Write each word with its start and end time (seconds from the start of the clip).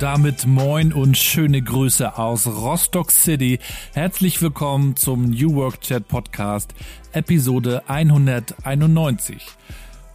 Damit 0.00 0.46
moin 0.46 0.94
und 0.94 1.18
schöne 1.18 1.60
Grüße 1.60 2.16
aus 2.16 2.46
Rostock 2.46 3.10
City. 3.10 3.58
Herzlich 3.92 4.40
willkommen 4.40 4.96
zum 4.96 5.28
New 5.28 5.54
Work 5.56 5.82
Chat 5.82 6.08
Podcast, 6.08 6.72
Episode 7.12 7.82
191. 7.86 9.46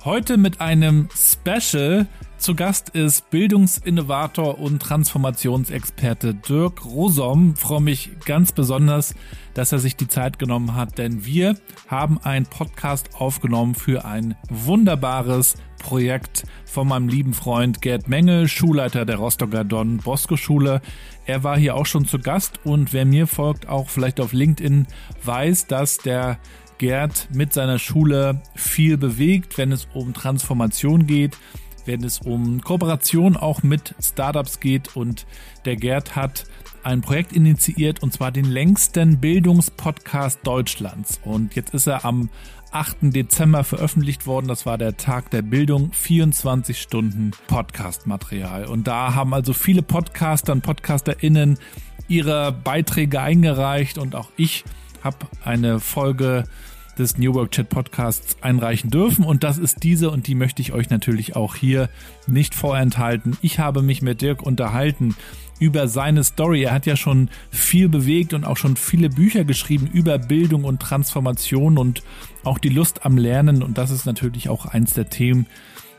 Heute 0.06 0.38
mit 0.38 0.62
einem 0.62 1.10
Special. 1.16 2.06
Zu 2.38 2.54
Gast 2.54 2.90
ist 2.90 3.28
Bildungsinnovator 3.32 4.60
und 4.60 4.80
Transformationsexperte 4.80 6.36
Dirk 6.36 6.86
Rosom. 6.86 7.56
freue 7.56 7.82
mich 7.82 8.12
ganz 8.24 8.52
besonders, 8.52 9.16
dass 9.56 9.72
er 9.72 9.80
sich 9.80 9.96
die 9.96 10.08
Zeit 10.08 10.38
genommen 10.38 10.76
hat, 10.76 11.00
denn 11.00 11.26
wir 11.26 11.58
haben 11.88 12.20
einen 12.22 12.46
Podcast 12.46 13.16
aufgenommen 13.16 13.74
für 13.74 14.06
ein 14.06 14.36
wunderbares 14.48 15.56
Projekt 15.80 16.44
von 16.66 16.88
meinem 16.88 17.08
lieben 17.08 17.34
Freund 17.34 17.82
Gerd 17.82 18.08
Mengel, 18.08 18.48
Schulleiter 18.48 19.06
der 19.06 19.16
Rostocker 19.16 19.64
Don 19.64 19.98
Bosco 19.98 20.38
Schule. 20.38 20.82
Er 21.26 21.44
war 21.44 21.58
hier 21.58 21.76
auch 21.76 21.88
schon 21.88 22.06
zu 22.06 22.20
Gast 22.20 22.60
und 22.64 22.94
wer 22.94 23.06
mir 23.06 23.26
folgt, 23.26 23.68
auch 23.68 23.90
vielleicht 23.90 24.20
auf 24.20 24.34
LinkedIn, 24.34 24.86
weiß, 25.24 25.66
dass 25.66 25.98
der 25.98 26.38
Gerd 26.78 27.30
mit 27.34 27.54
seiner 27.54 27.80
Schule 27.80 28.42
viel 28.56 28.98
bewegt, 28.98 29.58
wenn 29.58 29.72
es 29.72 29.88
um 29.94 30.14
Transformation 30.14 31.08
geht, 31.08 31.38
wenn 31.86 32.04
es 32.04 32.20
um 32.20 32.62
Kooperation 32.62 33.38
auch 33.38 33.64
mit 33.64 33.96
Startups 34.02 34.60
geht 34.60 34.96
und 34.96 35.26
der 35.66 35.76
Gerd 35.76 36.16
hat 36.16 36.46
ein 36.84 37.02
Projekt 37.02 37.34
initiiert 37.34 38.04
und 38.04 38.14
zwar 38.14 38.32
den 38.32 38.46
längsten 38.46 39.20
Bildungspodcast 39.20 40.40
Deutschlands. 40.44 41.20
Und 41.24 41.56
jetzt 41.56 41.74
ist 41.74 41.88
er 41.88 42.06
am 42.06 42.30
8. 42.72 42.98
Dezember 43.02 43.64
veröffentlicht 43.64 44.28
worden. 44.28 44.48
Das 44.48 44.66
war 44.66 44.78
der 44.78 44.98
Tag 44.98 45.32
der 45.32 45.42
Bildung. 45.42 45.92
24 45.94 46.80
Stunden 46.80 47.32
Podcast-Material. 47.48 48.66
Und 48.66 48.86
da 48.86 49.16
haben 49.16 49.34
also 49.34 49.54
viele 49.54 49.82
Podcaster 49.82 50.52
und 50.52 50.62
PodcasterInnen 50.62 51.58
ihre 52.08 52.52
Beiträge 52.52 53.20
eingereicht 53.20 53.98
und 53.98 54.14
auch 54.14 54.30
ich 54.38 54.64
habe 55.06 55.18
eine 55.44 55.80
Folge 55.80 56.44
des 56.98 57.18
New 57.18 57.34
Work 57.34 57.52
Chat 57.52 57.70
Podcasts 57.70 58.38
einreichen 58.42 58.90
dürfen 58.90 59.24
und 59.24 59.44
das 59.44 59.58
ist 59.58 59.84
diese 59.84 60.10
und 60.10 60.28
die 60.28 60.36
möchte 60.36 60.62
ich 60.62 60.74
euch 60.74 60.90
natürlich 60.90 61.36
auch 61.36 61.56
hier 61.56 61.90
nicht 62.26 62.56
vorenthalten. 62.56 63.38
Ich 63.42 63.60
habe 63.60 63.82
mich 63.82 64.02
mit 64.02 64.22
Dirk 64.22 64.42
unterhalten 64.42 65.16
über 65.60 65.88
seine 65.88 66.24
Story. 66.24 66.64
Er 66.64 66.74
hat 66.74 66.86
ja 66.86 66.96
schon 66.96 67.30
viel 67.52 67.88
bewegt 67.90 68.34
und 68.34 68.46
auch 68.46 68.58
schon 68.58 68.78
viele 68.78 69.10
Bücher 69.10 69.44
geschrieben 69.44 69.88
über 69.92 70.18
Bildung 70.18 70.64
und 70.64 70.82
Transformation 70.82 71.78
und 71.78 72.02
auch 72.44 72.58
die 72.58 72.70
Lust 72.70 73.06
am 73.06 73.18
Lernen. 73.18 73.62
Und 73.62 73.78
das 73.78 73.92
ist 73.92 74.06
natürlich 74.06 74.50
auch 74.50 74.66
eins 74.66 74.94
der 74.94 75.10
Themen, 75.10 75.48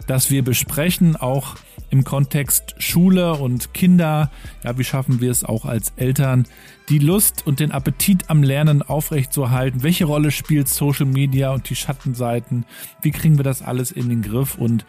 das 0.07 0.31
wir 0.31 0.43
besprechen, 0.43 1.17
auch 1.17 1.57
im 1.91 2.05
Kontext 2.05 2.75
Schule 2.79 3.35
und 3.35 3.75
Kinder. 3.75 4.31
Ja, 4.65 4.77
wie 4.79 4.85
schaffen 4.85 5.21
wir 5.21 5.31
es 5.31 5.45
auch 5.45 5.65
als 5.65 5.93
Eltern, 5.97 6.47
die 6.89 6.99
Lust 6.99 7.47
und 7.47 7.61
den 7.61 7.73
Appetit 7.73 8.29
am 8.29 8.43
Lernen 8.43 8.83
aufrechtzuerhalten? 8.83 9.83
Welche 9.83 10.05
Rolle 10.05 10.31
spielt 10.31 10.69
Social 10.69 11.07
Media 11.07 11.53
und 11.53 11.69
die 11.71 11.77
Schattenseiten? 11.77 12.65
Wie 13.03 13.11
kriegen 13.11 13.37
wir 13.37 13.45
das 13.45 13.63
alles 13.63 13.93
in 13.93 14.09
den 14.09 14.23
Griff? 14.23 14.57
Und 14.57 14.85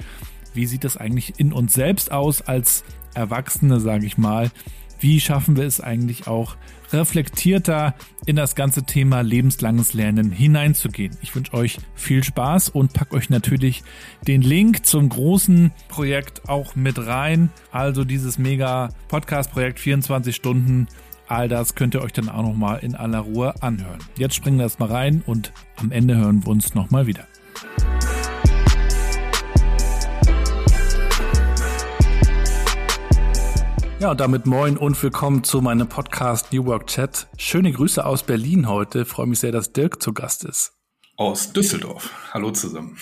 wie 0.53 0.65
sieht 0.65 0.83
das 0.83 0.97
eigentlich 0.97 1.39
in 1.39 1.53
uns 1.53 1.73
selbst 1.73 2.11
aus 2.11 2.41
als 2.41 2.83
Erwachsene, 3.13 3.79
sage 3.79 4.05
ich 4.05 4.17
mal? 4.17 4.51
Wie 4.99 5.19
schaffen 5.19 5.55
wir 5.55 5.65
es 5.65 5.79
eigentlich 5.79 6.27
auch 6.27 6.55
reflektierter 6.91 7.95
in 8.25 8.35
das 8.35 8.55
ganze 8.55 8.83
Thema 8.83 9.21
lebenslanges 9.21 9.93
Lernen 9.93 10.31
hineinzugehen? 10.31 11.17
Ich 11.21 11.35
wünsche 11.35 11.53
euch 11.53 11.77
viel 11.95 12.23
Spaß 12.23 12.69
und 12.69 12.93
pack 12.93 13.13
euch 13.13 13.29
natürlich 13.29 13.83
den 14.27 14.41
Link 14.41 14.85
zum 14.85 15.09
großen 15.09 15.71
Projekt 15.87 16.49
auch 16.49 16.75
mit 16.75 17.05
rein. 17.05 17.49
Also 17.71 18.03
dieses 18.03 18.37
mega 18.37 18.89
Podcast-Projekt 19.07 19.79
24 19.79 20.35
Stunden. 20.35 20.87
All 21.27 21.49
das 21.49 21.75
könnt 21.75 21.93
ihr 21.93 22.01
euch 22.01 22.13
dann 22.13 22.29
auch 22.29 22.43
nochmal 22.43 22.79
in 22.79 22.95
aller 22.95 23.19
Ruhe 23.19 23.61
anhören. 23.61 23.99
Jetzt 24.17 24.35
springen 24.35 24.57
wir 24.57 24.63
erstmal 24.63 24.89
rein 24.89 25.23
und 25.25 25.51
am 25.75 25.91
Ende 25.91 26.15
hören 26.15 26.45
wir 26.45 26.49
uns 26.49 26.73
nochmal 26.73 27.05
wieder. 27.05 27.27
Ja, 33.99 34.11
und 34.11 34.19
damit 34.19 34.45
moin 34.45 34.77
und 34.77 35.01
willkommen 35.01 35.43
zu 35.43 35.59
meinem 35.59 35.89
Podcast 35.89 36.53
New 36.53 36.65
Work 36.65 36.85
Chat. 36.85 37.25
Schöne 37.39 37.71
Grüße 37.71 38.05
aus 38.05 38.21
Berlin 38.21 38.69
heute. 38.69 39.01
Ich 39.01 39.07
freue 39.07 39.25
mich 39.25 39.39
sehr, 39.39 39.51
dass 39.51 39.73
Dirk 39.73 40.03
zu 40.03 40.13
Gast 40.13 40.45
ist. 40.45 40.73
Aus 41.15 41.51
Düsseldorf. 41.51 42.11
Hallo 42.31 42.51
zusammen. 42.51 42.95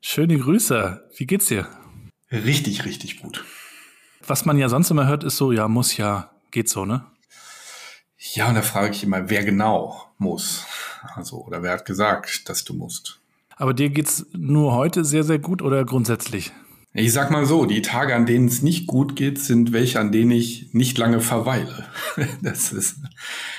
Schöne 0.00 0.38
Grüße. 0.38 1.10
Wie 1.14 1.26
geht's 1.26 1.46
dir? 1.46 1.68
Richtig, 2.32 2.86
richtig 2.86 3.20
gut. 3.20 3.44
Was 4.26 4.46
man 4.46 4.56
ja 4.56 4.70
sonst 4.70 4.90
immer 4.90 5.06
hört, 5.06 5.24
ist 5.24 5.36
so, 5.36 5.52
ja, 5.52 5.68
muss 5.68 5.98
ja, 5.98 6.30
geht 6.52 6.70
so, 6.70 6.86
ne? 6.86 7.04
Ja, 8.32 8.48
und 8.48 8.54
da 8.54 8.62
frage 8.62 8.92
ich 8.92 9.04
immer, 9.04 9.28
wer 9.28 9.44
genau 9.44 10.06
muss. 10.16 10.64
Also, 11.16 11.44
oder 11.44 11.62
wer 11.62 11.72
hat 11.72 11.84
gesagt, 11.84 12.48
dass 12.48 12.64
du 12.64 12.72
musst. 12.72 13.20
Aber 13.56 13.74
dir 13.74 13.90
geht's 13.90 14.24
nur 14.32 14.72
heute 14.72 15.04
sehr, 15.04 15.22
sehr 15.22 15.38
gut 15.38 15.60
oder 15.60 15.84
grundsätzlich? 15.84 16.50
Ich 17.00 17.12
sag 17.12 17.30
mal 17.30 17.46
so, 17.46 17.64
die 17.64 17.80
Tage, 17.80 18.16
an 18.16 18.26
denen 18.26 18.48
es 18.48 18.60
nicht 18.60 18.88
gut 18.88 19.14
geht, 19.14 19.38
sind 19.38 19.72
welche, 19.72 20.00
an 20.00 20.10
denen 20.10 20.32
ich 20.32 20.74
nicht 20.74 20.98
lange 20.98 21.20
verweile. 21.20 21.86
Das 22.42 22.72
ist, 22.72 22.96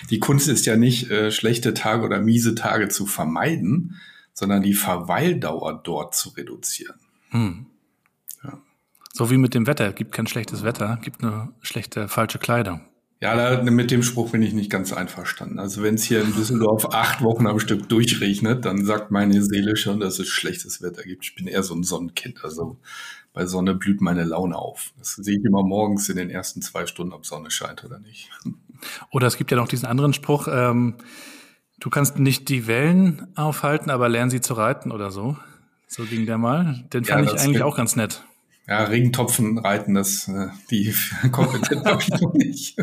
die 0.09 0.19
Kunst 0.19 0.49
ist 0.49 0.65
ja 0.65 0.75
nicht, 0.75 1.09
äh, 1.09 1.31
schlechte 1.31 1.73
Tage 1.73 2.03
oder 2.03 2.19
miese 2.19 2.53
Tage 2.53 2.89
zu 2.89 3.05
vermeiden, 3.05 3.95
sondern 4.33 4.61
die 4.61 4.73
Verweildauer 4.73 5.79
dort 5.81 6.15
zu 6.15 6.29
reduzieren. 6.31 6.95
Hm. 7.29 7.65
Ja. 8.43 8.59
So 9.13 9.31
wie 9.31 9.37
mit 9.37 9.53
dem 9.53 9.67
Wetter. 9.67 9.93
Gibt 9.93 10.11
kein 10.11 10.27
schlechtes 10.27 10.63
Wetter, 10.63 10.99
gibt 11.01 11.21
nur 11.21 11.53
schlechte 11.61 12.09
falsche 12.09 12.39
Kleidung. 12.39 12.81
Ja, 13.21 13.35
da, 13.35 13.63
mit 13.69 13.91
dem 13.91 14.01
Spruch 14.01 14.31
bin 14.31 14.41
ich 14.41 14.53
nicht 14.53 14.69
ganz 14.69 14.93
einverstanden. 14.93 15.59
Also 15.59 15.83
wenn 15.83 15.95
es 15.95 16.03
hier 16.03 16.21
in 16.21 16.33
Düsseldorf 16.33 16.93
acht 16.93 17.21
Wochen 17.21 17.47
am 17.47 17.59
Stück 17.59 17.89
durchregnet, 17.89 18.63
dann 18.63 18.85
sagt 18.85 19.11
meine 19.11 19.43
Seele 19.43 19.75
schon, 19.75 19.99
dass 19.99 20.19
es 20.19 20.29
schlechtes 20.29 20.81
Wetter 20.81 21.03
gibt. 21.03 21.25
Ich 21.25 21.35
bin 21.35 21.47
eher 21.47 21.63
so 21.63 21.75
ein 21.75 21.83
Sonnenkind. 21.83 22.45
Also 22.45 22.77
bei 23.33 23.45
Sonne 23.45 23.75
blüht 23.75 24.01
meine 24.01 24.23
Laune 24.23 24.57
auf. 24.57 24.91
Das 24.97 25.13
sehe 25.13 25.37
ich 25.37 25.45
immer 25.45 25.63
morgens 25.63 26.09
in 26.09 26.17
den 26.17 26.29
ersten 26.29 26.61
zwei 26.61 26.85
Stunden, 26.85 27.13
ob 27.13 27.25
Sonne 27.25 27.51
scheint 27.51 27.83
oder 27.83 27.99
nicht. 27.99 28.29
Oder 29.11 29.27
es 29.27 29.35
gibt 29.35 29.51
ja 29.51 29.57
noch 29.57 29.67
diesen 29.67 29.87
anderen 29.87 30.13
Spruch, 30.13 30.47
ähm, 30.49 30.95
du 31.81 31.89
kannst 31.89 32.17
nicht 32.17 32.47
die 32.47 32.65
Wellen 32.65 33.27
aufhalten, 33.35 33.89
aber 33.89 34.07
lern 34.07 34.29
sie 34.29 34.39
zu 34.39 34.53
reiten 34.53 34.89
oder 34.89 35.11
so. 35.11 35.35
So 35.85 36.05
ging 36.05 36.25
der 36.25 36.37
mal. 36.37 36.85
Den 36.93 37.03
fand 37.03 37.27
ja, 37.27 37.33
ich 37.33 37.41
eigentlich 37.41 37.63
auch 37.63 37.75
ganz 37.75 37.97
nett. 37.97 38.23
Ja, 38.69 38.85
Regentopfen 38.85 39.57
reiten, 39.57 39.95
das, 39.95 40.29
äh, 40.29 40.47
die 40.71 40.93
Kompetenz 41.31 41.83
habe 41.83 42.01
ich 42.01 42.21
noch 42.21 42.33
nicht. 42.33 42.77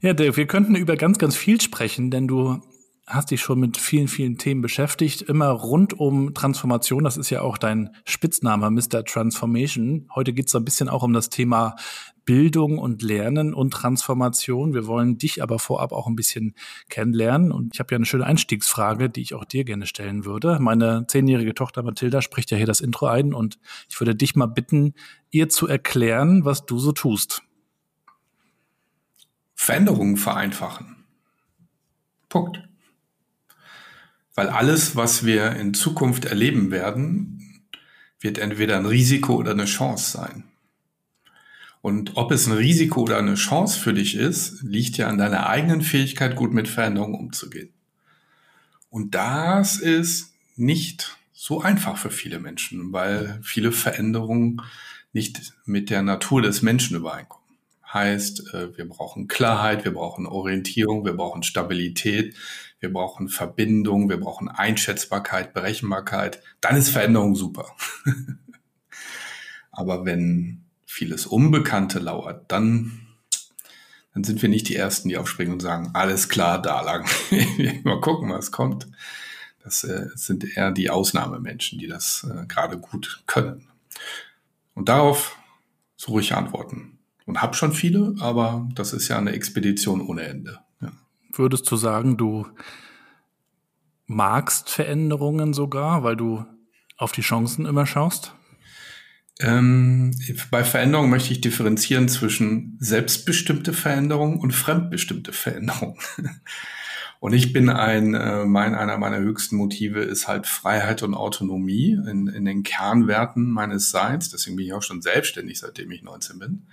Ja, 0.00 0.12
Dave, 0.12 0.36
wir 0.36 0.46
könnten 0.46 0.76
über 0.76 0.96
ganz, 0.96 1.18
ganz 1.18 1.34
viel 1.34 1.60
sprechen, 1.60 2.10
denn 2.10 2.28
du 2.28 2.62
hast 3.06 3.30
dich 3.30 3.42
schon 3.42 3.60
mit 3.60 3.76
vielen, 3.76 4.08
vielen 4.08 4.38
Themen 4.38 4.62
beschäftigt, 4.62 5.22
immer 5.22 5.48
rund 5.48 5.92
um 5.92 6.32
Transformation. 6.32 7.04
Das 7.04 7.16
ist 7.16 7.30
ja 7.30 7.42
auch 7.42 7.58
dein 7.58 7.90
Spitzname, 8.04 8.70
Mr. 8.70 9.04
Transformation. 9.04 10.08
Heute 10.14 10.32
geht 10.32 10.46
es 10.46 10.52
so 10.52 10.58
ein 10.58 10.64
bisschen 10.64 10.88
auch 10.88 11.02
um 11.02 11.12
das 11.12 11.28
Thema 11.28 11.76
Bildung 12.24 12.78
und 12.78 13.02
Lernen 13.02 13.52
und 13.52 13.72
Transformation. 13.72 14.72
Wir 14.72 14.86
wollen 14.86 15.18
dich 15.18 15.42
aber 15.42 15.58
vorab 15.58 15.92
auch 15.92 16.06
ein 16.06 16.16
bisschen 16.16 16.54
kennenlernen. 16.88 17.52
Und 17.52 17.74
ich 17.74 17.80
habe 17.80 17.92
ja 17.92 17.96
eine 17.96 18.06
schöne 18.06 18.24
Einstiegsfrage, 18.24 19.10
die 19.10 19.20
ich 19.20 19.34
auch 19.34 19.44
dir 19.44 19.64
gerne 19.64 19.86
stellen 19.86 20.24
würde. 20.24 20.58
Meine 20.58 21.04
zehnjährige 21.06 21.54
Tochter 21.54 21.82
Mathilda 21.82 22.22
spricht 22.22 22.50
ja 22.50 22.56
hier 22.56 22.66
das 22.66 22.80
Intro 22.80 23.06
ein 23.06 23.34
und 23.34 23.58
ich 23.90 24.00
würde 24.00 24.14
dich 24.14 24.34
mal 24.34 24.46
bitten, 24.46 24.94
ihr 25.30 25.50
zu 25.50 25.68
erklären, 25.68 26.46
was 26.46 26.64
du 26.64 26.78
so 26.78 26.92
tust. 26.92 27.42
Veränderungen 29.54 30.16
vereinfachen. 30.16 31.04
Punkt. 32.30 32.62
Weil 34.34 34.48
alles, 34.48 34.96
was 34.96 35.24
wir 35.24 35.52
in 35.56 35.74
Zukunft 35.74 36.24
erleben 36.24 36.70
werden, 36.70 37.62
wird 38.20 38.38
entweder 38.38 38.76
ein 38.76 38.86
Risiko 38.86 39.36
oder 39.36 39.52
eine 39.52 39.66
Chance 39.66 40.10
sein. 40.10 40.44
Und 41.82 42.16
ob 42.16 42.32
es 42.32 42.46
ein 42.46 42.54
Risiko 42.54 43.02
oder 43.02 43.18
eine 43.18 43.34
Chance 43.34 43.78
für 43.78 43.92
dich 43.92 44.16
ist, 44.16 44.62
liegt 44.62 44.96
ja 44.96 45.08
an 45.08 45.18
deiner 45.18 45.48
eigenen 45.48 45.82
Fähigkeit, 45.82 46.34
gut 46.34 46.54
mit 46.54 46.66
Veränderungen 46.66 47.14
umzugehen. 47.14 47.74
Und 48.88 49.14
das 49.14 49.76
ist 49.76 50.32
nicht 50.56 51.18
so 51.32 51.60
einfach 51.60 51.98
für 51.98 52.10
viele 52.10 52.40
Menschen, 52.40 52.92
weil 52.92 53.38
viele 53.42 53.70
Veränderungen 53.70 54.62
nicht 55.12 55.52
mit 55.66 55.90
der 55.90 56.02
Natur 56.02 56.40
des 56.40 56.62
Menschen 56.62 56.96
übereinkommen. 56.96 57.43
Heißt, 57.94 58.52
äh, 58.52 58.76
wir 58.76 58.88
brauchen 58.88 59.28
Klarheit, 59.28 59.84
wir 59.84 59.94
brauchen 59.94 60.26
Orientierung, 60.26 61.04
wir 61.04 61.14
brauchen 61.14 61.42
Stabilität, 61.42 62.36
wir 62.80 62.92
brauchen 62.92 63.28
Verbindung, 63.28 64.10
wir 64.10 64.18
brauchen 64.18 64.48
Einschätzbarkeit, 64.48 65.54
Berechenbarkeit. 65.54 66.42
Dann 66.60 66.76
ist 66.76 66.90
Veränderung 66.90 67.36
super. 67.36 67.74
Aber 69.70 70.04
wenn 70.04 70.64
vieles 70.84 71.26
Unbekannte 71.26 71.98
lauert, 71.98 72.50
dann, 72.52 73.00
dann 74.12 74.24
sind 74.24 74.42
wir 74.42 74.48
nicht 74.48 74.68
die 74.68 74.76
Ersten, 74.76 75.08
die 75.08 75.16
aufspringen 75.16 75.54
und 75.54 75.60
sagen, 75.60 75.90
alles 75.94 76.28
klar, 76.28 76.60
da 76.60 76.82
lang. 76.82 77.08
Mal 77.84 78.00
gucken, 78.00 78.30
was 78.30 78.50
kommt. 78.52 78.86
Das 79.62 79.82
äh, 79.82 80.08
sind 80.14 80.56
eher 80.56 80.70
die 80.70 80.90
Ausnahmemenschen, 80.90 81.78
die 81.78 81.86
das 81.86 82.26
äh, 82.30 82.46
gerade 82.46 82.78
gut 82.78 83.22
können. 83.26 83.68
Und 84.74 84.88
darauf 84.88 85.38
suche 85.96 86.20
ich 86.20 86.34
Antworten. 86.34 86.93
Und 87.26 87.40
habe 87.40 87.54
schon 87.54 87.72
viele, 87.72 88.14
aber 88.20 88.68
das 88.74 88.92
ist 88.92 89.08
ja 89.08 89.18
eine 89.18 89.32
Expedition 89.32 90.00
ohne 90.02 90.22
Ende. 90.22 90.58
Ja. 90.80 90.92
Würdest 91.32 91.70
du 91.70 91.76
sagen, 91.76 92.16
du 92.16 92.46
magst 94.06 94.68
Veränderungen 94.68 95.54
sogar, 95.54 96.02
weil 96.02 96.16
du 96.16 96.44
auf 96.96 97.12
die 97.12 97.22
Chancen 97.22 97.66
immer 97.66 97.86
schaust? 97.86 98.34
Ähm, 99.40 100.12
bei 100.50 100.62
Veränderungen 100.62 101.10
möchte 101.10 101.32
ich 101.32 101.40
differenzieren 101.40 102.08
zwischen 102.08 102.76
selbstbestimmte 102.78 103.72
Veränderung 103.72 104.38
und 104.38 104.52
fremdbestimmte 104.52 105.32
Veränderung. 105.32 105.98
Und 107.20 107.32
ich 107.32 107.54
bin 107.54 107.70
ein, 107.70 108.12
äh, 108.12 108.44
mein, 108.44 108.74
einer 108.74 108.98
meiner 108.98 109.16
höchsten 109.16 109.56
Motive 109.56 110.00
ist 110.00 110.28
halt 110.28 110.46
Freiheit 110.46 111.02
und 111.02 111.14
Autonomie 111.14 111.92
in, 111.92 112.26
in 112.26 112.44
den 112.44 112.62
Kernwerten 112.64 113.48
meines 113.48 113.90
Seins. 113.90 114.28
Deswegen 114.28 114.56
bin 114.56 114.66
ich 114.66 114.74
auch 114.74 114.82
schon 114.82 115.00
selbstständig, 115.00 115.58
seitdem 115.58 115.90
ich 115.90 116.02
19 116.02 116.38
bin. 116.38 116.66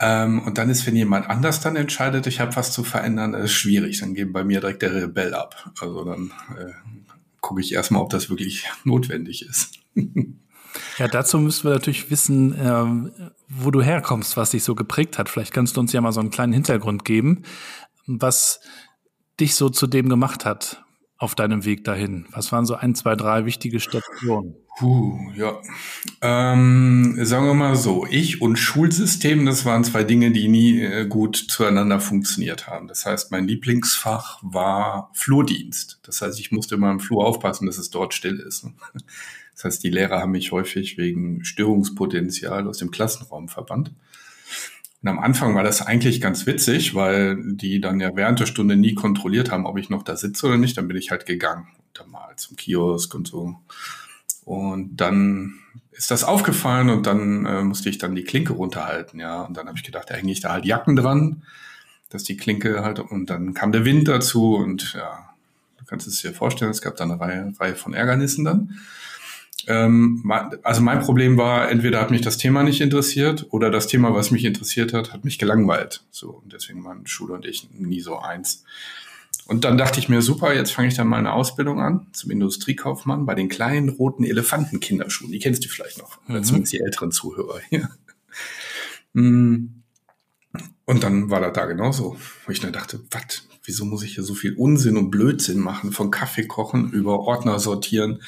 Ähm, 0.00 0.42
und 0.42 0.58
dann 0.58 0.70
ist, 0.70 0.86
wenn 0.86 0.94
jemand 0.94 1.28
anders 1.28 1.60
dann 1.60 1.76
entscheidet, 1.76 2.26
ich 2.26 2.40
habe 2.40 2.54
was 2.54 2.72
zu 2.72 2.84
verändern, 2.84 3.34
ist 3.34 3.52
schwierig. 3.52 4.00
Dann 4.00 4.14
geht 4.14 4.32
bei 4.32 4.44
mir 4.44 4.60
direkt 4.60 4.82
der 4.82 4.94
Rebell 4.94 5.34
ab. 5.34 5.72
Also 5.80 6.04
dann 6.04 6.32
äh, 6.56 6.72
gucke 7.40 7.60
ich 7.60 7.72
erstmal, 7.72 8.02
ob 8.02 8.10
das 8.10 8.30
wirklich 8.30 8.64
notwendig 8.84 9.42
ist. 9.42 9.78
Ja, 10.98 11.08
dazu 11.08 11.38
müssen 11.38 11.64
wir 11.64 11.72
natürlich 11.72 12.10
wissen, 12.10 12.56
ähm, 12.58 13.12
wo 13.48 13.70
du 13.70 13.82
herkommst, 13.82 14.36
was 14.36 14.50
dich 14.50 14.62
so 14.62 14.74
geprägt 14.74 15.18
hat. 15.18 15.28
Vielleicht 15.28 15.52
kannst 15.52 15.76
du 15.76 15.80
uns 15.80 15.92
ja 15.92 16.00
mal 16.00 16.12
so 16.12 16.20
einen 16.20 16.30
kleinen 16.30 16.52
Hintergrund 16.52 17.04
geben, 17.04 17.42
was 18.06 18.60
dich 19.40 19.54
so 19.54 19.68
zu 19.68 19.86
dem 19.86 20.08
gemacht 20.08 20.44
hat 20.44 20.84
auf 21.18 21.34
deinem 21.34 21.64
Weg 21.64 21.84
dahin? 21.84 22.26
Was 22.30 22.52
waren 22.52 22.64
so 22.64 22.74
ein, 22.74 22.94
zwei, 22.94 23.16
drei 23.16 23.44
wichtige 23.44 23.80
Stationen? 23.80 24.54
Puh, 24.78 25.18
ja. 25.34 25.60
Ähm, 26.22 27.18
sagen 27.24 27.46
wir 27.46 27.54
mal 27.54 27.74
so, 27.74 28.06
ich 28.08 28.40
und 28.40 28.56
Schulsystem, 28.56 29.44
das 29.44 29.64
waren 29.64 29.82
zwei 29.82 30.04
Dinge, 30.04 30.30
die 30.30 30.46
nie 30.46 30.80
äh, 30.80 31.06
gut 31.06 31.36
zueinander 31.36 31.98
funktioniert 31.98 32.68
haben. 32.68 32.86
Das 32.86 33.04
heißt, 33.04 33.32
mein 33.32 33.48
Lieblingsfach 33.48 34.38
war 34.42 35.10
Flurdienst. 35.14 35.98
Das 36.04 36.22
heißt, 36.22 36.38
ich 36.38 36.52
musste 36.52 36.76
immer 36.76 36.92
im 36.92 37.00
Flur 37.00 37.26
aufpassen, 37.26 37.66
dass 37.66 37.78
es 37.78 37.90
dort 37.90 38.14
still 38.14 38.38
ist. 38.38 38.66
Das 39.54 39.64
heißt, 39.64 39.82
die 39.82 39.90
Lehrer 39.90 40.20
haben 40.20 40.30
mich 40.30 40.52
häufig 40.52 40.98
wegen 40.98 41.44
Störungspotenzial 41.44 42.68
aus 42.68 42.78
dem 42.78 42.92
Klassenraum 42.92 43.48
verbannt. 43.48 43.90
Und 45.08 45.16
am 45.16 45.24
Anfang 45.24 45.54
war 45.54 45.64
das 45.64 45.80
eigentlich 45.80 46.20
ganz 46.20 46.44
witzig, 46.44 46.94
weil 46.94 47.36
die 47.54 47.80
dann 47.80 47.98
ja 47.98 48.14
während 48.14 48.40
der 48.40 48.46
Stunde 48.46 48.76
nie 48.76 48.94
kontrolliert 48.94 49.50
haben, 49.50 49.64
ob 49.64 49.78
ich 49.78 49.88
noch 49.88 50.02
da 50.02 50.16
sitze 50.16 50.46
oder 50.46 50.58
nicht. 50.58 50.76
Dann 50.76 50.86
bin 50.86 50.98
ich 50.98 51.10
halt 51.10 51.24
gegangen. 51.24 51.66
Dann 51.94 52.10
mal 52.10 52.36
zum 52.36 52.56
Kiosk 52.56 53.14
und 53.14 53.26
so. 53.26 53.56
Und 54.44 54.98
dann 54.98 55.54
ist 55.92 56.10
das 56.10 56.24
aufgefallen 56.24 56.90
und 56.90 57.06
dann 57.06 57.46
äh, 57.46 57.62
musste 57.62 57.88
ich 57.88 57.96
dann 57.96 58.14
die 58.14 58.22
Klinke 58.22 58.52
runterhalten, 58.52 59.18
ja. 59.18 59.42
Und 59.42 59.56
dann 59.56 59.66
habe 59.66 59.78
ich 59.78 59.84
gedacht, 59.84 60.10
da 60.10 60.14
hänge 60.14 60.30
ich 60.30 60.40
da 60.40 60.52
halt 60.52 60.64
Jacken 60.64 60.94
dran, 60.94 61.42
dass 62.10 62.22
die 62.22 62.36
Klinke 62.36 62.84
halt, 62.84 63.00
und 63.00 63.30
dann 63.30 63.54
kam 63.54 63.72
der 63.72 63.84
Wind 63.84 64.08
dazu 64.08 64.56
und 64.56 64.92
ja, 64.92 65.30
du 65.78 65.84
kannst 65.86 66.06
es 66.06 66.20
dir 66.20 66.32
vorstellen, 66.32 66.70
es 66.70 66.82
gab 66.82 66.96
da 66.96 67.04
eine 67.04 67.18
Reihe, 67.18 67.52
Reihe 67.58 67.74
von 67.74 67.94
Ärgernissen 67.94 68.44
dann. 68.44 68.78
Ähm, 69.68 70.24
also 70.62 70.80
mein 70.80 71.00
Problem 71.00 71.36
war, 71.36 71.70
entweder 71.70 72.00
hat 72.00 72.10
mich 72.10 72.22
das 72.22 72.38
Thema 72.38 72.62
nicht 72.62 72.80
interessiert 72.80 73.46
oder 73.50 73.70
das 73.70 73.86
Thema, 73.86 74.14
was 74.14 74.30
mich 74.30 74.46
interessiert 74.46 74.94
hat, 74.94 75.12
hat 75.12 75.26
mich 75.26 75.38
gelangweilt. 75.38 76.04
So, 76.10 76.30
und 76.30 76.54
deswegen 76.54 76.82
waren 76.84 77.06
Schule 77.06 77.34
und 77.34 77.44
ich 77.44 77.68
nie 77.72 78.00
so 78.00 78.18
eins. 78.18 78.64
Und 79.46 79.64
dann 79.64 79.76
dachte 79.76 80.00
ich 80.00 80.08
mir, 80.08 80.22
super, 80.22 80.54
jetzt 80.54 80.72
fange 80.72 80.88
ich 80.88 80.94
dann 80.94 81.06
mal 81.06 81.18
eine 81.18 81.34
Ausbildung 81.34 81.80
an 81.80 82.06
zum 82.12 82.30
Industriekaufmann 82.30 83.26
bei 83.26 83.34
den 83.34 83.50
kleinen 83.50 83.90
roten 83.90 84.24
Elefantenkinderschuhen. 84.24 85.32
Die 85.32 85.38
kennst 85.38 85.62
du 85.66 85.68
vielleicht 85.68 85.98
noch, 85.98 86.18
mhm. 86.28 86.42
zumindest 86.44 86.72
die 86.72 86.80
älteren 86.80 87.12
Zuhörer. 87.12 87.60
Ja. 87.70 87.90
Mm. 89.12 89.82
Und 90.84 91.02
dann 91.02 91.30
war 91.30 91.40
das 91.40 91.52
da 91.52 91.66
genauso, 91.66 92.16
wo 92.46 92.52
ich 92.52 92.60
dann 92.60 92.72
dachte, 92.72 93.00
was, 93.10 93.46
wieso 93.64 93.84
muss 93.84 94.02
ich 94.02 94.14
hier 94.14 94.24
so 94.24 94.34
viel 94.34 94.54
Unsinn 94.54 94.96
und 94.96 95.10
Blödsinn 95.10 95.58
machen, 95.58 95.92
von 95.92 96.10
Kaffee 96.10 96.46
kochen 96.46 96.90
über 96.90 97.20
Ordner 97.20 97.58
sortieren, 97.58 98.22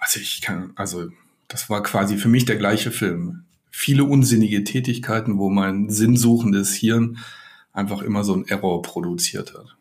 also 0.00 0.18
ich 0.18 0.40
kann, 0.40 0.72
also 0.74 1.10
das 1.46 1.70
war 1.70 1.82
quasi 1.82 2.16
für 2.16 2.28
mich 2.28 2.46
der 2.46 2.56
gleiche 2.56 2.90
Film. 2.90 3.44
Viele 3.70 4.04
unsinnige 4.04 4.64
Tätigkeiten, 4.64 5.38
wo 5.38 5.50
mein 5.50 5.90
sinnsuchendes 5.90 6.74
Hirn 6.74 7.18
einfach 7.72 8.02
immer 8.02 8.24
so 8.24 8.34
ein 8.34 8.46
Error 8.48 8.82
produziert 8.82 9.54
hat. 9.54 9.76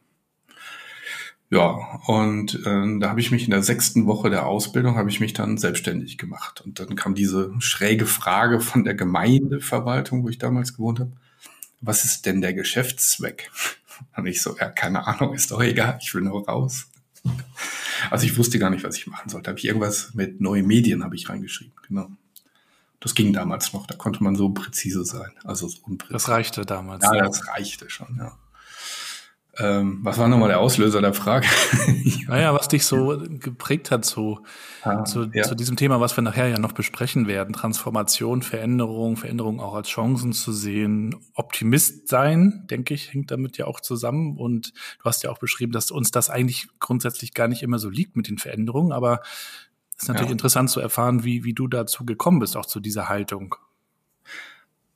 Ja, 1.52 2.00
und 2.06 2.64
äh, 2.66 3.00
da 3.00 3.10
habe 3.10 3.20
ich 3.20 3.32
mich 3.32 3.46
in 3.46 3.50
der 3.50 3.64
sechsten 3.64 4.06
Woche 4.06 4.30
der 4.30 4.46
Ausbildung 4.46 4.98
habe 4.98 5.10
ich 5.10 5.20
mich 5.20 5.34
dann 5.34 5.58
selbstständig 5.58 6.20
gemacht. 6.20 6.62
Und 6.62 6.80
dann 6.80 6.96
kam 6.96 7.16
diese 7.16 7.52
schräge 7.60 8.06
Frage 8.06 8.60
von 8.60 8.84
der 8.84 8.94
Gemeindeverwaltung, 8.94 10.24
wo 10.24 10.30
ich 10.30 10.38
damals 10.38 10.76
gewohnt 10.76 11.00
habe. 11.00 11.12
Was 11.82 12.06
ist 12.06 12.28
denn 12.28 12.42
der 12.42 12.54
Geschäftszweck? 12.54 13.50
Und 14.16 14.28
ich 14.28 14.42
so, 14.44 14.56
ja, 14.58 14.70
keine 14.70 15.08
Ahnung, 15.08 15.34
ist 15.34 15.50
doch 15.52 15.62
egal, 15.62 15.98
ich 16.02 16.14
will 16.14 16.22
nur 16.22 16.46
raus. 16.48 16.88
Also 18.10 18.26
ich 18.26 18.38
wusste 18.38 18.60
gar 18.60 18.70
nicht, 18.70 18.84
was 18.84 18.96
ich 18.98 19.08
machen 19.08 19.30
sollte. 19.30 19.50
Habe 19.50 19.60
ich 19.60 19.66
irgendwas 19.66 20.14
mit 20.14 20.40
neue 20.42 20.64
Medien 20.64 21.04
habe 21.04 21.16
ich 21.16 21.30
reingeschrieben, 21.30 21.74
genau. 21.88 22.10
Das 23.00 23.16
ging 23.16 23.32
damals 23.32 23.72
noch, 23.72 23.88
da 23.88 23.96
konnte 23.96 24.24
man 24.24 24.36
so 24.36 24.50
präzise 24.50 25.06
sein. 25.06 25.32
Also 25.44 25.68
so 25.68 25.80
unpräzise. 25.84 26.14
Das 26.14 26.30
reichte 26.30 26.66
damals. 26.66 27.04
Ja, 27.04 27.24
das 27.24 27.48
reichte 27.48 27.90
schon, 27.90 28.16
ja. 28.18 28.38
Ähm, 29.60 30.00
was 30.04 30.18
war 30.18 30.28
nochmal 30.28 30.50
der 30.50 30.60
Auslöser 30.60 31.02
der 31.02 31.14
Frage? 31.14 31.48
naja, 32.28 32.54
was 32.54 32.70
dich 32.70 32.86
so 32.86 33.22
geprägt 33.28 33.92
hat 33.92 34.06
zu, 34.06 34.40
ah, 34.84 35.04
zu, 35.04 35.30
ja. 35.34 35.44
zu, 35.44 35.54
diesem 35.54 35.76
Thema, 35.76 36.00
was 36.00 36.16
wir 36.16 36.22
nachher 36.22 36.48
ja 36.48 36.58
noch 36.60 36.72
besprechen 36.72 37.28
werden. 37.28 37.54
Transformation, 37.54 38.42
Veränderung, 38.42 39.18
Veränderung 39.18 39.60
auch 39.60 39.76
als 39.76 39.90
Chancen 39.90 40.32
zu 40.32 40.54
sehen. 40.54 41.16
Optimist 41.34 42.08
sein, 42.08 42.66
denke 42.70 42.94
ich, 42.94 43.14
hängt 43.14 43.32
damit 43.32 43.58
ja 43.58 43.66
auch 43.66 43.82
zusammen. 43.82 44.38
Und 44.38 44.74
du 45.00 45.06
hast 45.06 45.24
ja 45.24 45.30
auch 45.30 45.40
beschrieben, 45.40 45.74
dass 45.74 45.92
uns 45.92 46.12
das 46.12 46.30
eigentlich 46.30 46.68
grundsätzlich 46.80 47.34
gar 47.34 47.48
nicht 47.50 47.62
immer 47.62 47.80
so 47.80 47.90
liegt 47.90 48.16
mit 48.16 48.30
den 48.30 48.38
Veränderungen. 48.38 48.94
Aber 48.94 49.22
es 49.98 50.04
ist 50.04 50.08
natürlich 50.08 50.30
ja. 50.30 50.34
interessant 50.34 50.70
zu 50.70 50.80
erfahren, 50.80 51.26
wie, 51.26 51.44
wie 51.44 51.54
du 51.54 51.68
dazu 51.68 52.06
gekommen 52.06 52.40
bist, 52.40 52.56
auch 52.56 52.66
zu 52.66 52.80
dieser 52.80 53.10
Haltung. 53.10 53.56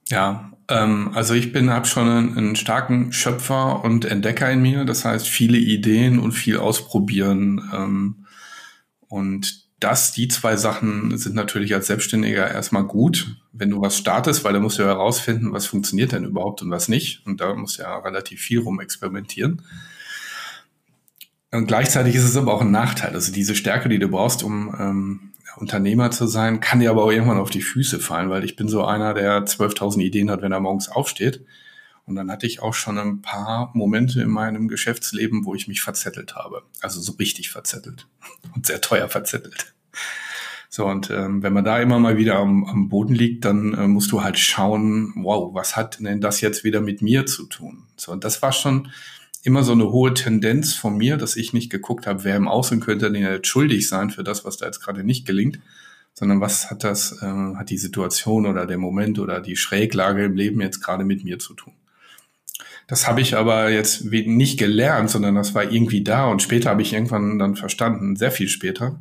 Ja, 0.09 0.51
ähm, 0.67 1.11
also 1.13 1.33
ich 1.33 1.51
bin 1.51 1.69
habe 1.69 1.85
schon 1.85 2.09
einen, 2.09 2.37
einen, 2.37 2.55
starken 2.55 3.11
Schöpfer 3.11 3.83
und 3.83 4.05
Entdecker 4.05 4.51
in 4.51 4.61
mir. 4.61 4.85
Das 4.85 5.05
heißt, 5.05 5.27
viele 5.27 5.57
Ideen 5.57 6.19
und 6.19 6.33
viel 6.33 6.57
ausprobieren. 6.57 7.69
Ähm, 7.73 8.25
und 9.07 9.63
das, 9.79 10.13
die 10.13 10.29
zwei 10.29 10.55
Sachen 10.55 11.17
sind 11.17 11.35
natürlich 11.35 11.73
als 11.73 11.87
Selbstständiger 11.87 12.49
erstmal 12.49 12.85
gut, 12.85 13.35
wenn 13.51 13.69
du 13.69 13.81
was 13.81 13.97
startest, 13.97 14.43
weil 14.43 14.53
da 14.53 14.59
musst 14.59 14.79
du 14.79 14.83
ja 14.83 14.89
herausfinden, 14.89 15.51
was 15.51 15.65
funktioniert 15.65 16.13
denn 16.13 16.23
überhaupt 16.23 16.61
und 16.61 16.71
was 16.71 16.87
nicht. 16.87 17.25
Und 17.25 17.41
da 17.41 17.53
musst 17.53 17.77
du 17.77 17.83
ja 17.83 17.97
relativ 17.97 18.39
viel 18.39 18.59
rum 18.59 18.79
experimentieren. 18.79 19.61
Und 21.51 21.67
gleichzeitig 21.67 22.15
ist 22.15 22.23
es 22.23 22.37
aber 22.37 22.53
auch 22.53 22.61
ein 22.61 22.71
Nachteil. 22.71 23.13
Also 23.13 23.31
diese 23.31 23.55
Stärke, 23.55 23.89
die 23.89 23.99
du 23.99 24.07
brauchst, 24.07 24.41
um 24.41 24.73
ähm, 24.79 25.32
Unternehmer 25.57 26.11
zu 26.11 26.27
sein, 26.27 26.59
kann 26.59 26.79
dir 26.79 26.89
aber 26.89 27.03
auch 27.03 27.11
irgendwann 27.11 27.37
auf 27.37 27.49
die 27.49 27.61
Füße 27.61 27.99
fallen, 27.99 28.29
weil 28.29 28.43
ich 28.43 28.55
bin 28.55 28.67
so 28.67 28.83
einer, 28.85 29.13
der 29.13 29.45
12.000 29.45 30.01
Ideen 30.01 30.31
hat, 30.31 30.41
wenn 30.41 30.51
er 30.51 30.59
morgens 30.59 30.89
aufsteht. 30.89 31.45
Und 32.05 32.15
dann 32.15 32.29
hatte 32.29 32.45
ich 32.45 32.61
auch 32.61 32.73
schon 32.73 32.97
ein 32.97 33.21
paar 33.21 33.71
Momente 33.73 34.21
in 34.21 34.29
meinem 34.29 34.67
Geschäftsleben, 34.67 35.45
wo 35.45 35.55
ich 35.55 35.67
mich 35.67 35.81
verzettelt 35.81 36.35
habe. 36.35 36.63
Also 36.81 36.99
so 36.99 37.13
richtig 37.13 37.49
verzettelt 37.49 38.07
und 38.55 38.65
sehr 38.65 38.81
teuer 38.81 39.07
verzettelt. 39.09 39.73
So, 40.69 40.87
und 40.87 41.11
ähm, 41.11 41.43
wenn 41.43 41.53
man 41.53 41.63
da 41.63 41.79
immer 41.79 41.99
mal 41.99 42.17
wieder 42.17 42.37
am, 42.37 42.65
am 42.65 42.89
Boden 42.89 43.13
liegt, 43.13 43.45
dann 43.45 43.75
äh, 43.75 43.87
musst 43.87 44.11
du 44.11 44.23
halt 44.23 44.39
schauen, 44.39 45.13
wow, 45.17 45.53
was 45.53 45.75
hat 45.75 45.99
denn 45.99 46.19
das 46.19 46.41
jetzt 46.41 46.63
wieder 46.63 46.81
mit 46.81 47.03
mir 47.03 47.27
zu 47.27 47.45
tun? 47.45 47.83
So, 47.95 48.11
und 48.11 48.23
das 48.23 48.41
war 48.41 48.51
schon 48.51 48.89
immer 49.43 49.63
so 49.63 49.73
eine 49.73 49.91
hohe 49.91 50.13
Tendenz 50.13 50.73
von 50.73 50.97
mir, 50.97 51.17
dass 51.17 51.35
ich 51.35 51.53
nicht 51.53 51.69
geguckt 51.69 52.07
habe, 52.07 52.23
wer 52.23 52.37
im 52.37 52.47
Außen 52.47 52.79
könnte 52.79 53.11
denn 53.11 53.21
jetzt 53.21 53.47
schuldig 53.47 53.87
sein 53.87 54.09
für 54.09 54.23
das, 54.23 54.45
was 54.45 54.57
da 54.57 54.65
jetzt 54.65 54.79
gerade 54.79 55.03
nicht 55.03 55.27
gelingt, 55.27 55.59
sondern 56.13 56.41
was 56.41 56.69
hat 56.69 56.83
das, 56.83 57.21
äh, 57.21 57.25
hat 57.25 57.69
die 57.69 57.77
Situation 57.77 58.45
oder 58.45 58.65
der 58.65 58.77
Moment 58.77 59.19
oder 59.19 59.41
die 59.41 59.57
Schräglage 59.57 60.25
im 60.25 60.35
Leben 60.35 60.61
jetzt 60.61 60.81
gerade 60.81 61.03
mit 61.03 61.23
mir 61.23 61.39
zu 61.39 61.53
tun. 61.53 61.73
Das 62.87 63.07
habe 63.07 63.21
ich 63.21 63.35
aber 63.35 63.69
jetzt 63.69 64.05
nicht 64.05 64.59
gelernt, 64.59 65.09
sondern 65.09 65.35
das 65.35 65.55
war 65.55 65.71
irgendwie 65.71 66.03
da 66.03 66.27
und 66.27 66.41
später 66.41 66.69
habe 66.69 66.81
ich 66.81 66.93
irgendwann 66.93 67.39
dann 67.39 67.55
verstanden, 67.55 68.15
sehr 68.15 68.31
viel 68.31 68.49
später, 68.49 68.99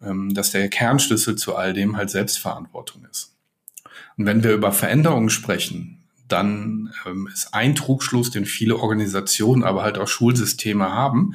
ähm, 0.00 0.32
dass 0.34 0.52
der 0.52 0.68
Kernschlüssel 0.68 1.36
zu 1.36 1.56
all 1.56 1.72
dem 1.72 1.96
halt 1.96 2.10
Selbstverantwortung 2.10 3.04
ist. 3.10 3.34
Und 4.16 4.26
wenn 4.26 4.44
wir 4.44 4.52
über 4.52 4.72
Veränderungen 4.72 5.30
sprechen, 5.30 6.01
dann 6.32 6.92
ähm, 7.06 7.28
ist 7.32 7.54
ein 7.54 7.74
Trugschluss, 7.74 8.30
den 8.30 8.46
viele 8.46 8.78
Organisationen, 8.78 9.62
aber 9.62 9.82
halt 9.82 9.98
auch 9.98 10.08
Schulsysteme 10.08 10.90
haben, 10.90 11.34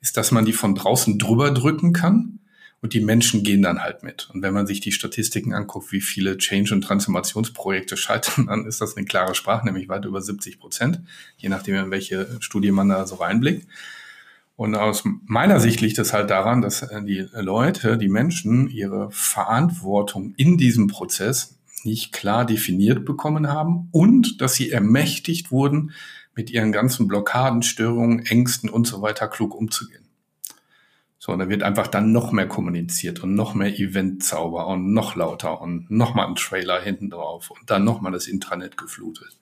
ist, 0.00 0.16
dass 0.16 0.30
man 0.30 0.44
die 0.44 0.52
von 0.52 0.74
draußen 0.74 1.18
drüber 1.18 1.50
drücken 1.50 1.92
kann 1.92 2.38
und 2.80 2.92
die 2.92 3.00
Menschen 3.00 3.42
gehen 3.42 3.62
dann 3.62 3.82
halt 3.82 4.02
mit. 4.02 4.30
Und 4.32 4.42
wenn 4.42 4.54
man 4.54 4.66
sich 4.66 4.80
die 4.80 4.92
Statistiken 4.92 5.54
anguckt, 5.54 5.90
wie 5.92 6.00
viele 6.00 6.38
Change- 6.38 6.74
und 6.74 6.82
Transformationsprojekte 6.82 7.96
scheitern, 7.96 8.46
dann 8.46 8.66
ist 8.66 8.80
das 8.80 8.96
eine 8.96 9.06
klare 9.06 9.34
Sprache, 9.34 9.66
nämlich 9.66 9.88
weit 9.88 10.04
über 10.04 10.22
70 10.22 10.60
Prozent, 10.60 11.00
je 11.36 11.48
nachdem, 11.48 11.74
in 11.76 11.90
welche 11.90 12.36
Studie 12.40 12.70
man 12.70 12.88
da 12.88 13.06
so 13.06 13.16
reinblickt. 13.16 13.66
Und 14.56 14.74
aus 14.74 15.02
meiner 15.26 15.60
Sicht 15.60 15.82
liegt 15.82 15.98
es 15.98 16.14
halt 16.14 16.30
daran, 16.30 16.62
dass 16.62 16.82
äh, 16.82 17.02
die 17.02 17.26
Leute, 17.32 17.98
die 17.98 18.08
Menschen 18.08 18.70
ihre 18.70 19.10
Verantwortung 19.10 20.34
in 20.36 20.56
diesem 20.56 20.86
Prozess 20.86 21.55
nicht 21.86 22.12
klar 22.12 22.44
definiert 22.44 23.04
bekommen 23.04 23.48
haben 23.48 23.88
und 23.92 24.40
dass 24.40 24.54
sie 24.54 24.70
ermächtigt 24.70 25.50
wurden, 25.50 25.92
mit 26.34 26.50
ihren 26.50 26.70
ganzen 26.70 27.08
Blockaden, 27.08 27.62
Störungen, 27.62 28.26
Ängsten 28.26 28.68
und 28.68 28.86
so 28.86 29.00
weiter 29.00 29.26
klug 29.26 29.54
umzugehen. 29.54 30.04
So, 31.18 31.32
und 31.32 31.38
da 31.38 31.48
wird 31.48 31.62
einfach 31.62 31.86
dann 31.88 32.12
noch 32.12 32.30
mehr 32.30 32.46
kommuniziert 32.46 33.20
und 33.20 33.34
noch 33.34 33.54
mehr 33.54 33.76
Eventzauber 33.76 34.66
und 34.66 34.92
noch 34.92 35.16
lauter 35.16 35.60
und 35.60 35.90
noch 35.90 36.14
mal 36.14 36.26
ein 36.26 36.36
Trailer 36.36 36.80
hinten 36.80 37.10
drauf 37.10 37.50
und 37.50 37.70
dann 37.70 37.84
noch 37.84 38.00
mal 38.00 38.12
das 38.12 38.28
Intranet 38.28 38.76
geflutet. 38.76 39.38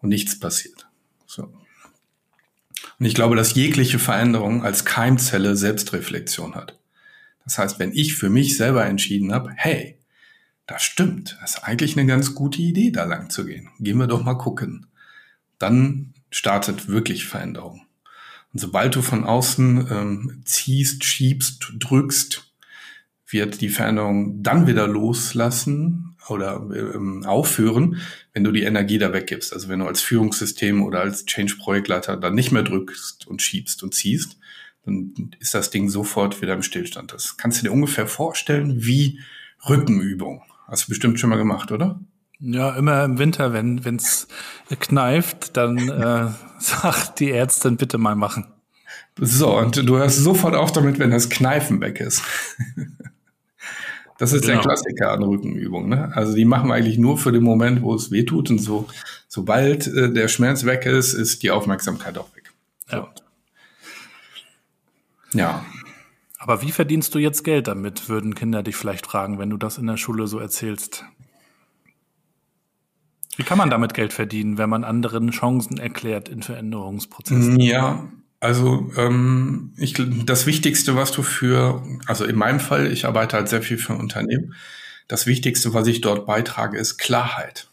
Und 0.00 0.10
nichts 0.10 0.38
passiert. 0.38 0.86
So. 1.26 1.44
Und 2.98 3.06
ich 3.06 3.14
glaube, 3.14 3.34
dass 3.34 3.54
jegliche 3.54 3.98
Veränderung 3.98 4.62
als 4.62 4.84
Keimzelle 4.84 5.56
Selbstreflexion 5.56 6.54
hat. 6.54 6.78
Das 7.44 7.58
heißt, 7.58 7.78
wenn 7.78 7.92
ich 7.92 8.14
für 8.14 8.28
mich 8.28 8.56
selber 8.56 8.84
entschieden 8.86 9.32
habe, 9.32 9.50
hey, 9.56 9.98
das 10.72 10.82
stimmt, 10.82 11.36
das 11.42 11.56
ist 11.56 11.64
eigentlich 11.64 11.98
eine 11.98 12.06
ganz 12.06 12.34
gute 12.34 12.62
Idee, 12.62 12.90
da 12.90 13.04
lang 13.04 13.28
zu 13.28 13.44
gehen. 13.44 13.68
Gehen 13.78 13.98
wir 13.98 14.06
doch 14.06 14.24
mal 14.24 14.34
gucken. 14.34 14.86
Dann 15.58 16.14
startet 16.30 16.88
wirklich 16.88 17.26
Veränderung. 17.26 17.82
Und 18.52 18.60
sobald 18.60 18.96
du 18.96 19.02
von 19.02 19.24
außen 19.24 19.86
ähm, 19.90 20.42
ziehst, 20.46 21.04
schiebst, 21.04 21.74
drückst, 21.78 22.50
wird 23.26 23.60
die 23.60 23.68
Veränderung 23.68 24.42
dann 24.42 24.66
wieder 24.66 24.86
loslassen 24.86 26.16
oder 26.28 26.66
ähm, 26.74 27.24
aufhören, 27.26 28.00
wenn 28.32 28.44
du 28.44 28.50
die 28.52 28.62
Energie 28.62 28.98
da 28.98 29.12
weggibst. 29.12 29.52
Also 29.52 29.68
wenn 29.68 29.80
du 29.80 29.86
als 29.86 30.00
Führungssystem 30.00 30.82
oder 30.82 31.00
als 31.00 31.26
Change-Projektleiter 31.26 32.16
dann 32.16 32.34
nicht 32.34 32.50
mehr 32.50 32.62
drückst 32.62 33.26
und 33.26 33.42
schiebst 33.42 33.82
und 33.82 33.92
ziehst, 33.92 34.38
dann 34.84 35.32
ist 35.38 35.52
das 35.52 35.70
Ding 35.70 35.90
sofort 35.90 36.40
wieder 36.40 36.54
im 36.54 36.62
Stillstand. 36.62 37.12
Das 37.12 37.36
kannst 37.36 37.58
du 37.58 37.64
dir 37.64 37.72
ungefähr 37.72 38.06
vorstellen 38.06 38.84
wie 38.84 39.20
Rückenübung. 39.68 40.42
Hast 40.72 40.84
du 40.84 40.88
bestimmt 40.88 41.20
schon 41.20 41.28
mal 41.28 41.36
gemacht, 41.36 41.70
oder? 41.70 42.00
Ja, 42.40 42.70
immer 42.70 43.04
im 43.04 43.18
Winter, 43.18 43.52
wenn 43.52 43.78
es 43.96 44.26
kneift, 44.80 45.54
dann 45.58 45.76
äh, 45.76 46.30
sagt 46.58 47.20
die 47.20 47.30
Ärztin, 47.30 47.76
bitte 47.76 47.98
mal 47.98 48.16
machen. 48.16 48.46
So, 49.20 49.54
und 49.58 49.76
du 49.86 49.98
hörst 49.98 50.16
sofort 50.16 50.54
auf 50.54 50.72
damit, 50.72 50.98
wenn 50.98 51.10
das 51.10 51.28
Kneifen 51.28 51.82
weg 51.82 52.00
ist. 52.00 52.22
Das 54.16 54.32
ist 54.32 54.42
genau. 54.42 54.54
der 54.54 54.62
Klassiker 54.62 55.12
an 55.12 55.22
Rückenübungen. 55.24 55.90
Ne? 55.90 56.10
Also 56.14 56.34
die 56.34 56.46
machen 56.46 56.68
wir 56.68 56.74
eigentlich 56.74 56.96
nur 56.96 57.18
für 57.18 57.32
den 57.32 57.42
Moment, 57.42 57.82
wo 57.82 57.94
es 57.94 58.10
weh 58.10 58.22
tut. 58.24 58.48
Und 58.48 58.60
so, 58.60 58.88
sobald 59.28 59.86
äh, 59.88 60.10
der 60.10 60.28
Schmerz 60.28 60.64
weg 60.64 60.86
ist, 60.86 61.12
ist 61.12 61.42
die 61.42 61.50
Aufmerksamkeit 61.50 62.16
auch 62.16 62.34
weg. 62.34 62.50
So. 62.88 62.96
Ja. 62.96 63.14
ja. 65.34 65.64
Aber 66.42 66.60
wie 66.60 66.72
verdienst 66.72 67.14
du 67.14 67.20
jetzt 67.20 67.44
Geld 67.44 67.68
damit, 67.68 68.08
würden 68.08 68.34
Kinder 68.34 68.64
dich 68.64 68.74
vielleicht 68.74 69.06
fragen, 69.06 69.38
wenn 69.38 69.48
du 69.48 69.56
das 69.56 69.78
in 69.78 69.86
der 69.86 69.96
Schule 69.96 70.26
so 70.26 70.40
erzählst? 70.40 71.04
Wie 73.36 73.44
kann 73.44 73.58
man 73.58 73.70
damit 73.70 73.94
Geld 73.94 74.12
verdienen, 74.12 74.58
wenn 74.58 74.68
man 74.68 74.82
anderen 74.82 75.30
Chancen 75.30 75.78
erklärt 75.78 76.28
in 76.28 76.42
Veränderungsprozessen? 76.42 77.60
Ja, 77.60 78.08
also 78.40 78.90
ähm, 78.96 79.72
ich, 79.76 79.94
das 80.26 80.46
Wichtigste, 80.46 80.96
was 80.96 81.12
du 81.12 81.22
für, 81.22 81.80
also 82.06 82.24
in 82.24 82.34
meinem 82.34 82.58
Fall, 82.58 82.90
ich 82.90 83.06
arbeite 83.06 83.36
halt 83.36 83.48
sehr 83.48 83.62
viel 83.62 83.78
für 83.78 83.94
Unternehmen, 83.94 84.56
das 85.06 85.28
Wichtigste, 85.28 85.74
was 85.74 85.86
ich 85.86 86.00
dort 86.00 86.26
beitrage, 86.26 86.76
ist 86.76 86.98
Klarheit. 86.98 87.68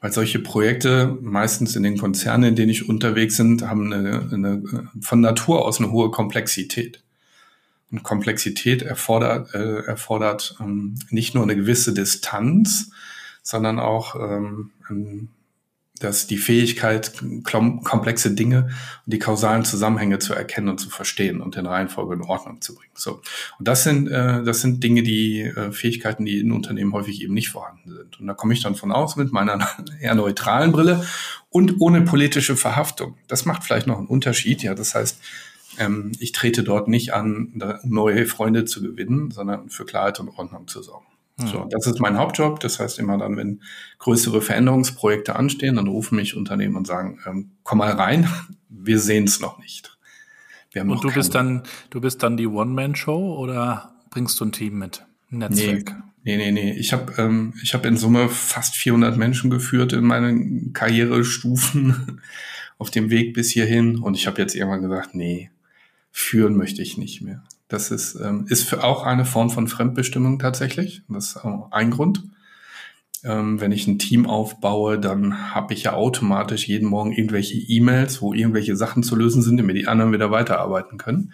Weil 0.00 0.12
solche 0.12 0.38
Projekte 0.38 1.16
meistens 1.20 1.74
in 1.74 1.82
den 1.82 1.96
Konzernen, 1.96 2.50
in 2.50 2.56
denen 2.56 2.70
ich 2.70 2.88
unterwegs 2.88 3.38
bin, 3.38 3.66
haben 3.68 3.92
eine, 3.92 4.28
eine, 4.32 4.62
von 5.00 5.20
Natur 5.20 5.64
aus 5.64 5.80
eine 5.80 5.90
hohe 5.90 6.10
Komplexität. 6.10 7.02
Und 7.90 8.02
Komplexität 8.02 8.82
erfordert, 8.82 9.54
äh, 9.54 9.84
erfordert 9.84 10.56
ähm, 10.60 10.96
nicht 11.10 11.34
nur 11.34 11.44
eine 11.44 11.56
gewisse 11.56 11.94
Distanz, 11.94 12.90
sondern 13.42 13.78
auch 13.78 14.16
ähm, 14.16 14.70
dass 16.00 16.26
die 16.26 16.36
Fähigkeit, 16.36 17.12
komplexe 17.42 18.32
Dinge 18.32 18.64
und 19.04 19.12
die 19.12 19.18
kausalen 19.18 19.64
Zusammenhänge 19.64 20.18
zu 20.18 20.34
erkennen 20.34 20.68
und 20.68 20.78
zu 20.78 20.90
verstehen 20.90 21.40
und 21.40 21.56
in 21.56 21.66
Reihenfolge 21.66 22.14
in 22.14 22.22
Ordnung 22.22 22.60
zu 22.60 22.74
bringen. 22.74 22.92
So. 22.94 23.22
Und 23.58 23.68
das 23.68 23.84
sind, 23.84 24.08
äh, 24.08 24.42
das 24.42 24.60
sind 24.60 24.82
Dinge, 24.82 25.02
die 25.02 25.42
äh, 25.42 25.72
Fähigkeiten, 25.72 26.24
die 26.24 26.38
in 26.38 26.52
Unternehmen 26.52 26.92
häufig 26.92 27.22
eben 27.22 27.34
nicht 27.34 27.48
vorhanden 27.48 27.90
sind. 27.90 28.20
Und 28.20 28.26
da 28.26 28.34
komme 28.34 28.52
ich 28.52 28.62
dann 28.62 28.74
von 28.74 28.92
aus 28.92 29.16
mit 29.16 29.32
meiner 29.32 29.66
eher 30.00 30.14
neutralen 30.14 30.72
Brille 30.72 31.06
und 31.50 31.80
ohne 31.80 32.02
politische 32.02 32.56
Verhaftung. 32.56 33.16
Das 33.28 33.46
macht 33.46 33.64
vielleicht 33.64 33.86
noch 33.86 33.98
einen 33.98 34.06
Unterschied. 34.06 34.62
Ja, 34.62 34.74
das 34.74 34.94
heißt, 34.94 35.18
ähm, 35.78 36.12
ich 36.20 36.32
trete 36.32 36.62
dort 36.62 36.88
nicht 36.88 37.14
an, 37.14 37.62
neue 37.84 38.26
Freunde 38.26 38.64
zu 38.64 38.82
gewinnen, 38.82 39.30
sondern 39.30 39.70
für 39.70 39.84
Klarheit 39.84 40.20
und 40.20 40.28
Ordnung 40.28 40.68
zu 40.68 40.82
sorgen. 40.82 41.06
So, 41.38 41.62
hm. 41.62 41.68
das 41.68 41.86
ist 41.86 42.00
mein 42.00 42.16
Hauptjob. 42.16 42.60
Das 42.60 42.80
heißt, 42.80 42.98
immer 42.98 43.18
dann, 43.18 43.36
wenn 43.36 43.62
größere 43.98 44.40
Veränderungsprojekte 44.40 45.36
anstehen, 45.36 45.76
dann 45.76 45.86
rufen 45.86 46.16
mich 46.16 46.36
Unternehmen 46.36 46.76
und 46.76 46.86
sagen, 46.86 47.20
ähm, 47.26 47.50
komm 47.62 47.78
mal 47.78 47.92
rein, 47.92 48.28
wir 48.68 48.98
sehen 48.98 49.24
es 49.24 49.40
noch 49.40 49.58
nicht. 49.58 49.98
und 50.74 51.04
du 51.04 51.12
bist 51.12 51.34
dann, 51.34 51.62
du 51.90 52.00
bist 52.00 52.22
dann 52.22 52.36
die 52.36 52.46
One-Man-Show 52.46 53.36
oder 53.36 53.94
bringst 54.10 54.40
du 54.40 54.46
ein 54.46 54.52
Team 54.52 54.78
mit? 54.78 55.04
Ein 55.30 55.38
Netzwerk? 55.38 55.94
Nee, 56.24 56.38
nee, 56.38 56.50
nee. 56.50 56.72
nee. 56.72 56.72
Ich 56.72 56.92
habe 56.92 57.12
ähm, 57.18 57.54
ich 57.62 57.74
hab 57.74 57.84
in 57.84 57.96
Summe 57.96 58.28
fast 58.28 58.74
400 58.76 59.16
Menschen 59.16 59.50
geführt 59.50 59.92
in 59.92 60.04
meinen 60.04 60.72
Karrierestufen 60.72 62.22
auf 62.78 62.90
dem 62.90 63.10
Weg 63.10 63.34
bis 63.34 63.50
hierhin. 63.50 63.98
Und 63.98 64.16
ich 64.16 64.26
habe 64.26 64.40
jetzt 64.40 64.54
irgendwann 64.54 64.82
gesagt, 64.82 65.14
nee, 65.14 65.50
führen 66.10 66.56
möchte 66.56 66.80
ich 66.80 66.96
nicht 66.96 67.20
mehr. 67.20 67.44
Das 67.68 67.90
ist, 67.90 68.14
ähm, 68.14 68.46
ist 68.48 68.68
für 68.68 68.84
auch 68.84 69.02
eine 69.02 69.24
Form 69.24 69.50
von 69.50 69.66
Fremdbestimmung 69.66 70.38
tatsächlich. 70.38 71.02
Das 71.08 71.30
ist 71.30 71.38
ein 71.70 71.90
Grund. 71.90 72.22
Ähm, 73.24 73.60
wenn 73.60 73.72
ich 73.72 73.88
ein 73.88 73.98
Team 73.98 74.26
aufbaue, 74.26 75.00
dann 75.00 75.54
habe 75.54 75.74
ich 75.74 75.84
ja 75.84 75.94
automatisch 75.94 76.68
jeden 76.68 76.88
Morgen 76.88 77.12
irgendwelche 77.12 77.56
E-Mails, 77.56 78.22
wo 78.22 78.32
irgendwelche 78.32 78.76
Sachen 78.76 79.02
zu 79.02 79.16
lösen 79.16 79.42
sind, 79.42 79.56
damit 79.56 79.76
die 79.76 79.88
anderen 79.88 80.12
wieder 80.12 80.30
weiterarbeiten 80.30 80.96
können. 80.96 81.32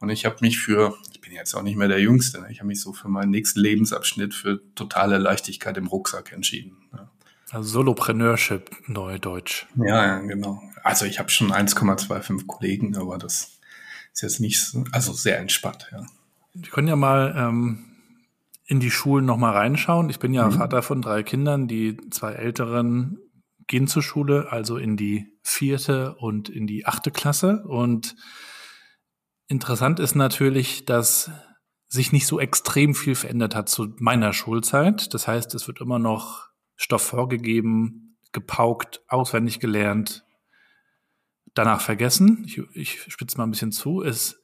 Und 0.00 0.08
ich 0.08 0.24
habe 0.24 0.36
mich 0.40 0.58
für, 0.58 0.94
ich 1.12 1.20
bin 1.20 1.32
jetzt 1.32 1.54
auch 1.54 1.62
nicht 1.62 1.76
mehr 1.76 1.86
der 1.86 2.00
Jüngste, 2.00 2.40
ne? 2.40 2.48
ich 2.50 2.58
habe 2.58 2.68
mich 2.68 2.80
so 2.80 2.92
für 2.92 3.08
meinen 3.08 3.30
nächsten 3.30 3.60
Lebensabschnitt 3.60 4.34
für 4.34 4.60
totale 4.74 5.18
Leichtigkeit 5.18 5.76
im 5.76 5.86
Rucksack 5.86 6.32
entschieden. 6.32 6.78
Ja. 6.92 7.10
Also 7.50 7.68
Solopreneurship, 7.68 8.70
Neudeutsch. 8.86 9.66
Ja, 9.76 10.06
ja, 10.06 10.18
genau. 10.20 10.62
Also 10.82 11.04
ich 11.04 11.18
habe 11.18 11.28
schon 11.28 11.52
1,25 11.52 12.46
Kollegen, 12.46 12.96
aber 12.96 13.18
das 13.18 13.59
ist 14.12 14.22
jetzt 14.22 14.40
nicht, 14.40 14.60
so, 14.60 14.84
also 14.92 15.12
sehr 15.12 15.38
entspannt, 15.38 15.88
ja. 15.92 16.04
Wir 16.52 16.70
können 16.70 16.88
ja 16.88 16.96
mal 16.96 17.34
ähm, 17.36 17.90
in 18.66 18.80
die 18.80 18.90
Schulen 18.90 19.24
nochmal 19.24 19.52
reinschauen. 19.52 20.10
Ich 20.10 20.18
bin 20.18 20.34
ja 20.34 20.46
mhm. 20.46 20.52
Vater 20.52 20.82
von 20.82 21.02
drei 21.02 21.22
Kindern. 21.22 21.68
Die 21.68 21.96
zwei 22.10 22.32
Älteren 22.32 23.18
gehen 23.66 23.86
zur 23.86 24.02
Schule, 24.02 24.50
also 24.50 24.76
in 24.76 24.96
die 24.96 25.26
vierte 25.42 26.14
und 26.16 26.48
in 26.48 26.66
die 26.66 26.86
achte 26.86 27.10
Klasse. 27.10 27.64
Und 27.66 28.16
interessant 29.46 30.00
ist 30.00 30.16
natürlich, 30.16 30.84
dass 30.86 31.30
sich 31.88 32.12
nicht 32.12 32.26
so 32.26 32.38
extrem 32.38 32.94
viel 32.94 33.14
verändert 33.14 33.54
hat 33.54 33.68
zu 33.68 33.94
meiner 33.98 34.32
Schulzeit. 34.32 35.12
Das 35.14 35.26
heißt, 35.26 35.54
es 35.54 35.66
wird 35.66 35.80
immer 35.80 35.98
noch 35.98 36.48
Stoff 36.76 37.02
vorgegeben, 37.02 38.16
gepaukt, 38.32 39.02
auswendig 39.08 39.58
gelernt, 39.58 40.24
danach 41.54 41.80
vergessen. 41.80 42.44
Ich, 42.46 42.60
ich 42.74 43.02
spitze 43.08 43.38
mal 43.38 43.44
ein 43.44 43.50
bisschen 43.50 43.72
zu. 43.72 44.02
Es, 44.02 44.40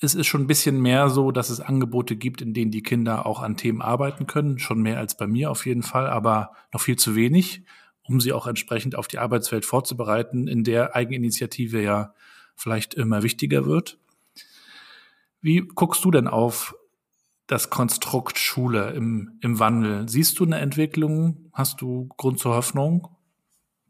es 0.00 0.14
ist 0.14 0.26
schon 0.26 0.42
ein 0.42 0.46
bisschen 0.46 0.80
mehr 0.80 1.08
so, 1.08 1.30
dass 1.30 1.50
es 1.50 1.60
Angebote 1.60 2.16
gibt, 2.16 2.42
in 2.42 2.54
denen 2.54 2.70
die 2.70 2.82
Kinder 2.82 3.26
auch 3.26 3.42
an 3.42 3.56
Themen 3.56 3.82
arbeiten 3.82 4.26
können. 4.26 4.58
Schon 4.58 4.82
mehr 4.82 4.98
als 4.98 5.16
bei 5.16 5.26
mir 5.26 5.50
auf 5.50 5.66
jeden 5.66 5.82
Fall, 5.82 6.06
aber 6.06 6.52
noch 6.72 6.80
viel 6.80 6.96
zu 6.96 7.16
wenig, 7.16 7.62
um 8.02 8.20
sie 8.20 8.32
auch 8.32 8.46
entsprechend 8.46 8.94
auf 8.96 9.08
die 9.08 9.18
Arbeitswelt 9.18 9.64
vorzubereiten, 9.64 10.48
in 10.48 10.64
der 10.64 10.94
Eigeninitiative 10.94 11.82
ja 11.82 12.14
vielleicht 12.54 12.94
immer 12.94 13.22
wichtiger 13.22 13.66
wird. 13.66 13.98
Wie 15.40 15.60
guckst 15.60 16.04
du 16.04 16.10
denn 16.10 16.28
auf 16.28 16.74
das 17.46 17.70
Konstrukt 17.70 18.38
Schule 18.38 18.90
im, 18.90 19.38
im 19.40 19.58
Wandel? 19.58 20.08
Siehst 20.08 20.38
du 20.38 20.44
eine 20.44 20.58
Entwicklung? 20.58 21.50
Hast 21.52 21.80
du 21.80 22.08
Grund 22.16 22.38
zur 22.38 22.54
Hoffnung, 22.54 23.08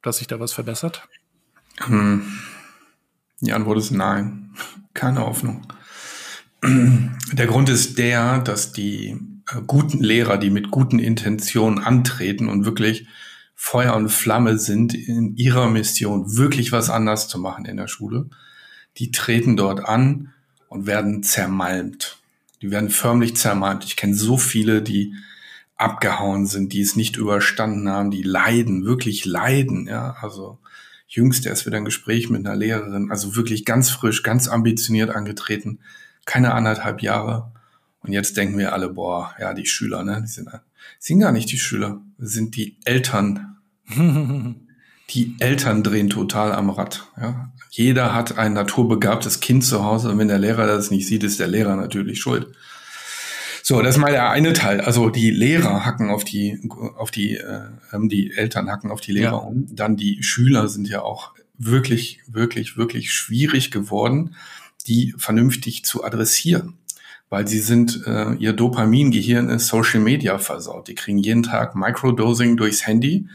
dass 0.02 0.18
sich 0.18 0.26
da 0.26 0.38
was 0.38 0.52
verbessert? 0.52 1.08
Hm. 1.78 2.26
Die 3.40 3.52
Antwort 3.52 3.78
ist 3.78 3.90
nein. 3.90 4.50
Keine 4.94 5.20
Hoffnung. 5.20 5.66
Der 6.62 7.46
Grund 7.46 7.68
ist 7.68 7.98
der, 7.98 8.38
dass 8.38 8.72
die 8.72 9.18
äh, 9.50 9.60
guten 9.66 10.02
Lehrer, 10.02 10.38
die 10.38 10.50
mit 10.50 10.70
guten 10.70 10.98
Intentionen 10.98 11.78
antreten 11.78 12.48
und 12.48 12.64
wirklich 12.64 13.06
Feuer 13.54 13.94
und 13.94 14.10
Flamme 14.10 14.58
sind 14.58 14.94
in 14.94 15.36
ihrer 15.36 15.68
Mission, 15.68 16.36
wirklich 16.36 16.72
was 16.72 16.90
anders 16.90 17.28
zu 17.28 17.38
machen 17.38 17.64
in 17.64 17.76
der 17.76 17.88
Schule. 17.88 18.28
Die 18.98 19.10
treten 19.10 19.56
dort 19.56 19.84
an 19.84 20.32
und 20.68 20.86
werden 20.86 21.22
zermalmt. 21.22 22.18
Die 22.62 22.70
werden 22.70 22.90
förmlich 22.90 23.36
zermalmt. 23.36 23.84
Ich 23.84 23.96
kenne 23.96 24.14
so 24.14 24.36
viele, 24.36 24.82
die 24.82 25.14
abgehauen 25.76 26.46
sind, 26.46 26.72
die 26.72 26.80
es 26.80 26.96
nicht 26.96 27.16
überstanden 27.16 27.88
haben, 27.88 28.10
die 28.10 28.22
leiden, 28.22 28.84
wirklich 28.84 29.24
leiden, 29.24 29.86
ja, 29.86 30.16
also 30.20 30.58
jüngst 31.06 31.46
erst 31.46 31.66
wieder 31.66 31.76
ein 31.76 31.84
Gespräch 31.84 32.30
mit 32.30 32.46
einer 32.46 32.56
Lehrerin, 32.56 33.10
also 33.10 33.36
wirklich 33.36 33.64
ganz 33.64 33.90
frisch, 33.90 34.22
ganz 34.22 34.48
ambitioniert 34.48 35.10
angetreten, 35.10 35.80
keine 36.24 36.52
anderthalb 36.54 37.02
Jahre. 37.02 37.52
Und 38.00 38.12
jetzt 38.12 38.36
denken 38.36 38.58
wir 38.58 38.72
alle, 38.72 38.88
boah, 38.88 39.34
ja, 39.40 39.54
die 39.54 39.66
Schüler, 39.66 40.04
ne, 40.04 40.22
die 40.22 40.28
sind, 40.28 40.48
sind 40.98 41.20
gar 41.20 41.32
nicht 41.32 41.50
die 41.50 41.58
Schüler, 41.58 42.00
sind 42.18 42.56
die 42.56 42.76
Eltern. 42.84 43.56
die 45.10 45.36
Eltern 45.38 45.82
drehen 45.82 46.10
total 46.10 46.52
am 46.52 46.70
Rad, 46.70 47.08
ja. 47.20 47.52
Jeder 47.70 48.14
hat 48.14 48.38
ein 48.38 48.54
naturbegabtes 48.54 49.40
Kind 49.40 49.62
zu 49.62 49.84
Hause 49.84 50.10
und 50.10 50.18
wenn 50.18 50.28
der 50.28 50.38
Lehrer 50.38 50.66
das 50.66 50.90
nicht 50.90 51.06
sieht, 51.06 51.22
ist 51.22 51.38
der 51.38 51.46
Lehrer 51.46 51.76
natürlich 51.76 52.20
schuld. 52.20 52.46
So, 53.68 53.82
das 53.82 53.96
ist 53.96 54.00
mal 54.00 54.12
der 54.12 54.30
eine 54.30 54.52
Teil. 54.52 54.80
Also 54.80 55.10
die 55.10 55.32
Lehrer 55.32 55.84
hacken 55.84 56.08
auf 56.08 56.22
die, 56.22 56.60
auf 56.96 57.10
die, 57.10 57.38
äh, 57.38 57.62
die 58.04 58.30
Eltern 58.30 58.70
hacken 58.70 58.92
auf 58.92 59.00
die 59.00 59.10
Lehrer 59.10 59.32
ja. 59.32 59.38
um. 59.38 59.66
Dann 59.74 59.96
die 59.96 60.22
Schüler 60.22 60.68
sind 60.68 60.88
ja 60.88 61.02
auch 61.02 61.34
wirklich, 61.58 62.20
wirklich, 62.28 62.76
wirklich 62.76 63.12
schwierig 63.12 63.72
geworden, 63.72 64.36
die 64.86 65.16
vernünftig 65.18 65.84
zu 65.84 66.04
adressieren. 66.04 66.74
Weil 67.28 67.48
sie 67.48 67.58
sind, 67.58 68.06
äh, 68.06 68.34
ihr 68.34 68.52
Dopamingehirn 68.52 69.48
ist 69.48 69.66
Social 69.66 69.98
Media 69.98 70.38
versaut. 70.38 70.86
Die 70.86 70.94
kriegen 70.94 71.18
jeden 71.18 71.42
Tag 71.42 71.74
Microdosing 71.74 72.56
durchs 72.56 72.86
Handy. 72.86 73.26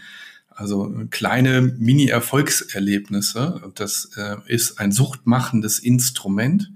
Also 0.49 0.95
kleine 1.09 1.61
Mini-Erfolgserlebnisse. 1.61 3.69
Das 3.75 4.11
äh, 4.15 4.37
ist 4.47 4.79
ein 4.79 4.93
suchtmachendes 4.93 5.79
Instrument. 5.79 6.71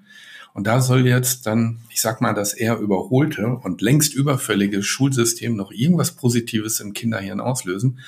Und 0.56 0.68
da 0.68 0.80
soll 0.80 1.06
jetzt 1.06 1.48
dann, 1.48 1.82
ich 1.90 2.00
sag 2.00 2.22
mal, 2.22 2.34
das 2.34 2.54
eher 2.54 2.78
überholte 2.78 3.46
und 3.46 3.82
längst 3.82 4.14
überfällige 4.14 4.82
Schulsystem 4.84 5.58
noch 5.58 5.70
irgendwas 5.70 6.14
Positives 6.14 6.80
im 6.80 6.94
Kinderhirn 6.94 7.42
auslösen. 7.42 8.00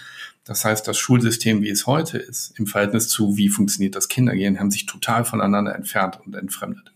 Das 0.45 0.63
heißt, 0.63 0.87
das 0.87 0.97
Schulsystem, 0.97 1.61
wie 1.61 1.69
es 1.69 1.87
heute 1.87 2.17
ist, 2.17 2.57
im 2.57 2.65
Verhältnis 2.65 3.09
zu, 3.09 3.35
wie 3.35 3.49
funktioniert 3.49 3.95
das 3.95 4.07
Kindergehen, 4.07 4.61
haben 4.61 4.71
sich 4.71 4.85
total 4.85 5.25
voneinander 5.25 5.75
entfernt 5.75 6.19
und 6.25 6.35
entfremdet. 6.35 6.93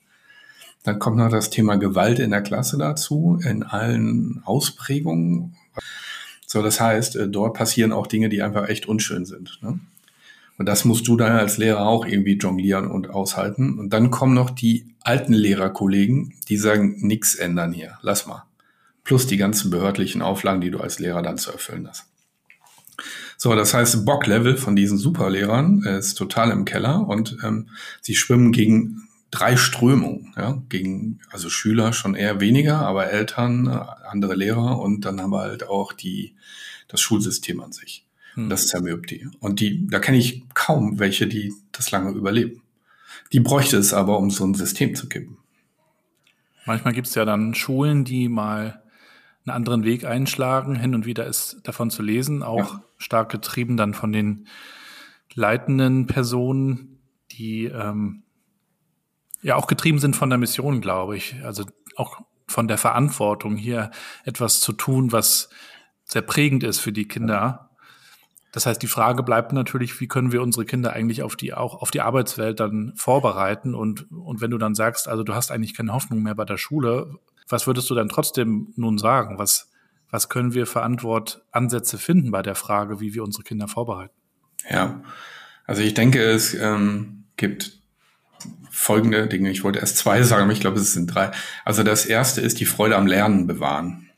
Dann 0.84 1.00
kommt 1.00 1.18
noch 1.18 1.30
das 1.30 1.50
Thema 1.50 1.76
Gewalt 1.76 2.20
in 2.20 2.32
der 2.32 2.44
Klasse 2.44 2.78
dazu, 2.78 3.38
in 3.44 3.64
allen 3.64 4.42
Ausprägungen. 4.46 5.58
So, 6.48 6.64
das 6.64 6.80
heißt, 6.80 7.18
äh, 7.18 7.28
dort 7.28 7.58
passieren 7.58 7.92
auch 7.92 8.08
Dinge, 8.08 8.30
die 8.30 8.42
einfach 8.42 8.70
echt 8.70 8.86
unschön 8.86 9.26
sind. 9.26 9.60
Ne? 9.62 9.82
Und 10.62 10.68
das 10.68 10.86
musst 10.86 11.08
du 11.08 11.18
dann 11.18 11.32
als 11.32 11.58
Lehrer 11.58 11.88
auch 11.88 12.06
irgendwie 12.06 12.38
jonglieren 12.38 12.86
und 12.86 13.10
aushalten. 13.10 13.80
Und 13.80 13.90
dann 13.94 14.12
kommen 14.12 14.36
noch 14.36 14.52
die 14.52 14.94
alten 15.00 15.34
Lehrerkollegen, 15.34 16.36
die 16.50 16.58
sagen, 16.58 16.98
nix 17.00 17.34
ändern 17.34 17.74
hier, 17.74 17.98
lass 18.04 18.28
mal. 18.28 18.44
Plus 19.04 19.26
die 19.26 19.38
ganzen 19.38 19.72
behördlichen 19.72 20.22
Auflagen, 20.22 20.62
die 20.62 20.70
du 20.70 20.80
als 20.80 21.00
Lehrer 21.00 21.24
dann 21.24 21.40
zu 21.40 21.52
erfüllen 21.52 21.88
hast. 21.88 22.06
So, 23.38 23.56
das 23.56 23.74
heißt, 23.74 24.06
Bocklevel 24.06 24.56
von 24.56 24.76
diesen 24.76 25.00
Superlehrern 25.00 25.82
ist 25.82 26.14
total 26.14 26.52
im 26.52 26.64
Keller 26.64 27.08
und 27.08 27.40
ähm, 27.44 27.70
sie 28.02 28.14
schwimmen 28.14 28.52
gegen 28.52 29.08
drei 29.32 29.58
Strömungen, 29.58 30.32
ja, 30.38 30.62
gegen 30.70 31.22
also 31.32 31.50
Schüler 31.50 31.92
schon 31.92 32.14
eher 32.14 32.40
weniger, 32.40 32.78
aber 32.82 33.10
Eltern, 33.10 33.66
äh, 33.66 33.80
andere 34.08 34.36
Lehrer 34.36 34.80
und 34.80 35.06
dann 35.06 35.20
haben 35.20 35.32
wir 35.32 35.42
halt 35.42 35.68
auch 35.68 35.92
die 35.92 36.36
das 36.88 37.02
Schulsystem 37.02 37.62
an 37.62 37.72
sich. 37.72 38.06
Hm. 38.36 38.50
Das 38.50 38.68
zermürbt 38.68 39.12
die. 39.12 39.28
Und 39.40 39.60
die, 39.60 39.88
da 39.88 40.00
kenne 40.00 40.18
ich 40.18 40.44
kaum 40.54 41.00
welche, 41.00 41.28
die 41.28 41.54
das 41.72 41.92
lange 41.92 42.12
überleben. 42.12 42.62
Die 43.34 43.40
bräuchte 43.40 43.78
es 43.78 43.94
aber, 43.94 44.18
um 44.18 44.30
so 44.30 44.46
ein 44.46 44.54
System 44.54 44.96
zu 44.96 45.08
kippen. 45.08 45.38
Manchmal 46.66 46.94
gibt 46.94 47.08
es 47.08 47.16
ja 47.16 47.26
dann 47.26 47.56
Schulen, 47.56 48.04
die 48.04 48.30
mal 48.30 48.82
einen 49.46 49.56
anderen 49.56 49.84
Weg 49.84 50.06
einschlagen. 50.06 50.76
Hin 50.76 50.96
und 50.96 51.06
wieder 51.06 51.26
ist 51.26 51.60
davon 51.64 51.90
zu 51.90 52.04
lesen, 52.04 52.44
auch 52.44 52.74
ja. 52.74 52.84
stark 52.98 53.32
getrieben 53.32 53.78
dann 53.78 53.94
von 53.94 54.12
den 54.12 54.48
leitenden 55.34 56.08
Personen, 56.08 57.00
die 57.32 57.66
ähm, 57.66 58.24
ja 59.42 59.56
auch 59.56 59.68
getrieben 59.68 60.00
sind 60.00 60.16
von 60.16 60.30
der 60.30 60.38
Mission, 60.38 60.82
glaube 60.82 61.18
ich. 61.18 61.36
Also 61.44 61.66
auch 61.96 62.22
von 62.48 62.68
der 62.68 62.78
Verantwortung, 62.78 63.56
hier 63.56 63.92
etwas 64.24 64.62
zu 64.62 64.74
tun, 64.74 65.12
was 65.12 65.50
sehr 66.04 66.22
prägend 66.22 66.64
ist 66.64 66.80
für 66.80 66.92
die 66.92 67.08
Kinder. 67.08 67.71
Das 68.52 68.66
heißt, 68.66 68.82
die 68.82 68.88
Frage 68.88 69.24
bleibt 69.24 69.54
natürlich, 69.54 70.00
wie 70.02 70.08
können 70.08 70.32
wir 70.32 70.42
unsere 70.42 70.66
Kinder 70.66 70.94
eigentlich 70.94 71.24
auf 71.24 71.36
die, 71.36 71.54
auch 71.54 71.82
auf 71.82 71.90
die 71.90 72.02
Arbeitswelt 72.02 72.60
dann 72.60 72.94
vorbereiten? 72.98 73.74
Und, 73.74 74.12
und 74.12 74.42
wenn 74.42 74.52
du 74.52 74.58
dann 74.58 74.76
sagst, 74.76 75.08
also 75.08 75.24
du 75.24 75.34
hast 75.34 75.52
eigentlich 75.52 75.74
keine 75.74 75.94
Hoffnung 75.94 76.22
mehr 76.22 76.36
bei 76.36 76.44
der 76.44 76.58
Schule, 76.58 77.16
was 77.48 77.66
würdest 77.66 77.90
du 77.90 77.96
dann 77.96 78.10
trotzdem 78.10 78.74
nun 78.76 78.98
sagen? 78.98 79.38
Was, 79.38 79.72
was 80.10 80.28
können 80.28 80.54
wir 80.54 80.68
für 80.68 80.84
Antwortansätze 80.84 81.98
finden 81.98 82.32
bei 82.32 82.42
der 82.42 82.56
Frage, 82.56 83.00
wie 83.00 83.14
wir 83.14 83.24
unsere 83.24 83.44
Kinder 83.44 83.70
vorbereiten? 83.70 84.14
Ja, 84.70 85.02
also 85.66 85.82
ich 85.82 85.94
denke, 85.94 86.22
es 86.22 86.54
ähm, 86.54 87.24
gibt 87.38 87.80
folgende 88.70 89.28
Dinge. 89.28 89.50
Ich 89.50 89.64
wollte 89.64 89.80
erst 89.80 89.98
zwei 89.98 90.22
sagen, 90.24 90.44
aber 90.44 90.54
ich 90.54 90.60
glaube, 90.60 90.80
es 90.80 90.94
sind 90.94 91.08
drei. 91.08 91.32
Also 91.64 91.84
das 91.84 92.06
erste 92.06 92.42
ist 92.42 92.60
die 92.60 92.66
Freude 92.66 92.98
am 92.98 93.08
Lernen 93.08 93.48
bewahren. 93.48 94.10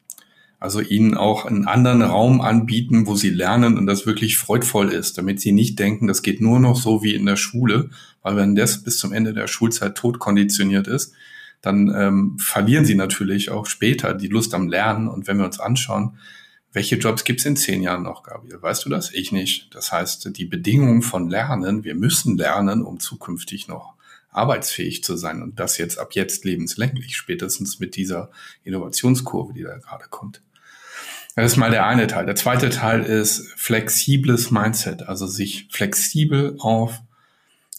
Also 0.63 0.79
ihnen 0.79 1.13
auch 1.13 1.43
einen 1.43 1.67
anderen 1.67 2.01
Raum 2.01 2.39
anbieten, 2.39 3.05
wo 3.05 3.15
sie 3.15 3.31
lernen 3.31 3.77
und 3.77 3.85
das 3.85 4.05
wirklich 4.05 4.37
freudvoll 4.37 4.93
ist, 4.93 5.17
damit 5.17 5.41
sie 5.41 5.51
nicht 5.51 5.77
denken, 5.77 6.07
das 6.07 6.21
geht 6.21 6.39
nur 6.39 6.57
noch 6.57 6.77
so 6.77 7.03
wie 7.03 7.15
in 7.15 7.25
der 7.25 7.35
Schule, 7.35 7.89
weil 8.21 8.37
wenn 8.37 8.55
das 8.55 8.81
bis 8.81 8.97
zum 8.97 9.11
Ende 9.11 9.33
der 9.33 9.47
Schulzeit 9.47 9.95
tot 9.95 10.19
konditioniert 10.19 10.87
ist, 10.87 11.15
dann 11.61 11.93
ähm, 11.93 12.37
verlieren 12.39 12.85
sie 12.85 12.95
natürlich 12.95 13.51
auch 13.51 13.65
später 13.65 14.13
die 14.13 14.29
Lust 14.29 14.53
am 14.53 14.69
Lernen. 14.69 15.09
Und 15.09 15.27
wenn 15.27 15.37
wir 15.37 15.43
uns 15.43 15.59
anschauen, 15.59 16.17
welche 16.71 16.95
Jobs 16.95 17.25
gibt 17.25 17.41
es 17.41 17.45
in 17.45 17.57
zehn 17.57 17.83
Jahren 17.83 18.03
noch, 18.03 18.23
Gabriel? 18.23 18.61
Weißt 18.61 18.85
du 18.85 18.89
das? 18.89 19.11
Ich 19.11 19.33
nicht. 19.33 19.75
Das 19.75 19.91
heißt, 19.91 20.29
die 20.37 20.45
Bedingungen 20.45 21.01
von 21.01 21.29
Lernen, 21.29 21.83
wir 21.83 21.93
müssen 21.93 22.37
lernen, 22.37 22.83
um 22.83 23.01
zukünftig 23.01 23.67
noch 23.67 23.95
arbeitsfähig 24.29 25.03
zu 25.03 25.17
sein 25.17 25.43
und 25.43 25.59
das 25.59 25.77
jetzt 25.77 25.99
ab 25.99 26.13
jetzt 26.13 26.45
lebenslänglich, 26.45 27.17
spätestens 27.17 27.81
mit 27.81 27.97
dieser 27.97 28.31
Innovationskurve, 28.63 29.51
die 29.51 29.63
da 29.63 29.77
gerade 29.77 30.05
kommt. 30.09 30.41
Das 31.35 31.51
ist 31.51 31.57
mal 31.57 31.71
der 31.71 31.87
eine 31.87 32.07
Teil. 32.07 32.25
Der 32.25 32.35
zweite 32.35 32.69
Teil 32.69 33.03
ist 33.03 33.49
flexibles 33.55 34.51
Mindset, 34.51 35.03
also 35.03 35.25
sich 35.25 35.67
flexibel 35.71 36.55
auf 36.59 37.01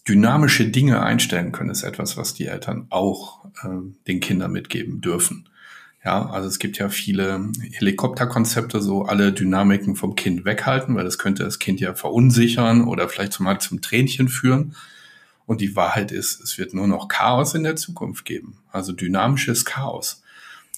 dynamische 0.08 0.66
Dinge 0.68 1.02
einstellen 1.02 1.52
können, 1.52 1.70
ist 1.70 1.82
etwas, 1.82 2.16
was 2.16 2.34
die 2.34 2.46
Eltern 2.46 2.86
auch 2.90 3.44
äh, 3.62 3.68
den 4.06 4.20
Kindern 4.20 4.52
mitgeben 4.52 5.00
dürfen. 5.00 5.48
Ja, 6.04 6.28
also 6.28 6.48
es 6.48 6.58
gibt 6.58 6.76
ja 6.76 6.90
viele 6.90 7.48
Helikopterkonzepte, 7.72 8.82
so 8.82 9.04
alle 9.04 9.32
Dynamiken 9.32 9.96
vom 9.96 10.16
Kind 10.16 10.44
weghalten, 10.44 10.94
weil 10.96 11.04
das 11.04 11.18
könnte 11.18 11.44
das 11.44 11.58
Kind 11.58 11.80
ja 11.80 11.94
verunsichern 11.94 12.84
oder 12.84 13.08
vielleicht 13.08 13.40
mal 13.40 13.58
zum 13.58 13.80
Tränchen 13.80 14.28
führen. 14.28 14.74
Und 15.46 15.62
die 15.62 15.76
Wahrheit 15.76 16.12
ist, 16.12 16.42
es 16.42 16.58
wird 16.58 16.74
nur 16.74 16.86
noch 16.86 17.08
Chaos 17.08 17.54
in 17.54 17.62
der 17.62 17.76
Zukunft 17.76 18.26
geben. 18.26 18.58
Also 18.70 18.92
dynamisches 18.92 19.64
Chaos. 19.64 20.22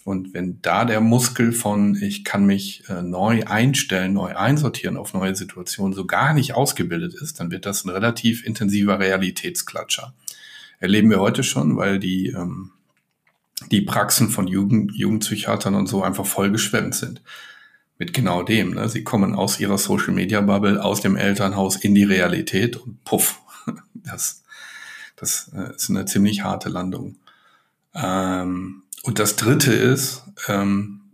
Und 0.07 0.35
wenn 0.35 0.63
da 0.63 0.85
der 0.85 1.01
Muskel 1.01 1.51
von, 1.51 2.01
ich 2.01 2.23
kann 2.23 2.47
mich 2.47 2.89
äh, 2.89 3.03
neu 3.03 3.43
einstellen, 3.45 4.13
neu 4.13 4.37
einsortieren 4.37 4.97
auf 4.97 5.15
neue 5.15 5.35
Situationen, 5.35 5.95
so 5.95 6.07
gar 6.07 6.33
nicht 6.33 6.55
ausgebildet 6.55 7.15
ist, 7.15 7.41
dann 7.41 7.51
wird 7.51 7.67
das 7.67 7.85
ein 7.85 7.89
relativ 7.89 8.47
intensiver 8.47 9.01
Realitätsklatscher. 9.01 10.15
Erleben 10.79 11.11
wir 11.11 11.19
heute 11.19 11.43
schon, 11.43 11.77
weil 11.77 11.99
die, 11.99 12.29
ähm, 12.29 12.71
die 13.73 13.81
Praxen 13.81 14.29
von 14.29 14.47
Jugend, 14.47 14.95
Jugendpsychiatern 14.95 15.75
und 15.75 15.89
so 15.89 16.05
einfach 16.05 16.25
vollgeschwemmt 16.25 16.95
sind. 16.95 17.21
Mit 17.99 18.13
genau 18.13 18.45
dem. 18.45 18.75
Ne? 18.75 18.89
Sie 18.89 19.03
kommen 19.03 19.35
aus 19.35 19.59
ihrer 19.59 19.77
Social 19.77 20.15
Media 20.15 20.41
Bubble, 20.41 20.85
aus 20.85 21.01
dem 21.01 21.17
Elternhaus 21.17 21.75
in 21.75 21.97
die 21.97 22.05
Realität 22.05 22.77
und 22.77 23.03
puff, 23.03 23.41
das, 23.95 24.45
das 25.17 25.51
äh, 25.53 25.75
ist 25.75 25.91
eine 25.91 26.05
ziemlich 26.05 26.45
harte 26.45 26.69
Landung. 26.69 27.17
Ähm, 27.93 28.85
und 29.07 29.21
das 29.21 29.37
Dritte 29.37 29.73
ist 29.73 30.25
ähm, 30.49 31.13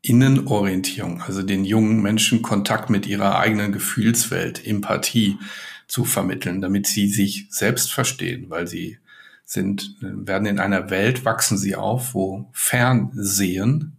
Innenorientierung, 0.00 1.20
also 1.20 1.42
den 1.42 1.64
jungen 1.64 2.00
Menschen 2.00 2.40
Kontakt 2.40 2.88
mit 2.88 3.06
ihrer 3.06 3.38
eigenen 3.38 3.70
Gefühlswelt, 3.70 4.66
Empathie 4.66 5.38
zu 5.86 6.06
vermitteln, 6.06 6.62
damit 6.62 6.86
sie 6.86 7.06
sich 7.08 7.46
selbst 7.50 7.92
verstehen, 7.92 8.48
weil 8.48 8.66
sie 8.66 8.98
sind, 9.44 9.96
werden 10.00 10.46
in 10.46 10.58
einer 10.58 10.88
Welt, 10.88 11.26
wachsen 11.26 11.58
sie 11.58 11.76
auf, 11.76 12.14
wo 12.14 12.48
Fernsehen 12.52 13.98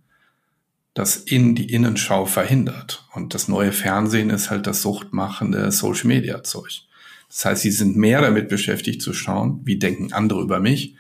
das 0.95 1.15
in 1.17 1.53
die 1.53 1.71
Innenschau 1.71 2.25
verhindert. 2.25 3.05
Und 3.13 3.35
das 3.35 3.47
neue 3.47 3.73
Fernsehen 3.73 4.31
ist 4.31 4.49
halt 4.49 4.65
das 4.65 4.81
suchtmachende 4.81 5.71
Social 5.71 6.07
Media 6.07 6.43
Zeug. 6.43 6.81
Das 7.27 7.45
heißt, 7.45 7.61
sie 7.61 7.71
sind 7.71 7.95
mehr 7.95 8.21
damit 8.21 8.49
beschäftigt 8.49 9.03
zu 9.03 9.13
schauen, 9.13 9.61
wie 9.65 9.77
denken 9.77 10.13
andere 10.13 10.41
über 10.41 10.59
mich, 10.59 10.95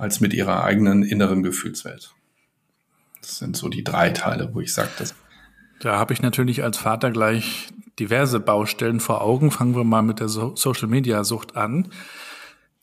als 0.00 0.20
mit 0.20 0.32
ihrer 0.32 0.64
eigenen 0.64 1.02
inneren 1.02 1.42
Gefühlswelt. 1.42 2.14
Das 3.20 3.38
sind 3.38 3.56
so 3.56 3.68
die 3.68 3.84
drei 3.84 4.10
Teile, 4.10 4.54
wo 4.54 4.60
ich 4.60 4.72
sage, 4.72 4.90
dass. 4.98 5.14
Da 5.80 5.98
habe 5.98 6.12
ich 6.12 6.22
natürlich 6.22 6.62
als 6.62 6.78
Vater 6.78 7.10
gleich 7.10 7.68
diverse 7.98 8.40
Baustellen 8.40 9.00
vor 9.00 9.20
Augen. 9.20 9.50
Fangen 9.50 9.76
wir 9.76 9.84
mal 9.84 10.02
mit 10.02 10.20
der 10.20 10.28
so 10.28 10.56
Social 10.56 10.88
Media 10.88 11.22
Sucht 11.22 11.56
an. 11.56 11.88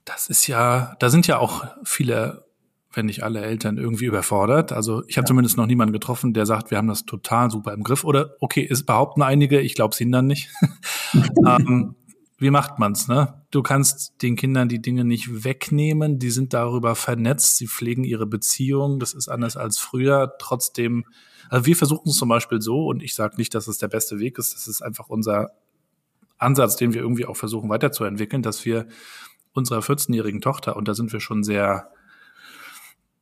Das 0.06 0.28
ist 0.28 0.48
ja, 0.48 0.96
da 1.00 1.10
sind 1.10 1.28
ja 1.28 1.40
auch 1.40 1.66
viele, 1.84 2.46
wenn 2.94 3.08
nicht 3.08 3.24
alle 3.24 3.42
Eltern 3.42 3.78
irgendwie 3.78 4.06
überfordert. 4.06 4.72
Also 4.72 5.04
ich 5.08 5.18
habe 5.18 5.26
ja. 5.26 5.28
zumindest 5.28 5.58
noch 5.58 5.66
niemanden 5.66 5.94
getroffen, 5.94 6.34
der 6.34 6.46
sagt, 6.46 6.72
wir 6.72 6.78
haben 6.78 6.88
das 6.88 7.06
total 7.06 7.50
super 7.52 7.74
im 7.74 7.84
Griff. 7.84 8.04
Oder 8.04 8.36
okay, 8.40 8.68
es 8.70 8.86
behaupten 8.86 9.24
einige, 9.24 9.60
ich 9.60 9.74
glaube 9.74 9.94
es 9.94 10.02
ihnen 10.02 10.12
dann 10.12 10.28
nicht. 10.28 10.50
ähm, 11.46 11.96
wie 12.38 12.52
macht 12.52 12.78
man's, 12.78 13.08
ne? 13.08 13.42
Du 13.50 13.64
kannst 13.64 14.22
den 14.22 14.36
Kindern 14.36 14.70
die 14.70 14.82
Dinge 14.82 15.04
nicht 15.04 15.44
wegnehmen, 15.44 16.20
die 16.20 16.30
sind 16.30 16.54
darüber 16.54 16.96
vernetzt, 16.96 17.58
sie 17.58 17.68
pflegen 17.68 18.04
ihre 18.04 18.28
Beziehung, 18.28 19.00
das 19.00 19.14
ist 19.14 19.28
anders 19.28 19.58
als 19.58 19.80
früher. 19.80 20.34
Trotzdem, 20.38 21.06
also 21.50 21.66
wir 21.66 21.76
versuchen 21.76 22.10
es 22.10 22.16
zum 22.16 22.30
Beispiel 22.30 22.62
so, 22.62 22.86
und 22.86 23.02
ich 23.02 23.16
sage 23.16 23.38
nicht, 23.38 23.56
dass 23.56 23.68
es 23.68 23.80
der 23.80 23.88
beste 23.88 24.20
Weg 24.20 24.38
ist, 24.38 24.54
das 24.54 24.68
ist 24.68 24.82
einfach 24.82 25.10
unser 25.10 25.52
Ansatz, 26.38 26.76
den 26.76 26.94
wir 26.94 27.02
irgendwie 27.02 27.26
auch 27.26 27.36
versuchen 27.36 27.70
weiterzuentwickeln, 27.70 28.44
dass 28.44 28.66
wir 28.66 28.88
unserer 29.54 29.80
14-jährigen 29.80 30.42
Tochter, 30.42 30.76
und 30.76 30.88
da 30.88 30.94
sind 30.94 31.12
wir 31.12 31.20
schon 31.20 31.44
sehr 31.44 31.90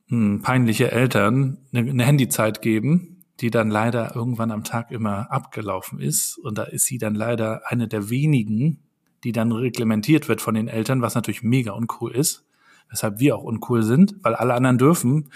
hm, 0.08 0.42
peinliche 0.42 0.92
Eltern, 0.92 1.58
eine, 1.72 1.88
eine 1.88 2.04
Handyzeit 2.04 2.60
geben, 2.60 3.24
die 3.40 3.50
dann 3.50 3.70
leider 3.70 4.14
irgendwann 4.14 4.50
am 4.50 4.64
Tag 4.64 4.90
immer 4.90 5.30
abgelaufen 5.30 6.00
ist. 6.00 6.38
Und 6.38 6.58
da 6.58 6.64
ist 6.64 6.84
sie 6.84 6.98
dann 6.98 7.14
leider 7.14 7.62
eine 7.70 7.88
der 7.88 8.08
wenigen, 8.08 8.85
die 9.24 9.32
dann 9.32 9.52
reglementiert 9.52 10.28
wird 10.28 10.40
von 10.40 10.54
den 10.54 10.68
Eltern, 10.68 11.02
was 11.02 11.14
natürlich 11.14 11.42
mega 11.42 11.72
uncool 11.72 12.14
ist, 12.14 12.44
weshalb 12.90 13.18
wir 13.18 13.36
auch 13.36 13.42
uncool 13.42 13.82
sind, 13.82 14.14
weil 14.22 14.34
alle 14.34 14.54
anderen 14.54 14.78
dürfen. 14.78 15.30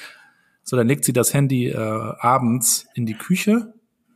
So, 0.62 0.76
dann 0.76 0.86
legt 0.86 1.04
sie 1.04 1.12
das 1.12 1.34
Handy 1.34 1.68
äh, 1.68 1.76
abends 1.76 2.86
in 2.94 3.06
die 3.06 3.14
Küche. 3.14 3.74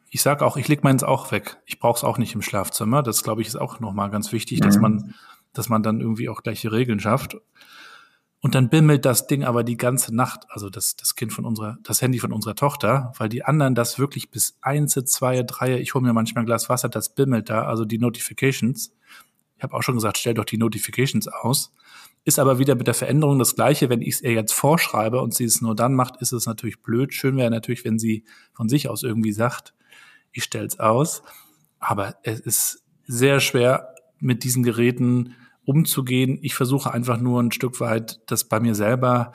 Ich 0.08 0.22
sage 0.22 0.44
auch, 0.44 0.56
ich 0.56 0.68
leg 0.68 0.84
meins 0.84 1.02
auch 1.02 1.32
weg. 1.32 1.58
Ich 1.66 1.80
brauche 1.80 1.96
es 1.96 2.04
auch 2.04 2.18
nicht 2.18 2.34
im 2.34 2.42
Schlafzimmer. 2.42 3.02
Das 3.02 3.22
glaube 3.22 3.42
ich 3.42 3.48
ist 3.48 3.56
auch 3.56 3.80
nochmal 3.80 4.10
ganz 4.10 4.32
wichtig, 4.32 4.60
mhm. 4.60 4.64
dass 4.64 4.78
man, 4.78 5.14
dass 5.52 5.68
man 5.68 5.82
dann 5.82 6.00
irgendwie 6.00 6.28
auch 6.28 6.42
gleiche 6.42 6.70
Regeln 6.70 7.00
schafft. 7.00 7.36
Und 8.44 8.54
dann 8.54 8.68
bimmelt 8.68 9.06
das 9.06 9.26
Ding 9.26 9.42
aber 9.42 9.64
die 9.64 9.78
ganze 9.78 10.14
Nacht, 10.14 10.44
also 10.50 10.68
das, 10.68 10.96
das 10.96 11.14
Kind 11.14 11.32
von 11.32 11.46
unserer, 11.46 11.78
das 11.82 12.02
Handy 12.02 12.18
von 12.18 12.30
unserer 12.30 12.54
Tochter, 12.54 13.10
weil 13.16 13.30
die 13.30 13.42
anderen 13.42 13.74
das 13.74 13.98
wirklich 13.98 14.30
bis 14.30 14.58
eins, 14.60 14.92
zwei, 14.92 15.42
drei, 15.42 15.80
ich 15.80 15.94
hole 15.94 16.04
mir 16.04 16.12
manchmal 16.12 16.44
ein 16.44 16.46
Glas 16.46 16.68
Wasser, 16.68 16.90
das 16.90 17.14
bimmelt 17.14 17.48
da, 17.48 17.64
also 17.64 17.86
die 17.86 17.96
Notifications 17.96 18.92
habe 19.64 19.74
auch 19.74 19.82
schon 19.82 19.96
gesagt, 19.96 20.18
stell 20.18 20.34
doch 20.34 20.44
die 20.44 20.58
Notifications 20.58 21.26
aus. 21.26 21.72
Ist 22.24 22.38
aber 22.38 22.58
wieder 22.58 22.76
mit 22.76 22.86
der 22.86 22.94
Veränderung 22.94 23.38
das 23.38 23.56
Gleiche. 23.56 23.90
Wenn 23.90 24.00
ich 24.00 24.14
es 24.14 24.22
ihr 24.22 24.32
jetzt 24.32 24.52
vorschreibe 24.52 25.20
und 25.20 25.34
sie 25.34 25.44
es 25.44 25.60
nur 25.60 25.74
dann 25.74 25.94
macht, 25.94 26.20
ist 26.22 26.32
es 26.32 26.46
natürlich 26.46 26.80
blöd. 26.80 27.12
Schön 27.12 27.36
wäre 27.36 27.50
natürlich, 27.50 27.84
wenn 27.84 27.98
sie 27.98 28.24
von 28.52 28.68
sich 28.68 28.88
aus 28.88 29.02
irgendwie 29.02 29.32
sagt, 29.32 29.74
ich 30.32 30.44
stell's 30.44 30.78
aus. 30.78 31.22
Aber 31.80 32.14
es 32.22 32.40
ist 32.40 32.84
sehr 33.06 33.40
schwer, 33.40 33.94
mit 34.20 34.44
diesen 34.44 34.62
Geräten 34.62 35.34
umzugehen. 35.64 36.38
Ich 36.40 36.54
versuche 36.54 36.92
einfach 36.92 37.18
nur 37.18 37.42
ein 37.42 37.52
Stück 37.52 37.80
weit, 37.80 38.20
das 38.26 38.44
bei 38.44 38.60
mir 38.60 38.74
selber 38.74 39.32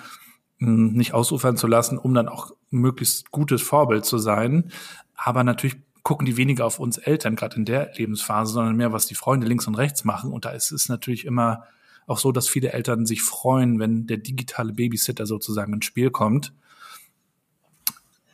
hm, 0.58 0.94
nicht 0.94 1.14
ausufern 1.14 1.58
zu 1.58 1.68
lassen, 1.68 1.98
um 1.98 2.14
dann 2.14 2.28
auch 2.28 2.54
möglichst 2.70 3.32
gutes 3.32 3.62
Vorbild 3.62 4.06
zu 4.06 4.18
sein. 4.18 4.72
Aber 5.16 5.44
natürlich 5.44 5.78
gucken 6.10 6.26
die 6.26 6.38
weniger 6.38 6.66
auf 6.66 6.80
uns 6.80 6.98
Eltern, 6.98 7.36
gerade 7.36 7.56
in 7.58 7.66
der 7.66 7.92
Lebensphase, 7.96 8.52
sondern 8.52 8.76
mehr, 8.76 8.92
was 8.92 9.06
die 9.06 9.14
Freunde 9.14 9.46
links 9.46 9.68
und 9.68 9.76
rechts 9.76 10.06
machen. 10.06 10.32
Und 10.32 10.44
da 10.44 10.50
ist 10.50 10.72
es 10.72 10.90
natürlich 10.90 11.24
immer 11.24 11.66
auch 12.08 12.18
so, 12.18 12.32
dass 12.32 12.50
viele 12.50 12.74
Eltern 12.74 13.06
sich 13.06 13.22
freuen, 13.22 13.78
wenn 13.78 14.08
der 14.08 14.18
digitale 14.18 14.74
Babysitter 14.74 15.28
sozusagen 15.28 15.72
ins 15.72 15.86
Spiel 15.86 16.10
kommt. 16.10 16.52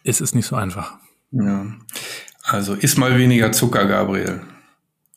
Es 0.05 0.21
ist 0.21 0.35
nicht 0.35 0.45
so 0.45 0.55
einfach. 0.55 0.93
Ja. 1.31 1.65
Also 2.43 2.75
isst 2.75 2.97
mal 2.97 3.17
weniger 3.17 3.51
Zucker, 3.51 3.85
Gabriel. 3.87 4.39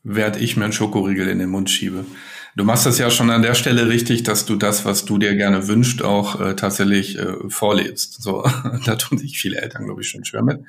Während 0.02 0.38
ich 0.38 0.56
mir 0.56 0.64
einen 0.64 0.72
Schokoriegel 0.72 1.28
in 1.28 1.38
den 1.38 1.50
Mund 1.50 1.70
schiebe. 1.70 2.06
Du 2.58 2.64
machst 2.64 2.86
das 2.86 2.98
ja 2.98 3.08
schon 3.08 3.30
an 3.30 3.42
der 3.42 3.54
Stelle 3.54 3.88
richtig, 3.88 4.24
dass 4.24 4.44
du 4.44 4.56
das, 4.56 4.84
was 4.84 5.04
du 5.04 5.16
dir 5.16 5.36
gerne 5.36 5.68
wünscht, 5.68 6.02
auch 6.02 6.40
äh, 6.40 6.56
tatsächlich 6.56 7.16
äh, 7.16 7.48
vorlebst. 7.48 8.20
So, 8.20 8.42
da 8.84 8.96
tun 8.96 9.16
sich 9.16 9.38
viele 9.38 9.60
Eltern, 9.60 9.84
glaube 9.84 10.00
ich, 10.00 10.08
schon 10.08 10.24
schwer 10.24 10.42
mit. 10.42 10.64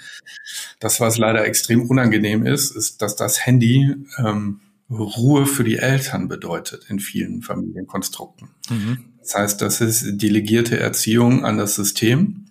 Das, 0.80 1.02
was 1.02 1.18
leider 1.18 1.44
extrem 1.46 1.90
unangenehm 1.90 2.46
ist, 2.46 2.76
ist, 2.76 3.02
dass 3.02 3.16
das 3.16 3.44
Handy 3.44 3.96
ähm, 4.20 4.60
Ruhe 4.88 5.48
für 5.48 5.64
die 5.64 5.78
Eltern 5.78 6.28
bedeutet 6.28 6.86
in 6.90 7.00
vielen 7.00 7.42
Familienkonstrukten. 7.42 8.50
Mhm. 8.70 9.06
Das 9.22 9.34
heißt, 9.34 9.62
das 9.64 9.82
ist 9.82 10.22
delegierte 10.22 10.80
Erziehung 10.80 11.44
an 11.44 11.58
das 11.58 11.74
System 11.74 12.46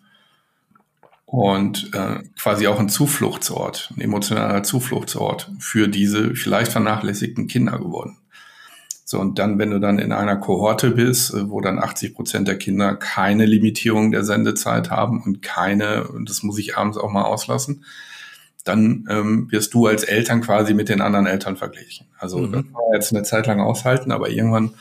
und 1.26 1.94
äh, 1.94 2.24
quasi 2.36 2.66
auch 2.66 2.80
ein 2.80 2.88
Zufluchtsort, 2.88 3.92
ein 3.96 4.00
emotionaler 4.00 4.64
Zufluchtsort 4.64 5.52
für 5.60 5.86
diese 5.86 6.34
vielleicht 6.34 6.72
vernachlässigten 6.72 7.46
Kinder 7.46 7.78
geworden. 7.78 8.16
So, 9.10 9.18
und 9.18 9.38
dann, 9.38 9.58
wenn 9.58 9.70
du 9.70 9.80
dann 9.80 9.98
in 9.98 10.12
einer 10.12 10.36
Kohorte 10.36 10.90
bist, 10.90 11.32
äh, 11.32 11.48
wo 11.48 11.62
dann 11.62 11.78
80 11.78 12.14
Prozent 12.14 12.46
der 12.46 12.58
Kinder 12.58 12.94
keine 12.94 13.46
Limitierung 13.46 14.10
der 14.10 14.22
Sendezeit 14.22 14.90
haben 14.90 15.22
und 15.22 15.40
keine, 15.40 16.08
und 16.08 16.28
das 16.28 16.42
muss 16.42 16.58
ich 16.58 16.76
abends 16.76 16.98
auch 16.98 17.10
mal 17.10 17.22
auslassen, 17.22 17.86
dann 18.64 19.06
ähm, 19.08 19.50
wirst 19.50 19.72
du 19.72 19.86
als 19.86 20.04
Eltern 20.04 20.42
quasi 20.42 20.74
mit 20.74 20.90
den 20.90 21.00
anderen 21.00 21.24
Eltern 21.24 21.56
verglichen. 21.56 22.06
Also 22.18 22.36
mhm. 22.36 22.52
das 22.52 22.62
kann 22.64 22.72
man 22.72 22.82
jetzt 22.92 23.14
eine 23.14 23.22
Zeit 23.22 23.46
lang 23.46 23.62
aushalten, 23.62 24.12
aber 24.12 24.28
irgendwann 24.28 24.74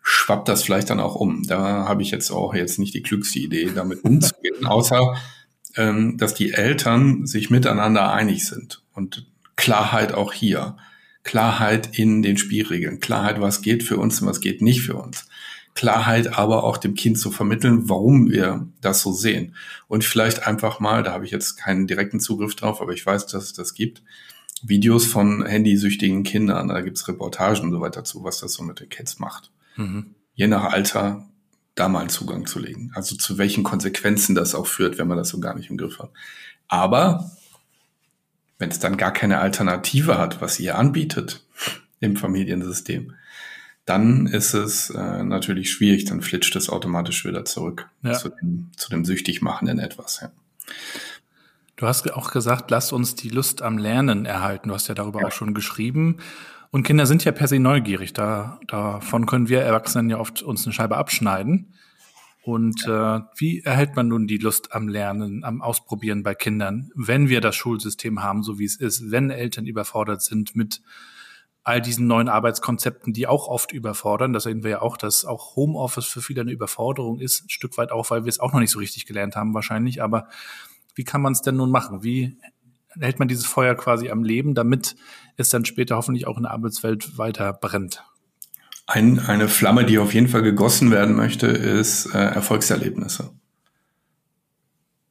schwappt 0.00 0.48
das 0.48 0.62
vielleicht 0.62 0.88
dann 0.88 0.98
auch 0.98 1.14
um. 1.14 1.42
Da 1.46 1.86
habe 1.86 2.00
ich 2.00 2.10
jetzt 2.10 2.30
auch 2.30 2.54
jetzt 2.54 2.78
nicht 2.78 2.94
die 2.94 3.02
klügste 3.02 3.40
Idee, 3.40 3.72
damit 3.74 4.02
umzugehen, 4.04 4.64
außer 4.64 5.16
ähm, 5.76 6.16
dass 6.16 6.32
die 6.32 6.54
Eltern 6.54 7.26
sich 7.26 7.50
miteinander 7.50 8.10
einig 8.10 8.46
sind. 8.46 8.82
Und 8.94 9.26
Klarheit 9.56 10.14
auch 10.14 10.32
hier. 10.32 10.78
Klarheit 11.26 11.98
in 11.98 12.22
den 12.22 12.38
Spielregeln, 12.38 13.00
Klarheit, 13.00 13.40
was 13.40 13.60
geht 13.60 13.82
für 13.82 13.96
uns 13.98 14.22
und 14.22 14.28
was 14.28 14.40
geht 14.40 14.62
nicht 14.62 14.82
für 14.82 14.94
uns. 14.94 15.26
Klarheit 15.74 16.38
aber 16.38 16.62
auch 16.62 16.76
dem 16.76 16.94
Kind 16.94 17.18
zu 17.18 17.32
vermitteln, 17.32 17.88
warum 17.88 18.30
wir 18.30 18.68
das 18.80 19.02
so 19.02 19.12
sehen. 19.12 19.56
Und 19.88 20.04
vielleicht 20.04 20.46
einfach 20.46 20.78
mal, 20.78 21.02
da 21.02 21.12
habe 21.12 21.24
ich 21.24 21.32
jetzt 21.32 21.56
keinen 21.56 21.88
direkten 21.88 22.20
Zugriff 22.20 22.54
drauf, 22.54 22.80
aber 22.80 22.92
ich 22.92 23.04
weiß, 23.04 23.26
dass 23.26 23.42
es 23.42 23.52
das 23.52 23.74
gibt, 23.74 24.02
Videos 24.62 25.04
von 25.04 25.44
handysüchtigen 25.44 26.22
Kindern. 26.22 26.68
Da 26.68 26.80
gibt 26.80 26.96
es 26.96 27.08
Reportagen 27.08 27.64
und 27.64 27.72
so 27.72 27.80
weiter 27.80 28.04
zu, 28.04 28.22
was 28.22 28.38
das 28.38 28.52
so 28.52 28.62
mit 28.62 28.78
den 28.78 28.88
Kids 28.88 29.18
macht. 29.18 29.50
Mhm. 29.74 30.14
Je 30.34 30.46
nach 30.46 30.72
Alter 30.72 31.28
da 31.74 31.88
mal 31.88 32.00
einen 32.00 32.08
Zugang 32.08 32.46
zu 32.46 32.60
legen. 32.60 32.92
Also 32.94 33.16
zu 33.16 33.36
welchen 33.36 33.64
Konsequenzen 33.64 34.36
das 34.36 34.54
auch 34.54 34.68
führt, 34.68 34.96
wenn 34.96 35.08
man 35.08 35.18
das 35.18 35.30
so 35.30 35.40
gar 35.40 35.56
nicht 35.56 35.70
im 35.70 35.76
Griff 35.76 35.98
hat. 35.98 36.10
Aber 36.68 37.32
wenn 38.58 38.70
es 38.70 38.78
dann 38.78 38.96
gar 38.96 39.12
keine 39.12 39.38
Alternative 39.38 40.18
hat, 40.18 40.40
was 40.40 40.58
ihr 40.60 40.76
anbietet 40.78 41.44
im 42.00 42.16
Familiensystem, 42.16 43.14
dann 43.84 44.26
ist 44.26 44.54
es 44.54 44.90
äh, 44.90 45.22
natürlich 45.22 45.70
schwierig, 45.70 46.04
dann 46.06 46.20
flitscht 46.20 46.56
es 46.56 46.68
automatisch 46.68 47.24
wieder 47.24 47.44
zurück 47.44 47.88
ja. 48.02 48.14
zu, 48.14 48.30
dem, 48.30 48.70
zu 48.76 48.90
dem 48.90 49.04
süchtig 49.04 49.42
machenden 49.42 49.78
etwas. 49.78 50.20
Ja. 50.20 50.30
Du 51.76 51.86
hast 51.86 52.10
auch 52.12 52.32
gesagt, 52.32 52.70
lass 52.70 52.92
uns 52.92 53.14
die 53.14 53.28
Lust 53.28 53.62
am 53.62 53.78
Lernen 53.78 54.24
erhalten. 54.24 54.70
Du 54.70 54.74
hast 54.74 54.88
ja 54.88 54.94
darüber 54.94 55.20
ja. 55.20 55.26
auch 55.28 55.32
schon 55.32 55.54
geschrieben. 55.54 56.18
Und 56.70 56.82
Kinder 56.82 57.06
sind 57.06 57.24
ja 57.24 57.32
per 57.32 57.48
se 57.48 57.60
neugierig. 57.60 58.12
Da, 58.12 58.58
davon 58.66 59.26
können 59.26 59.48
wir 59.48 59.60
Erwachsenen 59.60 60.10
ja 60.10 60.18
oft 60.18 60.42
uns 60.42 60.66
eine 60.66 60.72
Scheibe 60.72 60.96
abschneiden. 60.96 61.72
Und 62.46 62.86
äh, 62.86 63.20
wie 63.34 63.62
erhält 63.62 63.96
man 63.96 64.06
nun 64.06 64.28
die 64.28 64.38
Lust 64.38 64.72
am 64.72 64.86
Lernen, 64.86 65.42
am 65.42 65.60
Ausprobieren 65.60 66.22
bei 66.22 66.36
Kindern, 66.36 66.92
wenn 66.94 67.28
wir 67.28 67.40
das 67.40 67.56
Schulsystem 67.56 68.22
haben, 68.22 68.44
so 68.44 68.60
wie 68.60 68.64
es 68.64 68.76
ist, 68.76 69.10
wenn 69.10 69.30
Eltern 69.30 69.66
überfordert 69.66 70.22
sind 70.22 70.54
mit 70.54 70.80
all 71.64 71.82
diesen 71.82 72.06
neuen 72.06 72.28
Arbeitskonzepten, 72.28 73.12
die 73.12 73.26
auch 73.26 73.48
oft 73.48 73.72
überfordern. 73.72 74.32
Das 74.32 74.44
sehen 74.44 74.62
wir 74.62 74.70
ja 74.70 74.82
auch, 74.82 74.96
dass 74.96 75.24
auch 75.24 75.56
Homeoffice 75.56 76.06
für 76.06 76.22
viele 76.22 76.42
eine 76.42 76.52
Überforderung 76.52 77.18
ist, 77.18 77.46
ein 77.46 77.50
Stück 77.50 77.76
weit 77.78 77.90
auch, 77.90 78.10
weil 78.10 78.24
wir 78.24 78.28
es 78.28 78.38
auch 78.38 78.52
noch 78.52 78.60
nicht 78.60 78.70
so 78.70 78.78
richtig 78.78 79.06
gelernt 79.06 79.34
haben 79.34 79.52
wahrscheinlich. 79.52 80.00
Aber 80.00 80.28
wie 80.94 81.02
kann 81.02 81.22
man 81.22 81.32
es 81.32 81.42
denn 81.42 81.56
nun 81.56 81.72
machen? 81.72 82.04
Wie 82.04 82.38
hält 82.90 83.18
man 83.18 83.26
dieses 83.26 83.46
Feuer 83.46 83.74
quasi 83.74 84.08
am 84.08 84.22
Leben, 84.22 84.54
damit 84.54 84.94
es 85.36 85.48
dann 85.48 85.64
später 85.64 85.96
hoffentlich 85.96 86.28
auch 86.28 86.36
in 86.36 86.44
der 86.44 86.52
Arbeitswelt 86.52 87.18
weiter 87.18 87.52
brennt? 87.52 88.04
Ein, 88.86 89.18
eine 89.18 89.48
Flamme, 89.48 89.84
die 89.84 89.98
auf 89.98 90.14
jeden 90.14 90.28
Fall 90.28 90.42
gegossen 90.42 90.90
werden 90.90 91.16
möchte, 91.16 91.48
ist 91.48 92.06
äh, 92.14 92.18
Erfolgserlebnisse. 92.18 93.30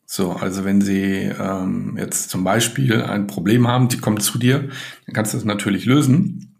So, 0.05 0.31
also 0.31 0.63
wenn 0.63 0.81
Sie 0.81 1.23
ähm, 1.23 1.97
jetzt 1.97 2.29
zum 2.29 2.43
Beispiel 2.43 3.01
ein 3.01 3.27
Problem 3.27 3.67
haben, 3.67 3.89
die 3.89 3.97
kommt 3.97 4.23
zu 4.23 4.37
dir, 4.37 4.69
dann 5.05 5.13
kannst 5.13 5.33
du 5.33 5.37
es 5.37 5.43
natürlich 5.43 5.85
lösen. 5.85 6.55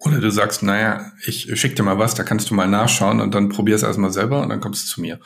Oder 0.00 0.20
du 0.20 0.30
sagst, 0.30 0.62
naja, 0.62 1.12
ich 1.24 1.48
schick 1.60 1.76
dir 1.76 1.82
mal 1.82 1.98
was, 1.98 2.14
da 2.14 2.24
kannst 2.24 2.50
du 2.50 2.54
mal 2.54 2.68
nachschauen 2.68 3.20
und 3.20 3.34
dann 3.34 3.48
probier 3.48 3.76
es 3.76 3.82
erstmal 3.82 4.12
selber 4.12 4.42
und 4.42 4.48
dann 4.48 4.60
kommst 4.60 4.84
du 4.84 4.88
zu 4.94 5.00
mir. 5.00 5.20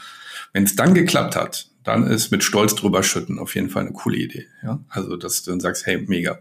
Wenn 0.52 0.64
es 0.64 0.76
dann 0.76 0.94
geklappt 0.94 1.36
hat, 1.36 1.68
dann 1.84 2.06
ist 2.06 2.30
mit 2.30 2.44
Stolz 2.44 2.74
drüber 2.74 3.02
schütten 3.02 3.38
auf 3.38 3.54
jeden 3.54 3.70
Fall 3.70 3.84
eine 3.84 3.92
coole 3.92 4.18
Idee. 4.18 4.46
Ja? 4.62 4.80
Also, 4.88 5.16
dass 5.16 5.42
du 5.42 5.50
dann 5.50 5.60
sagst, 5.60 5.86
hey, 5.86 6.04
mega. 6.06 6.38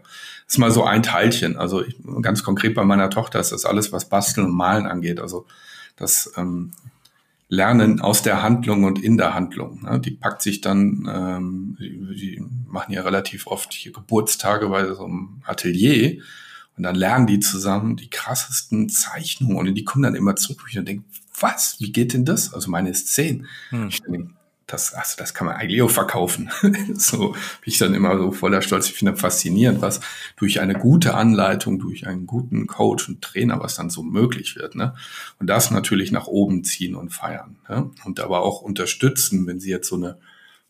Das 0.50 0.56
ist 0.56 0.58
mal 0.58 0.72
so 0.72 0.82
ein 0.82 1.04
Teilchen. 1.04 1.56
Also 1.56 1.84
ich, 1.84 1.94
ganz 2.22 2.42
konkret 2.42 2.74
bei 2.74 2.82
meiner 2.82 3.08
Tochter 3.08 3.38
ist 3.38 3.52
das 3.52 3.64
alles, 3.64 3.92
was 3.92 4.08
Basteln 4.08 4.48
und 4.48 4.52
Malen 4.52 4.88
angeht. 4.88 5.20
Also 5.20 5.46
das 5.94 6.32
ähm, 6.36 6.72
Lernen 7.48 8.00
aus 8.00 8.22
der 8.22 8.42
Handlung 8.42 8.82
und 8.82 9.00
in 9.00 9.16
der 9.16 9.32
Handlung. 9.32 9.84
Ne? 9.84 10.00
Die 10.00 10.10
packt 10.10 10.42
sich 10.42 10.60
dann, 10.60 11.08
ähm, 11.08 11.76
die, 11.78 12.16
die 12.16 12.42
machen 12.66 12.92
ja 12.92 13.02
relativ 13.02 13.46
oft 13.46 13.72
hier 13.72 13.92
Geburtstage 13.92 14.68
bei 14.70 14.92
so 14.92 15.04
einem 15.04 15.40
Atelier 15.46 16.20
Und 16.76 16.82
dann 16.82 16.96
lernen 16.96 17.28
die 17.28 17.38
zusammen 17.38 17.94
die 17.94 18.10
krassesten 18.10 18.88
Zeichnungen 18.88 19.68
und 19.68 19.72
die 19.72 19.84
kommen 19.84 20.02
dann 20.02 20.16
immer 20.16 20.34
zurück 20.34 20.64
und 20.76 20.88
denken, 20.88 21.04
was, 21.38 21.76
wie 21.78 21.92
geht 21.92 22.12
denn 22.12 22.24
das? 22.24 22.52
Also 22.52 22.72
meine 22.72 22.90
ist 22.90 23.06
zehn. 23.06 23.46
Hm. 23.68 23.86
Ich 23.86 24.02
denke, 24.02 24.30
das, 24.72 24.94
also 24.94 25.16
das 25.16 25.34
kann 25.34 25.46
man 25.46 25.56
eigentlich 25.56 25.82
auch 25.82 25.90
verkaufen. 25.90 26.50
so 26.94 27.30
bin 27.30 27.38
ich 27.64 27.78
dann 27.78 27.94
immer 27.94 28.16
so 28.18 28.32
voller 28.32 28.62
Stolz. 28.62 28.88
Ich 28.88 28.94
finde 28.94 29.12
das 29.12 29.20
faszinierend, 29.20 29.82
was 29.82 30.00
durch 30.36 30.60
eine 30.60 30.74
gute 30.74 31.14
Anleitung, 31.14 31.78
durch 31.78 32.06
einen 32.06 32.26
guten 32.26 32.66
Coach 32.66 33.08
und 33.08 33.22
Trainer, 33.22 33.60
was 33.60 33.74
dann 33.74 33.90
so 33.90 34.02
möglich 34.02 34.56
wird. 34.56 34.74
Ne? 34.74 34.94
Und 35.38 35.48
das 35.48 35.70
natürlich 35.70 36.12
nach 36.12 36.26
oben 36.26 36.64
ziehen 36.64 36.94
und 36.94 37.10
feiern. 37.10 37.56
Ne? 37.68 37.90
Und 38.04 38.20
aber 38.20 38.42
auch 38.42 38.62
unterstützen, 38.62 39.46
wenn 39.46 39.60
sie 39.60 39.70
jetzt 39.70 39.88
so 39.88 39.96
eine 39.96 40.18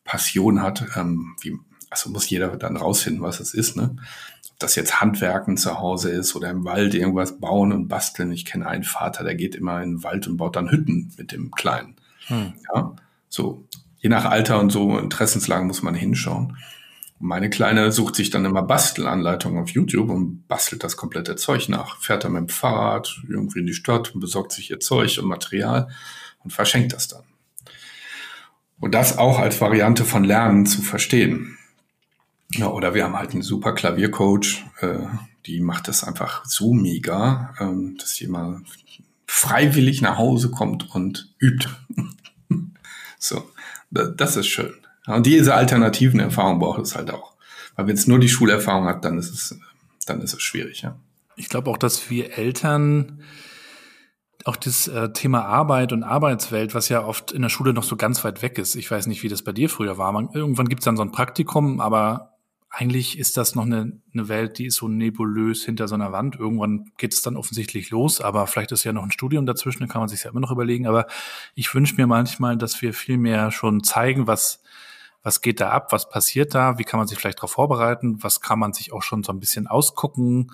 Passion 0.04 0.62
hat, 0.62 0.84
ähm, 0.96 1.36
wie, 1.40 1.58
also 1.90 2.10
muss 2.10 2.30
jeder 2.30 2.56
dann 2.56 2.76
rausfinden, 2.76 3.22
was 3.22 3.40
es 3.40 3.54
ist. 3.54 3.76
Ne? 3.76 3.96
Ob 4.50 4.58
das 4.58 4.76
jetzt 4.76 5.00
Handwerken 5.00 5.56
zu 5.56 5.78
Hause 5.78 6.10
ist 6.10 6.34
oder 6.34 6.50
im 6.50 6.64
Wald 6.64 6.94
irgendwas 6.94 7.38
bauen 7.38 7.72
und 7.72 7.88
basteln. 7.88 8.32
Ich 8.32 8.44
kenne 8.44 8.66
einen 8.66 8.84
Vater, 8.84 9.24
der 9.24 9.34
geht 9.34 9.54
immer 9.54 9.82
in 9.82 9.96
den 9.96 10.02
Wald 10.02 10.26
und 10.26 10.38
baut 10.38 10.56
dann 10.56 10.70
Hütten 10.70 11.12
mit 11.16 11.32
dem 11.32 11.50
Kleinen. 11.50 11.96
Hm. 12.26 12.52
Ja, 12.74 12.94
so 13.30 13.64
je 14.00 14.08
nach 14.08 14.24
Alter 14.24 14.58
und 14.58 14.70
so 14.70 14.98
Interessenslagen 14.98 15.66
muss 15.66 15.82
man 15.82 15.94
hinschauen. 15.94 16.56
meine 17.18 17.50
Kleine 17.50 17.92
sucht 17.92 18.16
sich 18.16 18.30
dann 18.30 18.46
immer 18.46 18.62
Bastelanleitungen 18.62 19.62
auf 19.62 19.70
YouTube 19.70 20.08
und 20.08 20.48
bastelt 20.48 20.82
das 20.82 20.96
komplette 20.96 21.36
Zeug 21.36 21.68
nach. 21.68 22.00
Fährt 22.00 22.24
dann 22.24 22.32
mit 22.32 22.40
dem 22.40 22.48
Fahrrad 22.48 23.20
irgendwie 23.28 23.60
in 23.60 23.66
die 23.66 23.74
Stadt 23.74 24.14
und 24.14 24.20
besorgt 24.20 24.52
sich 24.52 24.70
ihr 24.70 24.80
Zeug 24.80 25.18
und 25.18 25.28
Material 25.28 25.88
und 26.42 26.52
verschenkt 26.52 26.94
das 26.94 27.08
dann. 27.08 27.24
Und 28.80 28.94
das 28.94 29.18
auch 29.18 29.38
als 29.38 29.60
Variante 29.60 30.06
von 30.06 30.24
Lernen 30.24 30.64
zu 30.64 30.80
verstehen. 30.80 31.58
Ja, 32.52 32.68
oder 32.68 32.94
wir 32.94 33.04
haben 33.04 33.16
halt 33.16 33.32
einen 33.32 33.42
super 33.42 33.74
Klaviercoach, 33.74 34.64
äh, 34.80 35.06
die 35.46 35.60
macht 35.60 35.88
das 35.88 36.02
einfach 36.02 36.46
so 36.46 36.72
mega, 36.72 37.54
ähm, 37.60 37.96
dass 37.98 38.20
immer 38.20 38.62
freiwillig 39.26 40.00
nach 40.00 40.16
Hause 40.16 40.50
kommt 40.50 40.94
und 40.94 41.32
übt. 41.38 41.68
so. 43.18 43.44
Das 43.90 44.36
ist 44.36 44.46
schön. 44.46 44.72
Und 45.06 45.26
diese 45.26 45.54
alternativen 45.54 46.20
Erfahrungen 46.20 46.60
braucht 46.60 46.82
es 46.82 46.94
halt 46.94 47.10
auch. 47.10 47.34
Weil 47.76 47.86
wenn 47.86 47.94
es 47.94 48.06
nur 48.06 48.18
die 48.18 48.28
Schulerfahrung 48.28 48.84
hat, 48.86 49.04
dann 49.04 49.18
ist 49.18 49.32
es, 49.32 49.58
dann 50.06 50.20
ist 50.20 50.34
es 50.34 50.42
schwierig, 50.42 50.82
ja. 50.82 50.96
Ich 51.36 51.48
glaube 51.48 51.70
auch, 51.70 51.78
dass 51.78 52.10
wir 52.10 52.36
Eltern 52.36 53.22
auch 54.44 54.56
das 54.56 54.88
äh, 54.88 55.12
Thema 55.12 55.44
Arbeit 55.44 55.92
und 55.92 56.02
Arbeitswelt, 56.02 56.74
was 56.74 56.88
ja 56.88 57.04
oft 57.04 57.32
in 57.32 57.42
der 57.42 57.48
Schule 57.48 57.72
noch 57.72 57.82
so 57.82 57.96
ganz 57.96 58.24
weit 58.24 58.42
weg 58.42 58.58
ist. 58.58 58.74
Ich 58.74 58.90
weiß 58.90 59.06
nicht, 59.06 59.22
wie 59.22 59.28
das 59.28 59.42
bei 59.42 59.52
dir 59.52 59.68
früher 59.68 59.98
war. 59.98 60.14
Irgendwann 60.34 60.68
gibt 60.68 60.80
es 60.80 60.84
dann 60.84 60.96
so 60.96 61.02
ein 61.02 61.12
Praktikum, 61.12 61.80
aber 61.80 62.29
eigentlich 62.70 63.18
ist 63.18 63.36
das 63.36 63.56
noch 63.56 63.64
eine, 63.64 64.00
eine 64.14 64.28
Welt, 64.28 64.58
die 64.58 64.66
ist 64.66 64.76
so 64.76 64.86
nebulös 64.86 65.64
hinter 65.64 65.88
so 65.88 65.96
einer 65.96 66.12
Wand. 66.12 66.36
Irgendwann 66.36 66.92
geht 66.98 67.12
es 67.12 67.20
dann 67.20 67.36
offensichtlich 67.36 67.90
los, 67.90 68.20
aber 68.20 68.46
vielleicht 68.46 68.70
ist 68.70 68.84
ja 68.84 68.92
noch 68.92 69.02
ein 69.02 69.10
Studium 69.10 69.44
dazwischen, 69.44 69.80
da 69.80 69.92
kann 69.92 70.00
man 70.00 70.08
sich 70.08 70.22
ja 70.22 70.30
immer 70.30 70.38
noch 70.38 70.52
überlegen. 70.52 70.86
Aber 70.86 71.06
ich 71.56 71.74
wünsche 71.74 71.96
mir 71.96 72.06
manchmal, 72.06 72.56
dass 72.56 72.80
wir 72.80 72.94
viel 72.94 73.18
mehr 73.18 73.50
schon 73.50 73.82
zeigen, 73.82 74.28
was, 74.28 74.62
was 75.24 75.40
geht 75.40 75.60
da 75.60 75.70
ab, 75.70 75.90
was 75.90 76.08
passiert 76.08 76.54
da, 76.54 76.78
wie 76.78 76.84
kann 76.84 76.98
man 76.98 77.08
sich 77.08 77.18
vielleicht 77.18 77.38
darauf 77.38 77.50
vorbereiten, 77.50 78.22
was 78.22 78.40
kann 78.40 78.60
man 78.60 78.72
sich 78.72 78.92
auch 78.92 79.02
schon 79.02 79.24
so 79.24 79.32
ein 79.32 79.40
bisschen 79.40 79.66
ausgucken. 79.66 80.52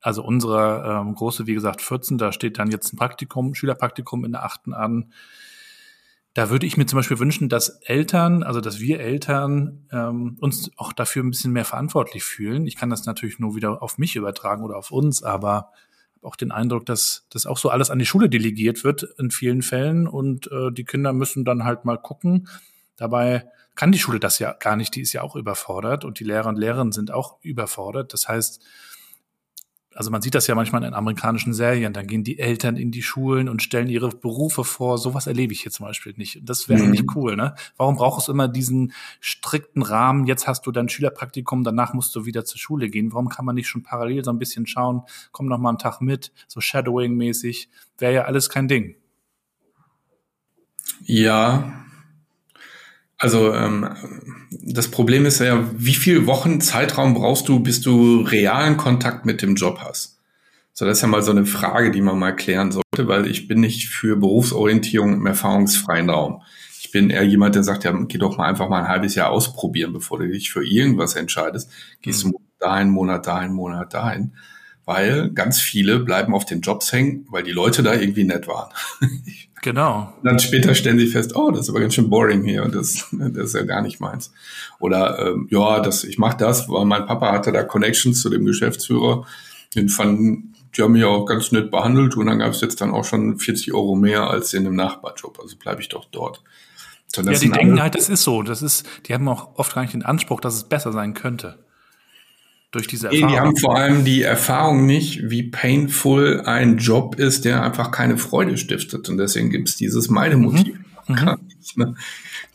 Also 0.00 0.22
unsere 0.22 1.00
ähm, 1.00 1.16
große, 1.16 1.48
wie 1.48 1.54
gesagt, 1.54 1.82
14, 1.82 2.16
da 2.16 2.30
steht 2.30 2.60
dann 2.60 2.70
jetzt 2.70 2.92
ein 2.92 2.96
Praktikum, 2.96 3.56
Schülerpraktikum 3.56 4.24
in 4.24 4.32
der 4.32 4.44
achten 4.44 4.72
an 4.72 5.12
da 6.34 6.48
würde 6.48 6.66
ich 6.66 6.76
mir 6.76 6.86
zum 6.86 6.98
Beispiel 6.98 7.18
wünschen, 7.18 7.48
dass 7.48 7.80
Eltern, 7.82 8.42
also 8.42 8.60
dass 8.60 8.78
wir 8.78 9.00
Eltern 9.00 9.88
ähm, 9.92 10.36
uns 10.40 10.70
auch 10.76 10.92
dafür 10.92 11.24
ein 11.24 11.30
bisschen 11.30 11.52
mehr 11.52 11.64
verantwortlich 11.64 12.22
fühlen. 12.22 12.66
Ich 12.66 12.76
kann 12.76 12.90
das 12.90 13.04
natürlich 13.04 13.40
nur 13.40 13.56
wieder 13.56 13.82
auf 13.82 13.98
mich 13.98 14.14
übertragen 14.14 14.62
oder 14.62 14.76
auf 14.76 14.92
uns, 14.92 15.22
aber 15.22 15.72
auch 16.22 16.36
den 16.36 16.52
Eindruck, 16.52 16.86
dass 16.86 17.26
das 17.30 17.46
auch 17.46 17.58
so 17.58 17.70
alles 17.70 17.90
an 17.90 17.98
die 17.98 18.06
Schule 18.06 18.28
delegiert 18.28 18.84
wird 18.84 19.02
in 19.18 19.30
vielen 19.30 19.62
Fällen 19.62 20.06
und 20.06 20.50
äh, 20.52 20.70
die 20.70 20.84
Kinder 20.84 21.12
müssen 21.12 21.44
dann 21.44 21.64
halt 21.64 21.84
mal 21.84 21.96
gucken. 21.96 22.48
Dabei 22.96 23.46
kann 23.74 23.90
die 23.90 23.98
Schule 23.98 24.20
das 24.20 24.38
ja 24.38 24.52
gar 24.52 24.76
nicht, 24.76 24.94
die 24.94 25.00
ist 25.00 25.12
ja 25.12 25.22
auch 25.22 25.34
überfordert 25.34 26.04
und 26.04 26.20
die 26.20 26.24
Lehrer 26.24 26.48
und 26.48 26.58
Lehrerinnen 26.58 26.92
sind 26.92 27.10
auch 27.10 27.38
überfordert. 27.42 28.12
Das 28.12 28.28
heißt, 28.28 28.62
also 29.94 30.10
man 30.10 30.22
sieht 30.22 30.34
das 30.34 30.46
ja 30.46 30.54
manchmal 30.54 30.84
in 30.84 30.94
amerikanischen 30.94 31.52
Serien, 31.52 31.92
dann 31.92 32.06
gehen 32.06 32.22
die 32.22 32.38
Eltern 32.38 32.76
in 32.76 32.92
die 32.92 33.02
Schulen 33.02 33.48
und 33.48 33.62
stellen 33.62 33.88
ihre 33.88 34.08
Berufe 34.10 34.62
vor. 34.62 34.98
Sowas 34.98 35.26
erlebe 35.26 35.52
ich 35.52 35.62
hier 35.62 35.72
zum 35.72 35.86
Beispiel 35.86 36.14
nicht. 36.16 36.40
Das 36.42 36.68
wäre 36.68 36.82
mhm. 36.82 36.90
nicht 36.90 37.16
cool, 37.16 37.36
ne? 37.36 37.54
Warum 37.76 37.96
braucht 37.96 38.22
es 38.22 38.28
immer 38.28 38.46
diesen 38.46 38.92
strikten 39.18 39.82
Rahmen? 39.82 40.26
Jetzt 40.26 40.46
hast 40.46 40.66
du 40.66 40.70
dein 40.70 40.88
Schülerpraktikum, 40.88 41.64
danach 41.64 41.92
musst 41.92 42.14
du 42.14 42.24
wieder 42.24 42.44
zur 42.44 42.58
Schule 42.58 42.88
gehen. 42.88 43.12
Warum 43.12 43.28
kann 43.28 43.44
man 43.44 43.56
nicht 43.56 43.68
schon 43.68 43.82
parallel 43.82 44.24
so 44.24 44.30
ein 44.30 44.38
bisschen 44.38 44.66
schauen? 44.66 45.02
Komm 45.32 45.46
noch 45.46 45.58
mal 45.58 45.70
einen 45.70 45.78
Tag 45.78 46.00
mit, 46.00 46.32
so 46.46 46.60
Shadowing-mäßig. 46.60 47.68
Wäre 47.98 48.14
ja 48.14 48.24
alles 48.24 48.48
kein 48.48 48.68
Ding. 48.68 48.94
Ja, 51.02 51.84
also 53.20 53.52
ähm, 53.54 53.86
das 54.50 54.88
Problem 54.90 55.26
ist 55.26 55.40
ja, 55.40 55.62
wie 55.76 55.94
viel 55.94 56.26
Wochen 56.26 56.60
Zeitraum 56.62 57.12
brauchst 57.12 57.48
du, 57.48 57.60
bis 57.60 57.82
du 57.82 58.22
realen 58.22 58.78
Kontakt 58.78 59.26
mit 59.26 59.42
dem 59.42 59.56
Job 59.56 59.78
hast? 59.80 60.18
So, 60.72 60.86
das 60.86 60.98
ist 60.98 61.02
ja 61.02 61.08
mal 61.08 61.22
so 61.22 61.30
eine 61.30 61.44
Frage, 61.44 61.90
die 61.90 62.00
man 62.00 62.18
mal 62.18 62.34
klären 62.34 62.72
sollte, 62.72 63.06
weil 63.06 63.26
ich 63.26 63.46
bin 63.46 63.60
nicht 63.60 63.88
für 63.88 64.16
Berufsorientierung 64.16 65.12
im 65.12 65.26
erfahrungsfreien 65.26 66.08
Raum. 66.08 66.42
Ich 66.80 66.90
bin 66.90 67.10
eher 67.10 67.22
jemand, 67.22 67.54
der 67.54 67.62
sagt, 67.62 67.84
ja, 67.84 67.92
geh 67.92 68.16
doch 68.16 68.38
mal 68.38 68.48
einfach 68.48 68.70
mal 68.70 68.82
ein 68.82 68.88
halbes 68.88 69.14
Jahr 69.14 69.30
ausprobieren, 69.30 69.92
bevor 69.92 70.18
du 70.18 70.28
dich 70.28 70.50
für 70.50 70.66
irgendwas 70.66 71.14
entscheidest. 71.14 71.70
Gehst 72.00 72.24
du 72.24 72.40
dahin, 72.58 72.88
Monat 72.88 73.26
dahin, 73.26 73.52
Monat 73.52 73.92
dahin. 73.92 74.32
Weil 74.84 75.30
ganz 75.30 75.60
viele 75.60 76.00
bleiben 76.00 76.34
auf 76.34 76.44
den 76.44 76.62
Jobs 76.62 76.92
hängen, 76.92 77.26
weil 77.30 77.42
die 77.42 77.52
Leute 77.52 77.82
da 77.82 77.94
irgendwie 77.94 78.24
nett 78.24 78.48
waren. 78.48 78.70
Genau. 79.62 80.12
Und 80.16 80.24
dann 80.24 80.38
später 80.38 80.74
stellen 80.74 80.98
sie 80.98 81.06
fest, 81.06 81.36
oh, 81.36 81.50
das 81.50 81.62
ist 81.62 81.68
aber 81.68 81.80
ganz 81.80 81.94
schön 81.94 82.08
boring 82.08 82.44
hier 82.44 82.64
und 82.64 82.74
das, 82.74 83.06
das 83.12 83.48
ist 83.48 83.54
ja 83.54 83.62
gar 83.62 83.82
nicht 83.82 84.00
meins. 84.00 84.32
Oder 84.78 85.18
ähm, 85.18 85.48
ja, 85.50 85.80
das, 85.80 86.04
ich 86.04 86.18
mache 86.18 86.38
das, 86.38 86.68
weil 86.68 86.86
mein 86.86 87.04
Papa 87.06 87.32
hatte 87.32 87.52
da 87.52 87.62
Connections 87.62 88.22
zu 88.22 88.30
dem 88.30 88.46
Geschäftsführer. 88.46 89.26
Den 89.74 89.88
fanden, 89.88 90.54
die 90.74 90.82
haben 90.82 90.92
mich 90.92 91.04
auch 91.04 91.26
ganz 91.26 91.52
nett 91.52 91.70
behandelt 91.70 92.16
und 92.16 92.26
dann 92.26 92.38
gab 92.38 92.52
es 92.52 92.62
jetzt 92.62 92.80
dann 92.80 92.90
auch 92.90 93.04
schon 93.04 93.38
40 93.38 93.74
Euro 93.74 93.96
mehr 93.96 94.30
als 94.30 94.54
in 94.54 94.66
einem 94.66 94.76
Nachbarjob. 94.76 95.38
Also 95.40 95.56
bleibe 95.58 95.82
ich 95.82 95.90
doch 95.90 96.06
dort. 96.06 96.42
So, 97.08 97.22
ja, 97.22 97.32
die 97.32 97.50
denken 97.50 97.82
halt, 97.82 97.96
das 97.96 98.08
ist 98.08 98.22
so. 98.22 98.42
Das 98.42 98.62
ist, 98.62 98.86
die 99.06 99.14
haben 99.14 99.28
auch 99.28 99.56
oft 99.56 99.74
gar 99.74 99.82
nicht 99.82 99.92
den 99.92 100.04
Anspruch, 100.04 100.40
dass 100.40 100.54
es 100.54 100.64
besser 100.64 100.92
sein 100.92 101.12
könnte 101.12 101.58
durch 102.70 102.86
diese 102.86 103.08
Erfahrung. 103.08 103.26
Nee, 103.26 103.32
die 103.32 103.40
haben 103.40 103.56
vor 103.56 103.76
allem 103.76 104.04
die 104.04 104.22
Erfahrung 104.22 104.86
nicht, 104.86 105.30
wie 105.30 105.44
painful 105.44 106.42
ein 106.42 106.78
Job 106.78 107.16
ist, 107.16 107.44
der 107.44 107.62
einfach 107.62 107.90
keine 107.90 108.16
Freude 108.16 108.56
stiftet. 108.56 109.08
Und 109.08 109.18
deswegen 109.18 109.50
gibt 109.50 109.68
es 109.68 109.76
dieses 109.76 110.08
Meidemotiv. 110.08 110.74
Mhm. 110.74 110.84
Mhm. 111.08 111.36
Ne? 111.76 111.94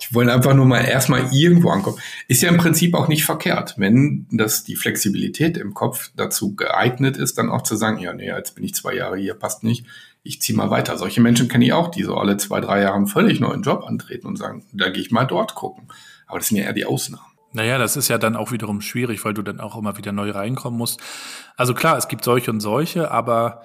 Die 0.01 0.13
wollen 0.13 0.29
einfach 0.29 0.53
nur 0.53 0.65
mal 0.65 0.81
erstmal 0.81 1.29
irgendwo 1.31 1.69
ankommen. 1.69 1.97
Ist 2.27 2.41
ja 2.41 2.49
im 2.49 2.57
Prinzip 2.57 2.95
auch 2.95 3.07
nicht 3.07 3.25
verkehrt, 3.25 3.75
wenn 3.77 4.25
das 4.31 4.63
die 4.63 4.75
Flexibilität 4.75 5.57
im 5.57 5.73
Kopf 5.73 6.11
dazu 6.15 6.55
geeignet 6.55 7.17
ist, 7.17 7.37
dann 7.37 7.49
auch 7.49 7.61
zu 7.61 7.75
sagen, 7.75 7.99
ja, 7.99 8.13
nee, 8.13 8.27
jetzt 8.27 8.55
bin 8.55 8.63
ich 8.63 8.75
zwei 8.75 8.95
Jahre 8.95 9.17
hier, 9.17 9.33
passt 9.33 9.63
nicht, 9.63 9.85
ich 10.23 10.41
ziehe 10.41 10.57
mal 10.57 10.69
weiter. 10.69 10.97
Solche 10.97 11.21
Menschen 11.21 11.47
kenne 11.47 11.65
ich 11.65 11.73
auch, 11.73 11.89
die 11.89 12.03
so 12.03 12.15
alle 12.15 12.37
zwei, 12.37 12.59
drei 12.59 12.81
Jahre 12.81 12.95
einen 12.95 13.07
völlig 13.07 13.39
neuen 13.39 13.61
Job 13.61 13.83
antreten 13.85 14.27
und 14.27 14.37
sagen, 14.37 14.65
da 14.73 14.89
gehe 14.89 15.01
ich 15.01 15.11
mal 15.11 15.25
dort 15.25 15.55
gucken. 15.55 15.87
Aber 16.27 16.39
das 16.39 16.47
sind 16.47 16.57
ja 16.57 16.63
eher 16.63 16.73
die 16.73 16.85
Ausnahmen. 16.85 17.34
Naja, 17.55 17.77
das 17.77 17.95
ist 17.95 18.09
ja 18.09 18.17
dann 18.17 18.35
auch 18.35 18.51
wiederum 18.51 18.81
schwierig, 18.81 19.23
weil 19.23 19.33
du 19.33 19.41
dann 19.41 19.61
auch 19.61 19.77
immer 19.77 19.97
wieder 19.97 20.11
neu 20.11 20.31
reinkommen 20.31 20.77
musst. 20.77 20.99
Also 21.55 21.73
klar, 21.73 21.97
es 21.97 22.09
gibt 22.09 22.25
solche 22.25 22.51
und 22.51 22.59
solche, 22.59 23.11
aber 23.11 23.61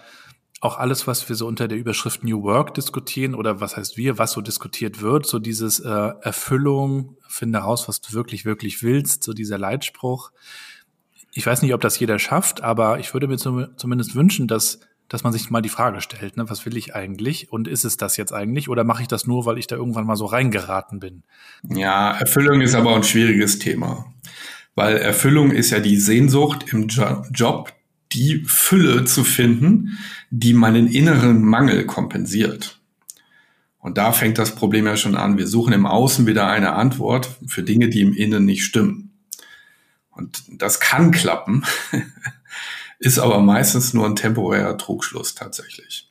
auch 0.61 0.79
alles, 0.79 1.09
was 1.09 1.29
wir 1.29 1.35
so 1.35 1.49
unter 1.49 1.67
der 1.67 1.77
Überschrift 1.77 2.23
New 2.23 2.43
Work 2.45 2.75
diskutieren 2.75 3.35
oder 3.35 3.61
was 3.61 3.77
heißt 3.77 3.97
wir, 3.97 4.17
was 4.17 4.31
so 4.31 4.43
diskutiert 4.43 5.03
wird, 5.03 5.27
so 5.27 5.41
dieses 5.41 5.81
äh, 5.81 6.13
Erfüllung, 6.21 7.17
finde 7.27 7.59
heraus, 7.59 7.89
was 7.89 8.01
du 8.01 8.13
wirklich, 8.13 8.45
wirklich 8.45 8.83
willst, 8.85 9.25
so 9.25 9.33
dieser 9.33 9.59
Leitspruch. 9.59 10.31
Ich 11.33 11.45
weiß 11.45 11.63
nicht, 11.63 11.75
ob 11.75 11.81
das 11.81 11.99
jeder 11.99 12.21
schafft, 12.21 12.63
aber 12.63 13.01
ich 13.01 13.13
würde 13.13 13.27
mir 13.27 13.39
zum, 13.39 13.77
zumindest 13.77 14.15
wünschen, 14.15 14.47
dass 14.47 14.79
dass 15.11 15.25
man 15.25 15.33
sich 15.33 15.51
mal 15.51 15.61
die 15.61 15.69
Frage 15.69 16.01
stellt, 16.01 16.37
ne, 16.37 16.49
was 16.49 16.65
will 16.65 16.77
ich 16.77 16.95
eigentlich 16.95 17.53
und 17.53 17.67
ist 17.67 17.85
es 17.85 17.97
das 17.97 18.17
jetzt 18.17 18.33
eigentlich 18.33 18.69
oder 18.69 18.85
mache 18.85 19.03
ich 19.03 19.09
das 19.09 19.27
nur, 19.27 19.45
weil 19.45 19.59
ich 19.59 19.67
da 19.67 19.75
irgendwann 19.75 20.07
mal 20.07 20.17
so 20.17 20.25
reingeraten 20.25 21.01
bin? 21.01 21.25
Ja, 21.69 22.13
Erfüllung 22.13 22.61
ist 22.61 22.77
aber 22.77 22.95
ein 22.95 23.03
schwieriges 23.03 23.59
Thema, 23.59 24.07
weil 24.77 24.97
Erfüllung 24.97 25.51
ist 25.51 25.71
ja 25.71 25.81
die 25.81 25.97
Sehnsucht 25.97 26.73
im 26.73 26.87
jo 26.87 27.25
Job, 27.33 27.73
die 28.13 28.45
Fülle 28.47 29.05
zu 29.05 29.25
finden, 29.25 29.99
die 30.31 30.55
meinen 30.55 30.87
inneren 30.87 31.43
Mangel 31.43 31.87
kompensiert. 31.87 32.81
Und 33.79 33.99
da 33.99 34.13
fängt 34.13 34.39
das 34.39 34.55
Problem 34.55 34.87
ja 34.87 34.97
schon 34.97 35.17
an. 35.17 35.39
Wir 35.39 35.49
suchen 35.49 35.73
im 35.73 35.87
Außen 35.87 36.27
wieder 36.27 36.47
eine 36.47 36.75
Antwort 36.75 37.31
für 37.47 37.65
Dinge, 37.65 37.89
die 37.89 38.03
im 38.03 38.13
Innen 38.13 38.45
nicht 38.45 38.65
stimmen. 38.65 39.11
Und 40.11 40.43
das 40.49 40.79
kann 40.79 41.11
klappen. 41.11 41.65
ist 43.01 43.19
aber 43.19 43.41
meistens 43.41 43.95
nur 43.95 44.07
ein 44.07 44.15
temporärer 44.15 44.79
Trugschluss 44.79 45.35
tatsächlich. 45.35 46.09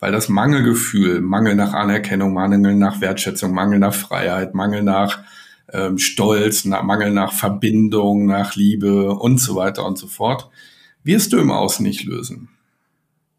Weil 0.00 0.12
das 0.12 0.28
Mangelgefühl, 0.28 1.20
Mangel 1.20 1.54
nach 1.54 1.72
Anerkennung, 1.72 2.34
Mangel 2.34 2.74
nach 2.74 3.00
Wertschätzung, 3.00 3.54
Mangel 3.54 3.78
nach 3.78 3.94
Freiheit, 3.94 4.52
Mangel 4.52 4.82
nach 4.82 5.20
ähm, 5.72 5.96
Stolz, 5.96 6.64
nach, 6.64 6.82
Mangel 6.82 7.12
nach 7.12 7.32
Verbindung, 7.32 8.26
nach 8.26 8.56
Liebe 8.56 9.14
und 9.14 9.38
so 9.38 9.54
weiter 9.54 9.86
und 9.86 9.96
so 9.96 10.08
fort, 10.08 10.50
wirst 11.04 11.32
du 11.32 11.38
im 11.38 11.52
Außen 11.52 11.86
nicht 11.86 12.04
lösen. 12.04 12.48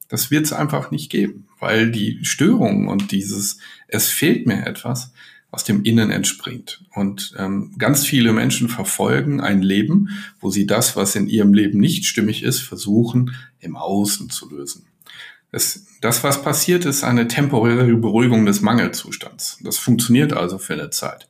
Das 0.08 0.32
wird 0.32 0.46
es 0.46 0.54
einfach 0.54 0.90
nicht 0.90 1.12
geben, 1.12 1.48
weil 1.60 1.92
die 1.92 2.24
Störung 2.24 2.88
und 2.88 3.12
dieses 3.12 3.58
es 3.88 4.08
fehlt 4.08 4.48
mir 4.48 4.66
etwas 4.66 5.12
aus 5.56 5.64
dem 5.64 5.84
Innen 5.84 6.12
entspringt. 6.12 6.84
Und 6.94 7.34
ähm, 7.38 7.74
ganz 7.78 8.06
viele 8.06 8.34
Menschen 8.34 8.68
verfolgen 8.68 9.40
ein 9.40 9.62
Leben, 9.62 10.10
wo 10.42 10.52
sie 10.52 10.68
das, 10.68 10.98
was 10.98 11.16
in 11.16 11.28
ihrem 11.28 11.54
Leben 11.54 11.80
nicht 11.80 12.06
stimmig 12.06 12.44
ist, 12.44 12.60
versuchen 12.60 13.32
im 13.60 13.78
Außen 13.78 14.30
zu 14.30 14.50
lösen. 14.50 14.86
Das, 15.54 15.86
das, 16.02 16.26
was 16.26 16.44
passiert, 16.44 16.84
ist 16.84 17.06
eine 17.06 17.30
temporäre 17.30 17.86
Beruhigung 17.96 18.46
des 18.46 18.60
Mangelzustands. 18.60 19.58
Das 19.64 19.78
funktioniert 19.78 20.34
also 20.34 20.58
für 20.58 20.74
eine 20.74 20.90
Zeit. 20.90 21.30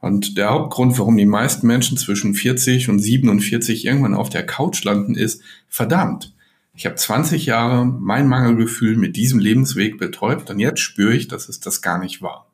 Und 0.00 0.36
der 0.36 0.50
Hauptgrund, 0.50 0.98
warum 0.98 1.16
die 1.16 1.26
meisten 1.26 1.68
Menschen 1.68 1.96
zwischen 1.96 2.34
40 2.34 2.88
und 2.88 2.98
47 2.98 3.84
irgendwann 3.84 4.14
auf 4.14 4.30
der 4.30 4.44
Couch 4.44 4.82
landen, 4.82 5.14
ist, 5.14 5.42
verdammt, 5.68 6.34
ich 6.74 6.86
habe 6.86 6.96
20 6.96 7.46
Jahre 7.46 7.84
mein 7.84 8.26
Mangelgefühl 8.26 8.96
mit 8.96 9.14
diesem 9.14 9.38
Lebensweg 9.38 9.98
betäubt 9.98 10.50
und 10.50 10.58
jetzt 10.58 10.80
spüre 10.80 11.14
ich, 11.14 11.28
dass 11.28 11.48
es 11.48 11.60
das 11.60 11.82
gar 11.82 11.98
nicht 11.98 12.20
war. 12.20 12.49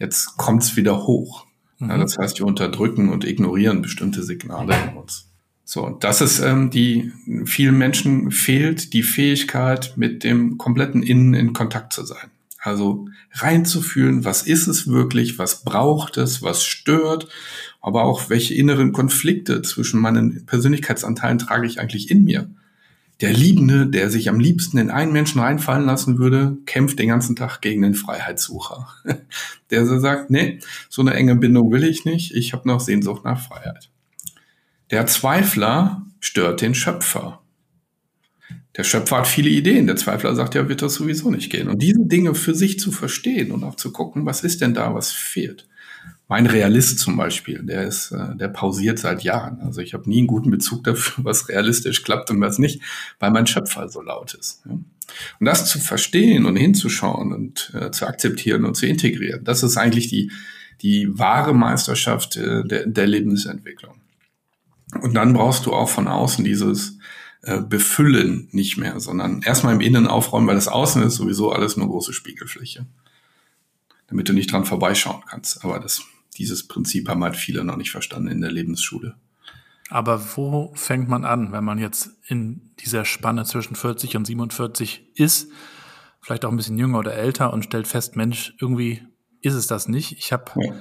Jetzt 0.00 0.36
kommt 0.36 0.64
es 0.64 0.76
wieder 0.76 1.06
hoch. 1.06 1.46
Mhm. 1.78 1.90
Ja, 1.90 1.98
das 1.98 2.18
heißt, 2.18 2.40
wir 2.40 2.46
unterdrücken 2.46 3.10
und 3.10 3.24
ignorieren 3.24 3.82
bestimmte 3.82 4.24
Signale 4.24 4.74
in 4.88 4.96
uns. 4.96 5.26
So, 5.64 5.86
und 5.86 6.02
das 6.02 6.20
ist 6.20 6.40
ähm, 6.40 6.70
die 6.70 7.12
vielen 7.44 7.78
Menschen 7.78 8.32
fehlt 8.32 8.92
die 8.92 9.04
Fähigkeit, 9.04 9.92
mit 9.96 10.24
dem 10.24 10.58
kompletten 10.58 11.04
Innen 11.04 11.34
in 11.34 11.52
Kontakt 11.52 11.92
zu 11.92 12.04
sein. 12.04 12.30
Also 12.58 13.06
reinzufühlen, 13.32 14.24
was 14.24 14.42
ist 14.42 14.66
es 14.66 14.88
wirklich, 14.88 15.38
was 15.38 15.62
braucht 15.62 16.16
es, 16.16 16.42
was 16.42 16.64
stört, 16.64 17.28
aber 17.80 18.02
auch 18.02 18.28
welche 18.30 18.54
inneren 18.54 18.92
Konflikte 18.92 19.62
zwischen 19.62 20.00
meinen 20.00 20.44
Persönlichkeitsanteilen 20.44 21.38
trage 21.38 21.66
ich 21.66 21.78
eigentlich 21.78 22.10
in 22.10 22.24
mir. 22.24 22.50
Der 23.20 23.32
Liebende, 23.34 23.86
der 23.86 24.08
sich 24.08 24.30
am 24.30 24.40
liebsten 24.40 24.78
in 24.78 24.90
einen 24.90 25.12
Menschen 25.12 25.40
reinfallen 25.40 25.84
lassen 25.84 26.18
würde, 26.18 26.56
kämpft 26.64 26.98
den 26.98 27.08
ganzen 27.08 27.36
Tag 27.36 27.60
gegen 27.60 27.82
den 27.82 27.94
Freiheitssucher. 27.94 28.88
Der 29.70 29.86
so 29.86 29.98
sagt, 29.98 30.30
nee, 30.30 30.58
so 30.88 31.02
eine 31.02 31.14
enge 31.14 31.36
Bindung 31.36 31.70
will 31.70 31.84
ich 31.84 32.04
nicht, 32.04 32.34
ich 32.34 32.54
habe 32.54 32.66
noch 32.66 32.80
Sehnsucht 32.80 33.24
nach 33.24 33.40
Freiheit. 33.40 33.90
Der 34.90 35.06
Zweifler 35.06 36.06
stört 36.18 36.62
den 36.62 36.74
Schöpfer. 36.74 37.40
Der 38.76 38.84
Schöpfer 38.84 39.18
hat 39.18 39.26
viele 39.26 39.50
Ideen. 39.50 39.86
Der 39.86 39.96
Zweifler 39.96 40.34
sagt, 40.34 40.54
ja, 40.54 40.68
wird 40.68 40.80
das 40.80 40.94
sowieso 40.94 41.30
nicht 41.30 41.50
gehen. 41.50 41.68
Und 41.68 41.82
diese 41.82 42.06
Dinge 42.06 42.34
für 42.34 42.54
sich 42.54 42.78
zu 42.78 42.90
verstehen 42.90 43.52
und 43.52 43.64
auch 43.64 43.74
zu 43.74 43.92
gucken, 43.92 44.26
was 44.26 44.42
ist 44.42 44.60
denn 44.60 44.74
da, 44.74 44.94
was 44.94 45.12
fehlt. 45.12 45.68
Mein 46.30 46.46
Realist 46.46 47.00
zum 47.00 47.16
Beispiel, 47.16 47.60
der 47.64 47.88
ist, 47.88 48.12
äh, 48.12 48.36
der 48.36 48.46
pausiert 48.46 49.00
seit 49.00 49.24
Jahren. 49.24 49.60
Also 49.62 49.80
ich 49.80 49.94
habe 49.94 50.08
nie 50.08 50.18
einen 50.18 50.28
guten 50.28 50.52
Bezug 50.52 50.84
dafür, 50.84 51.24
was 51.24 51.48
realistisch 51.48 52.04
klappt 52.04 52.30
und 52.30 52.40
was 52.40 52.60
nicht, 52.60 52.80
weil 53.18 53.32
mein 53.32 53.48
Schöpfer 53.48 53.88
so 53.88 54.00
laut 54.00 54.34
ist. 54.34 54.62
Und 54.64 54.86
das 55.40 55.68
zu 55.68 55.80
verstehen 55.80 56.46
und 56.46 56.54
hinzuschauen 56.54 57.32
und 57.32 57.72
äh, 57.74 57.90
zu 57.90 58.06
akzeptieren 58.06 58.64
und 58.64 58.76
zu 58.76 58.86
integrieren, 58.86 59.42
das 59.42 59.64
ist 59.64 59.76
eigentlich 59.76 60.06
die, 60.06 60.30
die 60.82 61.18
wahre 61.18 61.52
Meisterschaft 61.52 62.36
äh, 62.36 62.62
der, 62.64 62.86
der 62.86 63.08
Lebensentwicklung. 63.08 63.96
Und 65.02 65.14
dann 65.14 65.32
brauchst 65.32 65.66
du 65.66 65.72
auch 65.72 65.88
von 65.88 66.06
außen 66.06 66.44
dieses, 66.44 66.96
äh, 67.42 67.60
befüllen 67.60 68.48
nicht 68.52 68.76
mehr, 68.76 69.00
sondern 69.00 69.42
erstmal 69.42 69.74
im 69.74 69.80
Innen 69.80 70.06
aufräumen, 70.06 70.46
weil 70.46 70.54
das 70.54 70.68
Außen 70.68 71.02
ist 71.02 71.16
sowieso 71.16 71.50
alles 71.50 71.76
nur 71.76 71.88
große 71.88 72.12
Spiegelfläche. 72.12 72.86
Damit 74.06 74.28
du 74.28 74.32
nicht 74.32 74.52
dran 74.52 74.64
vorbeischauen 74.64 75.22
kannst. 75.28 75.64
Aber 75.64 75.80
das, 75.80 76.04
dieses 76.36 76.66
Prinzip 76.66 77.08
haben 77.08 77.24
halt 77.24 77.36
viele 77.36 77.64
noch 77.64 77.76
nicht 77.76 77.90
verstanden 77.90 78.28
in 78.28 78.40
der 78.40 78.52
Lebensschule. 78.52 79.16
Aber 79.90 80.36
wo 80.36 80.72
fängt 80.74 81.08
man 81.08 81.24
an, 81.24 81.52
wenn 81.52 81.64
man 81.64 81.78
jetzt 81.78 82.10
in 82.26 82.70
dieser 82.78 83.04
Spanne 83.04 83.44
zwischen 83.44 83.74
40 83.74 84.16
und 84.16 84.24
47 84.24 85.10
ist, 85.16 85.50
vielleicht 86.20 86.44
auch 86.44 86.50
ein 86.50 86.56
bisschen 86.56 86.78
jünger 86.78 86.98
oder 86.98 87.14
älter 87.14 87.52
und 87.52 87.64
stellt 87.64 87.88
fest, 87.88 88.14
Mensch, 88.14 88.54
irgendwie 88.60 89.02
ist 89.40 89.54
es 89.54 89.66
das 89.66 89.88
nicht. 89.88 90.12
Ich 90.12 90.32
habe 90.32 90.52
ja. 90.56 90.74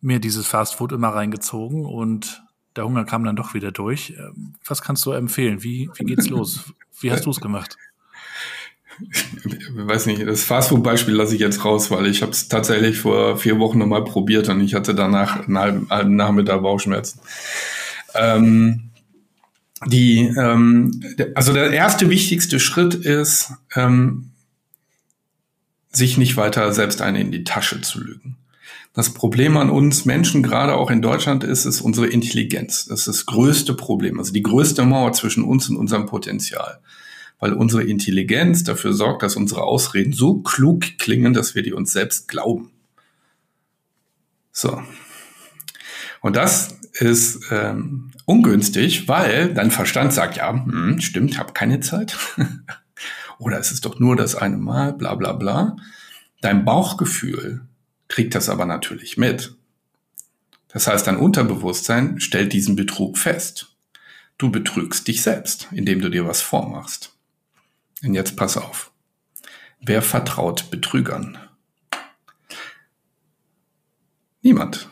mir 0.00 0.18
dieses 0.18 0.46
Fastfood 0.46 0.92
immer 0.92 1.08
reingezogen 1.08 1.84
und 1.84 2.42
der 2.74 2.84
Hunger 2.84 3.04
kam 3.04 3.22
dann 3.24 3.36
doch 3.36 3.54
wieder 3.54 3.70
durch. 3.70 4.14
Ähm, 4.18 4.54
was 4.66 4.82
kannst 4.82 5.04
du 5.04 5.12
empfehlen? 5.12 5.62
Wie, 5.62 5.90
wie 5.96 6.04
geht's 6.04 6.28
los? 6.28 6.72
Wie 7.00 7.12
hast 7.12 7.26
du 7.26 7.30
es 7.30 7.40
gemacht? 7.40 7.76
Ich 9.00 9.86
weiß 9.86 10.06
nicht, 10.06 10.26
das 10.26 10.44
Fastfood-Beispiel 10.44 11.14
lasse 11.14 11.34
ich 11.34 11.40
jetzt 11.40 11.64
raus, 11.64 11.90
weil 11.90 12.06
ich 12.06 12.22
habe 12.22 12.32
es 12.32 12.48
tatsächlich 12.48 12.98
vor 12.98 13.36
vier 13.36 13.58
Wochen 13.58 13.78
nochmal 13.78 14.04
probiert 14.04 14.48
und 14.48 14.60
ich 14.60 14.74
hatte 14.74 14.94
danach 14.94 15.46
einen 15.46 15.58
halben, 15.58 15.90
halben 15.90 16.16
Nachmittag 16.16 16.62
Bauchschmerzen. 16.62 17.20
Ähm, 18.14 18.90
die, 19.86 20.20
ähm, 20.38 21.02
also 21.34 21.52
der 21.52 21.70
erste 21.72 22.08
wichtigste 22.08 22.60
Schritt 22.60 22.94
ist, 22.94 23.52
ähm, 23.74 24.30
sich 25.92 26.16
nicht 26.18 26.36
weiter 26.36 26.72
selbst 26.72 27.02
eine 27.02 27.20
in 27.20 27.32
die 27.32 27.44
Tasche 27.44 27.80
zu 27.80 28.00
lügen. 28.00 28.36
Das 28.94 29.12
Problem 29.12 29.56
an 29.56 29.70
uns 29.70 30.04
Menschen, 30.04 30.42
gerade 30.42 30.74
auch 30.74 30.90
in 30.90 31.02
Deutschland, 31.02 31.42
ist, 31.42 31.64
ist 31.64 31.80
unsere 31.80 32.06
Intelligenz. 32.06 32.86
Das 32.86 33.00
ist 33.00 33.08
das 33.08 33.26
größte 33.26 33.74
Problem, 33.74 34.18
also 34.20 34.32
die 34.32 34.42
größte 34.42 34.84
Mauer 34.84 35.12
zwischen 35.12 35.42
uns 35.42 35.68
und 35.68 35.76
unserem 35.76 36.06
Potenzial. 36.06 36.78
Weil 37.44 37.52
unsere 37.52 37.82
Intelligenz 37.82 38.64
dafür 38.64 38.94
sorgt, 38.94 39.22
dass 39.22 39.36
unsere 39.36 39.64
Ausreden 39.64 40.14
so 40.14 40.40
klug 40.40 40.96
klingen, 40.96 41.34
dass 41.34 41.54
wir 41.54 41.62
die 41.62 41.74
uns 41.74 41.92
selbst 41.92 42.26
glauben. 42.26 42.70
So. 44.50 44.82
Und 46.22 46.36
das 46.36 46.78
ist 46.94 47.40
ähm, 47.50 48.12
ungünstig, 48.24 49.08
weil 49.08 49.52
dein 49.52 49.70
Verstand 49.70 50.14
sagt, 50.14 50.38
ja, 50.38 50.54
hm, 50.54 51.02
stimmt, 51.02 51.36
habe 51.36 51.52
keine 51.52 51.80
Zeit. 51.80 52.16
Oder 53.38 53.58
es 53.58 53.72
ist 53.72 53.84
doch 53.84 54.00
nur 54.00 54.16
das 54.16 54.36
eine 54.36 54.56
Mal, 54.56 54.94
bla 54.94 55.14
bla 55.14 55.34
bla. 55.34 55.76
Dein 56.40 56.64
Bauchgefühl 56.64 57.60
kriegt 58.08 58.34
das 58.34 58.48
aber 58.48 58.64
natürlich 58.64 59.18
mit. 59.18 59.54
Das 60.68 60.86
heißt, 60.86 61.06
dein 61.06 61.18
Unterbewusstsein 61.18 62.20
stellt 62.20 62.54
diesen 62.54 62.74
Betrug 62.74 63.18
fest. 63.18 63.76
Du 64.38 64.50
betrügst 64.50 65.06
dich 65.06 65.20
selbst, 65.20 65.68
indem 65.72 66.00
du 66.00 66.08
dir 66.08 66.26
was 66.26 66.40
vormachst. 66.40 67.13
Und 68.04 68.14
jetzt 68.14 68.36
pass 68.36 68.56
auf. 68.56 68.92
Wer 69.80 70.02
vertraut 70.02 70.70
Betrügern? 70.70 71.38
Niemand. 74.42 74.88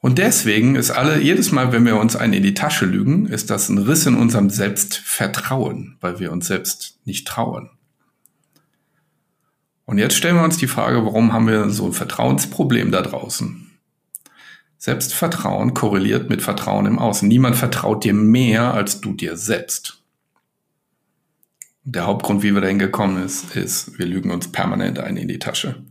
Und 0.00 0.18
deswegen 0.18 0.76
ist 0.76 0.90
alle, 0.90 1.20
jedes 1.20 1.52
Mal, 1.52 1.72
wenn 1.72 1.84
wir 1.84 1.96
uns 1.96 2.16
einen 2.16 2.32
in 2.32 2.42
die 2.42 2.54
Tasche 2.54 2.86
lügen, 2.86 3.26
ist 3.26 3.50
das 3.50 3.68
ein 3.68 3.78
Riss 3.78 4.06
in 4.06 4.16
unserem 4.16 4.50
Selbstvertrauen, 4.50 5.96
weil 6.00 6.18
wir 6.18 6.32
uns 6.32 6.46
selbst 6.46 6.98
nicht 7.04 7.28
trauen. 7.28 7.70
Und 9.84 9.98
jetzt 9.98 10.16
stellen 10.16 10.36
wir 10.36 10.44
uns 10.44 10.56
die 10.56 10.68
Frage, 10.68 11.04
warum 11.04 11.32
haben 11.32 11.46
wir 11.46 11.68
so 11.70 11.86
ein 11.86 11.92
Vertrauensproblem 11.92 12.90
da 12.92 13.02
draußen? 13.02 13.70
Selbstvertrauen 14.78 15.74
korreliert 15.74 16.30
mit 16.30 16.40
Vertrauen 16.40 16.86
im 16.86 16.98
Außen. 16.98 17.28
Niemand 17.28 17.56
vertraut 17.56 18.04
dir 18.04 18.14
mehr 18.14 18.72
als 18.72 19.00
du 19.02 19.12
dir 19.12 19.36
selbst. 19.36 19.99
Der 21.84 22.06
Hauptgrund, 22.06 22.42
wie 22.42 22.52
wir 22.52 22.60
dahin 22.60 22.78
gekommen 22.78 23.22
ist, 23.22 23.56
ist, 23.56 23.98
wir 23.98 24.06
lügen 24.06 24.30
uns 24.30 24.52
permanent 24.52 24.98
ein 24.98 25.16
in 25.16 25.28
die 25.28 25.38
Tasche. 25.38 25.82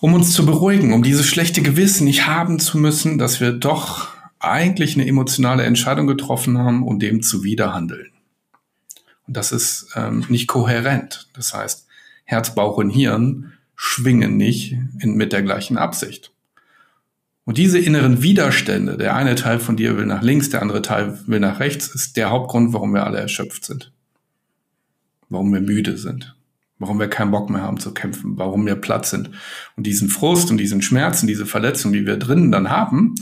Um 0.00 0.14
uns 0.14 0.32
zu 0.32 0.46
beruhigen, 0.46 0.92
um 0.92 1.02
dieses 1.02 1.26
schlechte 1.26 1.62
Gewissen 1.62 2.04
nicht 2.04 2.26
haben 2.26 2.58
zu 2.58 2.78
müssen, 2.78 3.18
dass 3.18 3.40
wir 3.40 3.52
doch 3.52 4.08
eigentlich 4.40 4.94
eine 4.94 5.06
emotionale 5.06 5.64
Entscheidung 5.64 6.06
getroffen 6.06 6.58
haben 6.58 6.82
und 6.82 7.00
dem 7.00 7.22
zuwiderhandeln. 7.22 8.08
Und 9.28 9.36
das 9.36 9.52
ist 9.52 9.88
ähm, 9.94 10.24
nicht 10.28 10.48
kohärent. 10.48 11.28
Das 11.34 11.54
heißt, 11.54 11.86
Herz, 12.24 12.54
Bauch 12.54 12.78
und 12.78 12.90
Hirn 12.90 13.52
schwingen 13.76 14.36
nicht 14.36 14.76
in, 14.98 15.14
mit 15.14 15.32
der 15.32 15.42
gleichen 15.42 15.76
Absicht. 15.76 16.32
Und 17.44 17.58
diese 17.58 17.78
inneren 17.78 18.22
Widerstände, 18.22 18.96
der 18.96 19.14
eine 19.14 19.34
Teil 19.34 19.58
von 19.58 19.76
dir 19.76 19.96
will 19.96 20.06
nach 20.06 20.22
links, 20.22 20.50
der 20.50 20.62
andere 20.62 20.82
Teil 20.82 21.18
will 21.26 21.40
nach 21.40 21.60
rechts, 21.60 21.88
ist 21.88 22.16
der 22.16 22.30
Hauptgrund, 22.30 22.72
warum 22.72 22.94
wir 22.94 23.04
alle 23.04 23.18
erschöpft 23.18 23.64
sind. 23.64 23.92
Warum 25.32 25.52
wir 25.52 25.60
müde 25.60 25.98
sind. 25.98 26.36
Warum 26.78 26.98
wir 26.98 27.08
keinen 27.08 27.30
Bock 27.30 27.50
mehr 27.50 27.62
haben 27.62 27.78
zu 27.78 27.92
kämpfen. 27.94 28.38
Warum 28.38 28.66
wir 28.66 28.76
platt 28.76 29.06
sind. 29.06 29.30
Und 29.76 29.86
diesen 29.86 30.08
Frust 30.08 30.50
und 30.50 30.58
diesen 30.58 30.82
Schmerzen, 30.82 31.26
diese 31.26 31.46
Verletzungen, 31.46 31.94
die 31.94 32.06
wir 32.06 32.16
drinnen 32.16 32.52
dann 32.52 32.70
haben, 32.70 33.14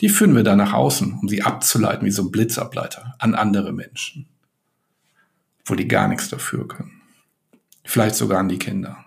die 0.00 0.08
führen 0.08 0.34
wir 0.34 0.44
dann 0.44 0.58
nach 0.58 0.72
außen, 0.72 1.18
um 1.20 1.28
sie 1.28 1.42
abzuleiten, 1.42 2.06
wie 2.06 2.10
so 2.10 2.22
ein 2.22 2.30
Blitzableiter 2.30 3.14
an 3.18 3.34
andere 3.34 3.72
Menschen. 3.72 4.26
Wo 5.64 5.74
die 5.74 5.88
gar 5.88 6.08
nichts 6.08 6.28
dafür 6.28 6.66
können 6.66 6.98
vielleicht 7.88 8.16
sogar 8.16 8.40
an 8.40 8.48
die 8.48 8.58
Kinder. 8.58 9.04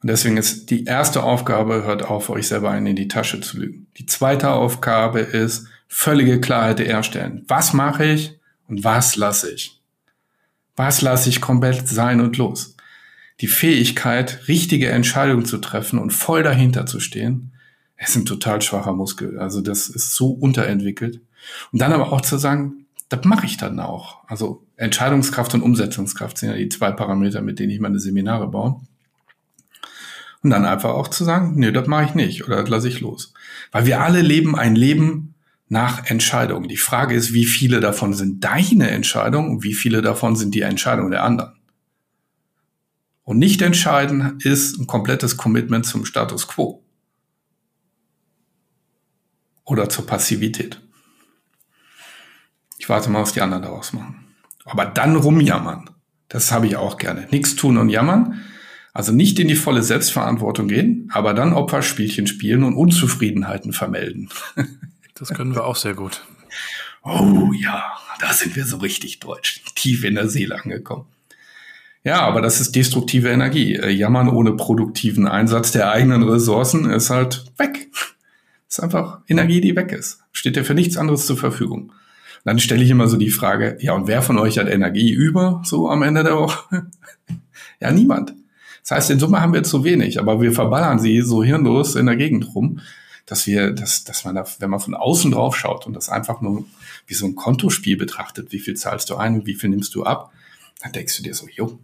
Und 0.00 0.08
deswegen 0.10 0.36
ist 0.36 0.70
die 0.70 0.84
erste 0.84 1.24
Aufgabe, 1.24 1.82
hört 1.82 2.04
auf, 2.04 2.30
euch 2.30 2.46
selber 2.46 2.70
einen 2.70 2.86
in 2.86 2.96
die 2.96 3.08
Tasche 3.08 3.40
zu 3.40 3.58
lügen. 3.58 3.88
Die 3.96 4.06
zweite 4.06 4.50
Aufgabe 4.50 5.18
ist, 5.20 5.66
völlige 5.88 6.40
Klarheit 6.40 6.78
herstellen. 6.78 7.44
Was 7.48 7.72
mache 7.72 8.04
ich 8.04 8.38
und 8.68 8.84
was 8.84 9.16
lasse 9.16 9.50
ich? 9.50 9.77
Was 10.78 11.02
lasse 11.02 11.28
ich 11.28 11.40
komplett 11.40 11.88
sein 11.88 12.20
und 12.20 12.36
los? 12.36 12.76
Die 13.40 13.48
Fähigkeit, 13.48 14.46
richtige 14.46 14.90
Entscheidungen 14.90 15.44
zu 15.44 15.58
treffen 15.58 15.98
und 15.98 16.12
voll 16.12 16.44
dahinter 16.44 16.86
zu 16.86 17.00
stehen, 17.00 17.52
ist 17.96 18.14
ein 18.14 18.26
total 18.26 18.62
schwacher 18.62 18.92
Muskel. 18.92 19.40
Also 19.40 19.60
das 19.60 19.88
ist 19.88 20.14
so 20.14 20.30
unterentwickelt. 20.30 21.20
Und 21.72 21.80
dann 21.80 21.92
aber 21.92 22.12
auch 22.12 22.20
zu 22.20 22.38
sagen, 22.38 22.86
das 23.08 23.24
mache 23.24 23.46
ich 23.46 23.56
dann 23.56 23.80
auch. 23.80 24.22
Also 24.28 24.64
Entscheidungskraft 24.76 25.52
und 25.54 25.62
Umsetzungskraft 25.62 26.38
sind 26.38 26.50
ja 26.50 26.56
die 26.56 26.68
zwei 26.68 26.92
Parameter, 26.92 27.42
mit 27.42 27.58
denen 27.58 27.70
ich 27.70 27.80
meine 27.80 27.98
Seminare 27.98 28.46
baue. 28.46 28.80
Und 30.44 30.50
dann 30.50 30.64
einfach 30.64 30.90
auch 30.90 31.08
zu 31.08 31.24
sagen, 31.24 31.54
nee, 31.56 31.72
das 31.72 31.88
mache 31.88 32.04
ich 32.04 32.14
nicht 32.14 32.44
oder 32.44 32.60
das 32.60 32.68
lasse 32.68 32.88
ich 32.88 33.00
los. 33.00 33.32
Weil 33.72 33.86
wir 33.86 34.00
alle 34.00 34.22
leben 34.22 34.54
ein 34.54 34.76
Leben 34.76 35.34
nach 35.68 36.06
Entscheidungen. 36.06 36.68
Die 36.68 36.76
Frage 36.76 37.14
ist, 37.14 37.32
wie 37.32 37.44
viele 37.44 37.80
davon 37.80 38.14
sind 38.14 38.42
deine 38.42 38.90
Entscheidungen 38.90 39.50
und 39.50 39.62
wie 39.62 39.74
viele 39.74 40.02
davon 40.02 40.36
sind 40.36 40.54
die 40.54 40.62
Entscheidungen 40.62 41.10
der 41.10 41.24
anderen. 41.24 41.52
Und 43.24 43.38
nicht 43.38 43.60
entscheiden 43.60 44.38
ist 44.42 44.78
ein 44.78 44.86
komplettes 44.86 45.36
Commitment 45.36 45.84
zum 45.84 46.06
Status 46.06 46.48
quo 46.48 46.82
oder 49.64 49.90
zur 49.90 50.06
Passivität. 50.06 50.80
Ich 52.78 52.88
warte 52.88 53.10
mal, 53.10 53.20
was 53.20 53.34
die 53.34 53.42
anderen 53.42 53.62
daraus 53.62 53.92
machen. 53.92 54.24
Aber 54.64 54.86
dann 54.86 55.16
rumjammern, 55.16 55.90
das 56.28 56.52
habe 56.52 56.66
ich 56.66 56.76
auch 56.76 56.96
gerne. 56.96 57.28
Nichts 57.30 57.54
tun 57.54 57.76
und 57.76 57.90
jammern. 57.90 58.40
Also 58.94 59.12
nicht 59.12 59.38
in 59.38 59.48
die 59.48 59.54
volle 59.54 59.82
Selbstverantwortung 59.82 60.66
gehen, 60.66 61.10
aber 61.12 61.34
dann 61.34 61.52
Opferspielchen 61.52 62.26
spielen 62.26 62.64
und 62.64 62.74
Unzufriedenheiten 62.74 63.72
vermelden. 63.72 64.30
Das 65.18 65.30
können 65.30 65.54
wir 65.54 65.64
auch 65.64 65.76
sehr 65.76 65.94
gut. 65.94 66.24
Oh 67.02 67.52
ja, 67.58 67.84
da 68.20 68.32
sind 68.32 68.56
wir 68.56 68.64
so 68.64 68.78
richtig 68.78 69.20
deutsch, 69.20 69.62
tief 69.74 70.04
in 70.04 70.14
der 70.14 70.28
Seele 70.28 70.60
angekommen. 70.62 71.06
Ja, 72.04 72.20
aber 72.20 72.40
das 72.40 72.60
ist 72.60 72.74
destruktive 72.76 73.28
Energie. 73.28 73.74
Äh, 73.74 73.90
jammern 73.90 74.28
ohne 74.28 74.52
produktiven 74.52 75.26
Einsatz 75.26 75.72
der 75.72 75.90
eigenen 75.90 76.22
Ressourcen 76.22 76.88
ist 76.90 77.10
halt 77.10 77.44
weg. 77.58 77.88
Ist 78.68 78.80
einfach 78.80 79.20
Energie, 79.28 79.60
die 79.60 79.74
weg 79.74 79.92
ist. 79.92 80.20
Steht 80.32 80.56
dir 80.56 80.64
für 80.64 80.74
nichts 80.74 80.96
anderes 80.96 81.26
zur 81.26 81.36
Verfügung. 81.36 81.92
Dann 82.44 82.58
stelle 82.58 82.84
ich 82.84 82.90
immer 82.90 83.08
so 83.08 83.16
die 83.16 83.30
Frage, 83.30 83.76
ja, 83.80 83.92
und 83.92 84.06
wer 84.06 84.22
von 84.22 84.38
euch 84.38 84.58
hat 84.58 84.68
Energie 84.68 85.10
über, 85.10 85.60
so 85.64 85.90
am 85.90 86.02
Ende 86.02 86.22
der 86.22 86.36
Woche? 86.36 86.86
ja, 87.80 87.90
niemand. 87.90 88.34
Das 88.82 88.92
heißt, 88.92 89.10
in 89.10 89.18
Summe 89.18 89.40
haben 89.40 89.52
wir 89.52 89.64
zu 89.64 89.84
wenig, 89.84 90.18
aber 90.18 90.40
wir 90.40 90.52
verballern 90.52 90.98
sie 90.98 91.20
so 91.20 91.42
hirnlos 91.42 91.94
in 91.94 92.06
der 92.06 92.16
Gegend 92.16 92.54
rum, 92.54 92.80
dass 93.28 93.46
wir, 93.46 93.72
dass, 93.72 94.04
dass 94.04 94.24
man 94.24 94.34
da, 94.34 94.46
wenn 94.58 94.70
man 94.70 94.80
von 94.80 94.94
außen 94.94 95.30
drauf 95.30 95.54
schaut 95.54 95.86
und 95.86 95.92
das 95.92 96.08
einfach 96.08 96.40
nur 96.40 96.64
wie 97.06 97.14
so 97.14 97.26
ein 97.26 97.34
Kontospiel 97.34 97.96
betrachtet, 97.96 98.52
wie 98.52 98.58
viel 98.58 98.74
zahlst 98.74 99.10
du 99.10 99.16
ein 99.16 99.34
und 99.34 99.46
wie 99.46 99.54
viel 99.54 99.70
nimmst 99.70 99.94
du 99.94 100.04
ab, 100.04 100.32
dann 100.80 100.92
denkst 100.92 101.16
du 101.18 101.22
dir 101.22 101.34
so, 101.34 101.46
jo. 101.46 101.78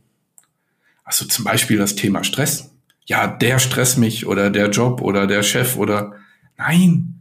Also 1.05 1.27
zum 1.27 1.45
Beispiel 1.45 1.77
das 1.77 1.97
Thema 1.97 2.25
Stress. 2.25 2.71
Ja, 3.05 3.27
der 3.27 3.59
stresst 3.59 3.99
mich 3.99 4.27
oder 4.27 4.49
der 4.49 4.71
Job 4.71 5.03
oder 5.03 5.27
der 5.27 5.43
Chef 5.43 5.77
oder 5.77 6.15
Nein, 6.57 7.21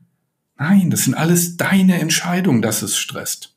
nein, 0.57 0.89
das 0.89 1.03
sind 1.03 1.15
alles 1.15 1.57
deine 1.57 1.99
Entscheidungen, 1.99 2.61
dass 2.61 2.82
es 2.82 2.97
stresst. 2.97 3.55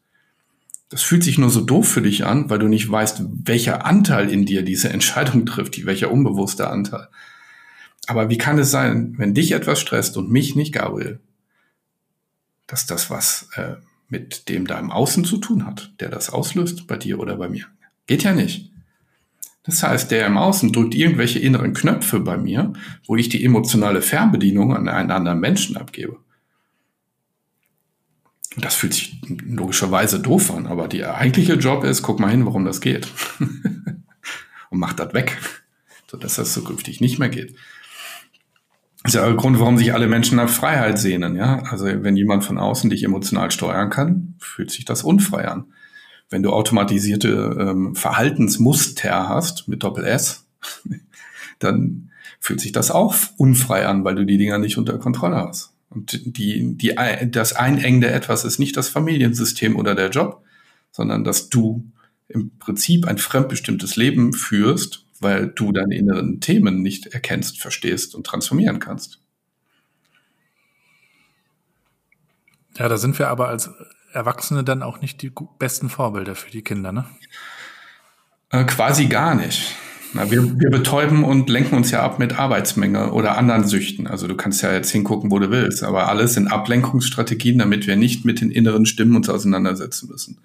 Das 0.89 1.03
fühlt 1.03 1.23
sich 1.23 1.39
nur 1.39 1.51
so 1.51 1.61
doof 1.61 1.89
für 1.89 2.03
dich 2.03 2.25
an, 2.25 2.49
weil 2.49 2.59
du 2.59 2.69
nicht 2.69 2.91
weißt, 2.91 3.23
welcher 3.45 3.85
Anteil 3.85 4.31
in 4.31 4.47
dir 4.47 4.63
diese 4.63 4.89
Entscheidung 4.89 5.45
trifft, 5.45 5.85
welcher 5.85 6.11
unbewusste 6.11 6.71
Anteil. 6.71 7.09
Aber 8.07 8.31
wie 8.31 8.39
kann 8.39 8.59
es 8.59 8.71
sein, 8.71 9.15
wenn 9.19 9.35
dich 9.35 9.53
etwas 9.53 9.81
stresst 9.81 10.17
und 10.17 10.31
mich 10.31 10.55
nicht, 10.55 10.73
Gabriel, 10.73 11.21
dass 12.67 12.87
das 12.87 13.11
was 13.11 13.49
äh, 13.55 13.75
mit 14.09 14.49
dem 14.49 14.67
da 14.67 14.79
im 14.79 14.91
Außen 14.91 15.25
zu 15.25 15.39
tun 15.39 15.67
hat, 15.67 15.93
der 16.01 16.09
das 16.09 16.31
auslöst, 16.31 16.87
bei 16.87 16.97
dir 16.97 17.19
oder 17.19 17.37
bei 17.37 17.49
mir? 17.49 17.67
Geht 18.07 18.23
ja 18.23 18.33
nicht. 18.33 18.71
Das 19.65 19.83
heißt, 19.83 20.13
der 20.13 20.27
im 20.27 20.39
Außen 20.39 20.73
drückt 20.73 20.95
irgendwelche 20.95 21.41
inneren 21.41 21.75
Knöpfe 21.75 22.21
bei 22.21 22.37
mir, 22.37 22.73
wo 23.07 23.17
ich 23.17 23.29
die 23.29 23.45
emotionale 23.45 24.01
Fernbedienung 24.01 24.75
an 24.75 24.89
einen 24.89 25.11
anderen 25.11 25.41
Menschen 25.41 25.77
abgebe. 25.77 26.19
Das 28.57 28.77
fühlt 28.77 28.95
sich 28.95 29.21
logischerweise 29.27 30.21
doof 30.21 30.53
an, 30.55 30.67
aber 30.67 30.89
der 30.89 31.17
eigentliche 31.17 31.55
Job 31.55 31.85
ist, 31.85 32.03
guck 32.03 32.21
mal 32.21 32.31
hin, 32.31 32.47
warum 32.47 32.65
das 32.65 32.81
geht. 32.81 33.09
Und 34.71 34.79
mach 34.79 34.95
das 34.95 35.13
weg, 35.15 35.37
sodass 36.11 36.37
das 36.37 36.53
zukünftig 36.53 37.01
nicht 37.01 37.19
mehr 37.19 37.29
geht. 37.29 37.57
Das 39.07 39.15
ist 39.15 39.21
ja 39.21 39.27
der 39.27 39.37
Grund, 39.37 39.59
warum 39.61 39.79
sich 39.79 39.95
alle 39.95 40.07
Menschen 40.07 40.37
nach 40.37 40.49
Freiheit 40.49 40.99
sehnen, 40.99 41.37
ja. 41.37 41.63
Also 41.71 41.87
wenn 41.87 42.17
jemand 42.17 42.45
von 42.45 42.59
außen 42.59 42.91
dich 42.91 43.05
emotional 43.05 43.51
steuern 43.51 43.91
kann, 43.91 44.35
fühlt 44.39 44.71
sich 44.71 44.85
das 44.85 45.03
unfrei 45.03 45.49
an 45.49 45.67
wenn 46.31 46.43
du 46.43 46.51
automatisierte 46.51 47.57
ähm, 47.59 47.95
Verhaltensmuster 47.95 49.29
hast 49.29 49.69
mit 49.69 49.83
Doppel 49.83 50.05
S, 50.05 50.47
dann 51.59 52.11
fühlt 52.41 52.61
sich 52.61 52.73
das 52.73 52.91
auch 52.91 53.15
unfrei 53.37 53.87
an, 53.87 54.05
weil 54.05 54.15
du 54.15 54.25
die 54.25 54.39
Dinger 54.39 54.59
nicht 54.59 54.79
unter 54.79 54.99
Kontrolle 54.99 55.37
hast. 55.37 55.73
Und 55.89 56.37
die, 56.37 56.77
die, 56.77 56.95
das 57.31 57.53
einengende 57.55 58.11
etwas 58.11 58.45
ist 58.45 58.59
nicht 58.59 58.77
das 58.77 58.89
Familiensystem 58.89 59.77
oder 59.77 59.95
der 59.95 60.11
Job, 60.11 60.43
sondern 60.91 61.25
dass 61.25 61.49
du 61.49 61.85
im 62.29 62.59
Prinzip 62.59 63.07
ein 63.07 63.19
fremdbestimmtes 63.19 63.97
Leben 63.97 64.33
führst, 64.33 65.06
weil 65.21 65.49
du 65.49 65.73
deine 65.73 65.97
inneren 65.97 66.41
Themen 66.41 66.83
nicht 66.83 67.07
erkennst, 67.07 67.61
verstehst 67.61 68.15
und 68.15 68.27
transformieren 68.27 68.79
kannst. 68.79 69.21
Ja, 72.77 72.89
da 72.89 72.97
sind 72.97 73.19
wir 73.19 73.29
aber 73.29 73.49
als 73.49 73.71
Erwachsene 74.13 74.65
dann 74.65 74.83
auch 74.83 75.01
nicht 75.01 75.23
die 75.23 75.33
besten 75.59 75.89
Vorbilder 75.89 76.35
für 76.35 76.51
die 76.51 76.63
Kinder, 76.63 76.93
ne? 76.93 77.07
Äh, 78.51 78.65
quasi 78.65 79.07
gar 79.07 79.35
nicht. 79.35 79.75
Na, 80.13 80.31
wir, 80.31 80.59
wir 80.59 80.71
betäuben 80.71 81.25
und 81.25 81.51
lenken 81.51 81.75
uns 81.75 81.91
ja 81.91 82.03
ab 82.03 82.19
mit 82.19 82.39
Arbeitsmenge 82.39 83.13
oder 83.13 83.37
anderen 83.37 83.67
Süchten. 83.67 84.07
Also 84.07 84.27
du 84.27 84.37
kannst 84.37 84.63
ja 84.63 84.73
jetzt 84.73 84.91
hingucken, 84.91 85.31
wo 85.31 85.39
du 85.39 85.51
willst, 85.51 85.83
aber 85.83 86.09
alles 86.09 86.35
sind 86.35 86.49
Ablenkungsstrategien, 86.49 87.59
damit 87.59 87.87
wir 87.87 87.97
nicht 87.97 88.25
mit 88.25 88.41
den 88.41 88.51
inneren 88.51 88.87
Stimmen 88.87 89.17
uns 89.17 89.29
auseinandersetzen 89.29 90.09
müssen. 90.09 90.39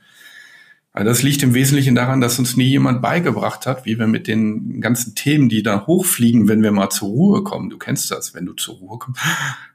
Also 0.93 1.07
das 1.07 1.23
liegt 1.23 1.41
im 1.41 1.53
Wesentlichen 1.53 1.95
daran, 1.95 2.19
dass 2.19 2.37
uns 2.37 2.57
nie 2.57 2.67
jemand 2.67 3.01
beigebracht 3.01 3.65
hat, 3.65 3.85
wie 3.85 3.97
wir 3.97 4.07
mit 4.07 4.27
den 4.27 4.81
ganzen 4.81 5.15
Themen, 5.15 5.47
die 5.47 5.63
da 5.63 5.87
hochfliegen, 5.87 6.49
wenn 6.49 6.63
wir 6.63 6.73
mal 6.73 6.89
zur 6.89 7.07
Ruhe 7.09 7.43
kommen. 7.43 7.69
Du 7.69 7.77
kennst 7.77 8.11
das, 8.11 8.33
wenn 8.33 8.45
du 8.45 8.53
zur 8.53 8.75
Ruhe 8.75 8.99
kommst. 8.99 9.21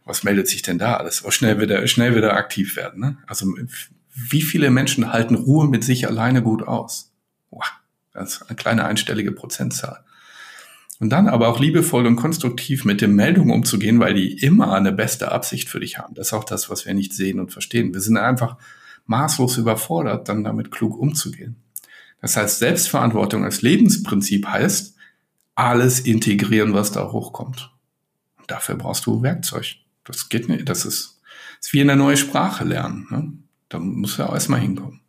Was 0.04 0.24
meldet 0.24 0.46
sich 0.46 0.60
denn 0.60 0.78
da 0.78 0.98
alles? 0.98 1.22
Aber 1.22 1.32
schnell 1.32 1.58
wieder, 1.58 1.86
schnell 1.88 2.14
wieder 2.14 2.34
aktiv 2.34 2.76
werden. 2.76 3.00
Ne? 3.00 3.16
Also 3.26 3.46
wie 4.12 4.42
viele 4.42 4.70
Menschen 4.70 5.10
halten 5.10 5.36
Ruhe 5.36 5.68
mit 5.68 5.84
sich 5.84 6.06
alleine 6.06 6.42
gut 6.42 6.62
aus? 6.62 7.12
Wow, 7.50 7.64
das 8.12 8.34
ist 8.34 8.42
eine 8.42 8.56
kleine 8.56 8.84
einstellige 8.84 9.32
Prozentzahl. 9.32 10.04
Und 10.98 11.10
dann 11.10 11.28
aber 11.28 11.48
auch 11.48 11.60
liebevoll 11.60 12.06
und 12.06 12.16
konstruktiv 12.16 12.84
mit 12.84 13.00
den 13.00 13.14
Meldungen 13.14 13.54
umzugehen, 13.54 14.00
weil 14.00 14.14
die 14.14 14.32
immer 14.42 14.74
eine 14.74 14.92
beste 14.92 15.32
Absicht 15.32 15.68
für 15.68 15.80
dich 15.80 15.98
haben. 15.98 16.14
Das 16.14 16.28
ist 16.28 16.32
auch 16.32 16.44
das, 16.44 16.68
was 16.70 16.86
wir 16.86 16.94
nicht 16.94 17.12
sehen 17.12 17.40
und 17.40 17.52
verstehen. 17.52 17.92
Wir 17.92 18.00
sind 18.00 18.16
einfach 18.16 18.56
maßlos 19.06 19.56
überfordert, 19.56 20.28
dann 20.28 20.44
damit 20.44 20.70
klug 20.70 20.96
umzugehen. 20.98 21.56
Das 22.20 22.36
heißt, 22.36 22.58
Selbstverantwortung 22.58 23.44
als 23.44 23.62
Lebensprinzip 23.62 24.46
heißt, 24.46 24.96
alles 25.54 26.00
integrieren, 26.00 26.74
was 26.74 26.92
da 26.92 27.10
hochkommt. 27.12 27.72
Und 28.38 28.50
dafür 28.50 28.76
brauchst 28.76 29.06
du 29.06 29.22
Werkzeug. 29.22 29.76
Das 30.04 30.28
geht 30.28 30.48
nicht. 30.48 30.68
Das 30.68 30.84
ist, 30.84 31.20
ist 31.60 31.72
wie 31.72 31.80
eine 31.80 31.96
neue 31.96 32.16
Sprache 32.16 32.64
lernen. 32.64 33.06
Ne? 33.10 33.32
Da 33.68 33.78
muss 33.78 34.16
ja 34.18 34.28
auch 34.28 34.34
erstmal 34.34 34.60
hinkommen. 34.60 35.00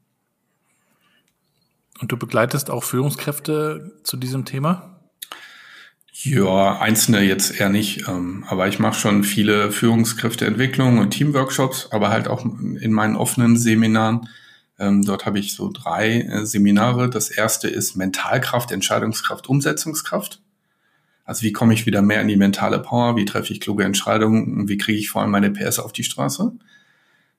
Und 2.00 2.12
du 2.12 2.18
begleitest 2.18 2.70
auch 2.70 2.84
Führungskräfte 2.84 4.00
zu 4.04 4.18
diesem 4.18 4.46
Thema? 4.46 4.97
Ja, 6.24 6.80
einzelne 6.80 7.22
jetzt 7.22 7.60
eher 7.60 7.70
nicht. 7.70 8.08
Ähm, 8.08 8.44
aber 8.48 8.68
ich 8.68 8.80
mache 8.80 9.00
schon 9.00 9.24
viele 9.24 9.72
Führungskräfteentwicklungen 9.72 11.00
und 11.00 11.12
Teamworkshops, 11.12 11.90
aber 11.92 12.10
halt 12.10 12.28
auch 12.28 12.44
in 12.44 12.92
meinen 12.92 13.16
offenen 13.16 13.56
Seminaren. 13.56 14.28
Ähm, 14.80 15.06
dort 15.06 15.28
habe 15.28 15.38
ich 15.38 15.54
so 15.54 15.70
drei 15.72 16.22
äh, 16.22 16.46
Seminare. 16.46 17.10
Das 17.10 17.30
erste 17.30 17.68
ist 17.68 17.96
Mentalkraft, 17.96 18.72
Entscheidungskraft, 18.72 19.48
Umsetzungskraft. 19.48 20.42
Also 21.24 21.44
wie 21.44 21.54
komme 21.54 21.76
ich 21.76 21.86
wieder 21.86 22.02
mehr 22.02 22.22
in 22.22 22.28
die 22.30 22.36
mentale 22.36 22.80
Power? 22.80 23.16
Wie 23.16 23.26
treffe 23.26 23.54
ich 23.54 23.60
kluge 23.60 23.84
Entscheidungen? 23.84 24.68
Wie 24.68 24.78
kriege 24.78 24.98
ich 24.98 25.10
vor 25.10 25.22
allem 25.22 25.32
meine 25.32 25.52
PS 25.52 25.78
auf 25.78 25.94
die 25.94 26.04
Straße? 26.04 26.52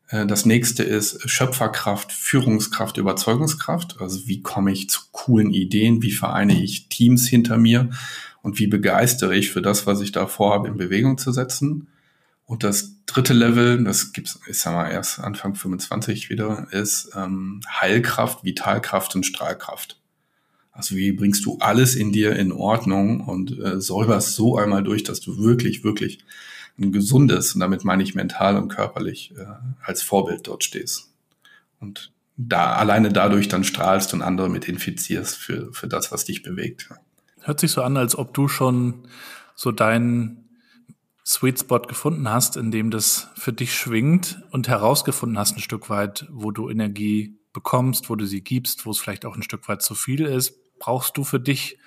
Äh, 0.09 0.27
das 0.27 0.47
nächste 0.47 0.85
ist 0.85 1.29
Schöpferkraft, 1.29 2.13
Führungskraft, 2.13 2.97
Überzeugungskraft. 2.97 4.01
Also 4.01 4.29
wie 4.29 4.41
komme 4.41 4.71
ich 4.71 4.89
zu 4.89 5.01
coolen 5.11 5.51
Ideen? 5.51 6.03
Wie 6.03 6.13
vereine 6.13 6.63
ich 6.63 6.89
Teams 6.89 7.27
hinter 7.27 7.59
mir? 7.59 7.91
Und 8.43 8.59
wie 8.59 8.67
begeistere 8.67 9.37
ich 9.37 9.51
für 9.51 9.63
das, 9.63 9.87
was 9.87 10.01
ich 10.01 10.13
da 10.13 10.27
vorhabe, 10.27 10.69
in 10.69 10.77
Bewegung 10.77 11.19
zu 11.19 11.33
setzen. 11.33 11.89
Und 12.45 12.65
das 12.65 13.05
dritte 13.05 13.35
Level, 13.35 13.85
das 13.85 14.13
gibt's, 14.13 14.41
ich 14.47 14.59
sag 14.59 14.73
mal, 14.73 14.91
erst 14.91 15.21
Anfang 15.21 15.55
25 15.55 16.31
wieder, 16.31 16.67
ist 16.71 17.11
ähm, 17.15 17.61
Heilkraft, 17.69 18.45
Vitalkraft 18.45 19.15
und 19.15 19.27
Strahlkraft. 19.27 20.01
Also 20.73 20.95
wie 20.95 21.13
bringst 21.13 21.45
du 21.45 21.59
alles 21.59 21.97
in 21.97 22.13
dir 22.13 22.37
in 22.37 22.53
Ordnung 22.53 23.21
und 23.21 23.59
äh, 23.59 23.81
säuberst 23.81 24.35
so 24.35 24.57
einmal 24.57 24.83
durch, 24.85 25.03
dass 25.03 25.21
du 25.21 25.39
wirklich, 25.39 25.83
wirklich 25.83 26.21
ein 26.79 26.93
gesundes, 26.93 27.55
und 27.55 27.61
damit 27.61 27.85
meine 27.85 28.03
ich 28.03 28.15
mental 28.15 28.57
und 28.57 28.69
körperlich, 28.69 29.35
äh, 29.37 29.45
als 29.83 30.03
Vorbild 30.03 30.47
dort 30.47 30.63
stehst. 30.63 31.11
Und 31.81 32.13
da 32.37 32.77
alleine 32.77 33.09
dadurch 33.13 33.49
dann 33.49 33.65
strahlst 33.65 34.15
und 34.15 34.23
andere 34.23 34.49
mit 34.49 34.69
infizierst 34.69 35.37
für, 35.37 35.73
für 35.73 35.89
das, 35.89 36.13
was 36.13 36.25
dich 36.25 36.45
bewegt. 36.45 36.89
Hört 37.49 37.61
sich 37.61 37.73
so 37.73 37.81
an, 37.81 37.97
als 37.97 38.15
ob 38.15 38.35
du 38.35 38.47
schon 38.47 39.09
so 39.55 39.73
deinen 39.73 40.51
Sweet 41.25 41.61
Spot 41.61 41.79
gefunden 41.79 42.29
hast, 42.29 42.59
in 42.59 42.71
dem 42.71 42.91
das 42.91 43.29
für 43.37 43.55
dich 43.55 43.73
schwingt 43.73 44.43
und 44.51 44.69
herausgefunden 44.69 45.39
hast 45.39 45.57
ein 45.57 45.63
Stück 45.63 45.89
weit, 45.89 46.27
wo 46.31 46.51
du 46.51 46.69
Energie 46.69 47.39
bekommst, 47.55 48.11
wo 48.11 48.17
du 48.17 48.27
sie 48.27 48.43
gibst, 48.43 48.85
wo 48.85 48.91
es 48.91 48.99
vielleicht 48.99 49.25
auch 49.25 49.35
ein 49.35 49.43
Stück 49.43 49.67
weit 49.67 49.81
zu 49.81 49.95
viel 49.95 50.27
ist. 50.27 50.79
Brauchst 50.79 51.17
du 51.17 51.25
für 51.25 51.41
dich 51.41 51.79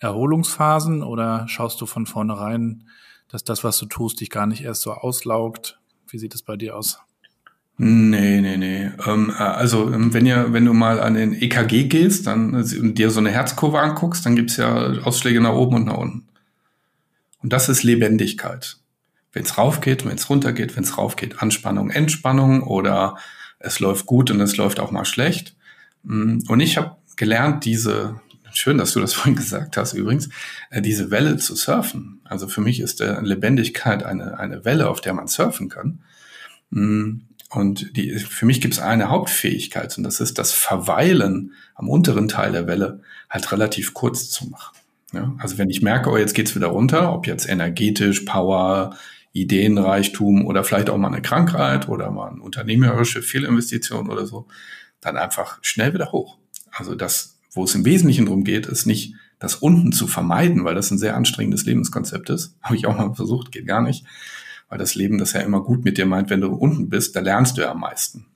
Erholungsphasen 0.00 1.04
oder 1.04 1.46
schaust 1.46 1.80
du 1.80 1.86
von 1.86 2.06
vornherein, 2.06 2.88
dass 3.28 3.44
das, 3.44 3.62
was 3.62 3.78
du 3.78 3.86
tust, 3.86 4.20
dich 4.20 4.28
gar 4.28 4.46
nicht 4.46 4.64
erst 4.64 4.82
so 4.82 4.92
auslaugt? 4.92 5.78
Wie 6.08 6.18
sieht 6.18 6.34
es 6.34 6.42
bei 6.42 6.56
dir 6.56 6.76
aus? 6.76 6.98
Nee, 7.82 8.42
nee, 8.42 8.58
nee. 8.58 8.90
Ähm, 9.06 9.30
äh, 9.30 9.42
also 9.42 9.90
ähm, 9.90 10.12
wenn 10.12 10.26
ihr, 10.26 10.52
wenn 10.52 10.66
du 10.66 10.74
mal 10.74 11.00
an 11.00 11.14
den 11.14 11.32
EKG 11.32 11.84
gehst, 11.84 12.26
dann 12.26 12.52
äh, 12.52 12.78
und 12.78 12.98
dir 12.98 13.08
so 13.08 13.20
eine 13.20 13.30
Herzkurve 13.30 13.80
anguckst, 13.80 14.26
dann 14.26 14.36
gibt's 14.36 14.58
ja 14.58 14.74
Ausschläge 15.02 15.40
nach 15.40 15.54
oben 15.54 15.76
und 15.76 15.86
nach 15.86 15.96
unten. 15.96 16.28
Und 17.42 17.54
das 17.54 17.70
ist 17.70 17.82
Lebendigkeit. 17.82 18.76
Wenn 19.32 19.44
es 19.44 19.56
raufgeht, 19.56 20.04
wenn 20.04 20.16
es 20.16 20.28
runtergeht, 20.28 20.76
wenn 20.76 20.84
es 20.84 20.98
raufgeht, 20.98 21.40
Anspannung, 21.40 21.88
Entspannung 21.88 22.64
oder 22.64 23.16
es 23.60 23.80
läuft 23.80 24.04
gut 24.04 24.30
und 24.30 24.42
es 24.42 24.58
läuft 24.58 24.78
auch 24.78 24.90
mal 24.90 25.06
schlecht. 25.06 25.56
Mm, 26.02 26.40
und 26.48 26.60
ich 26.60 26.76
habe 26.76 26.96
gelernt, 27.16 27.64
diese, 27.64 28.20
schön, 28.52 28.76
dass 28.76 28.92
du 28.92 29.00
das 29.00 29.14
vorhin 29.14 29.36
gesagt 29.36 29.78
hast 29.78 29.94
übrigens, 29.94 30.28
äh, 30.68 30.82
diese 30.82 31.10
Welle 31.10 31.38
zu 31.38 31.56
surfen. 31.56 32.20
Also 32.24 32.46
für 32.46 32.60
mich 32.60 32.78
ist 32.78 33.00
Lebendigkeit 33.00 34.02
eine, 34.02 34.38
eine 34.38 34.66
Welle, 34.66 34.90
auf 34.90 35.00
der 35.00 35.14
man 35.14 35.28
surfen 35.28 35.70
kann. 35.70 36.00
Und 37.50 37.96
die, 37.96 38.12
für 38.18 38.46
mich 38.46 38.60
gibt 38.60 38.74
es 38.74 38.80
eine 38.80 39.08
Hauptfähigkeit 39.08 39.96
und 39.98 40.04
das 40.04 40.20
ist 40.20 40.38
das 40.38 40.52
Verweilen 40.52 41.52
am 41.74 41.88
unteren 41.88 42.28
Teil 42.28 42.52
der 42.52 42.68
Welle 42.68 43.00
halt 43.28 43.50
relativ 43.50 43.92
kurz 43.92 44.30
zu 44.30 44.48
machen. 44.48 44.76
Ja, 45.12 45.34
also 45.38 45.58
wenn 45.58 45.68
ich 45.68 45.82
merke, 45.82 46.10
oh, 46.10 46.16
jetzt 46.16 46.34
geht's 46.34 46.54
wieder 46.54 46.68
runter, 46.68 47.12
ob 47.12 47.26
jetzt 47.26 47.48
energetisch, 47.48 48.20
Power, 48.20 48.96
Ideenreichtum 49.32 50.46
oder 50.46 50.62
vielleicht 50.62 50.90
auch 50.90 50.96
mal 50.96 51.08
eine 51.08 51.22
Krankheit 51.22 51.88
oder 51.88 52.12
mal 52.12 52.30
eine 52.30 52.40
unternehmerische 52.40 53.20
Fehlinvestition 53.20 54.08
oder 54.08 54.26
so, 54.26 54.46
dann 55.00 55.16
einfach 55.16 55.58
schnell 55.62 55.92
wieder 55.92 56.12
hoch. 56.12 56.38
Also 56.70 56.94
das, 56.94 57.38
wo 57.50 57.64
es 57.64 57.74
im 57.74 57.84
Wesentlichen 57.84 58.26
darum 58.26 58.44
geht, 58.44 58.66
ist 58.66 58.86
nicht 58.86 59.14
das 59.40 59.56
unten 59.56 59.90
zu 59.90 60.06
vermeiden, 60.06 60.64
weil 60.64 60.76
das 60.76 60.92
ein 60.92 60.98
sehr 60.98 61.16
anstrengendes 61.16 61.64
Lebenskonzept 61.64 62.30
ist. 62.30 62.54
Habe 62.62 62.76
ich 62.76 62.86
auch 62.86 62.96
mal 62.96 63.12
versucht, 63.14 63.50
geht 63.50 63.66
gar 63.66 63.82
nicht 63.82 64.04
weil 64.70 64.78
das 64.78 64.94
Leben 64.94 65.18
das 65.18 65.34
ja 65.34 65.40
immer 65.40 65.62
gut 65.62 65.84
mit 65.84 65.98
dir 65.98 66.06
meint, 66.06 66.30
wenn 66.30 66.40
du 66.40 66.48
unten 66.48 66.88
bist, 66.88 67.14
da 67.14 67.20
lernst 67.20 67.58
du 67.58 67.62
ja 67.62 67.72
am 67.72 67.80
meisten. 67.80 68.26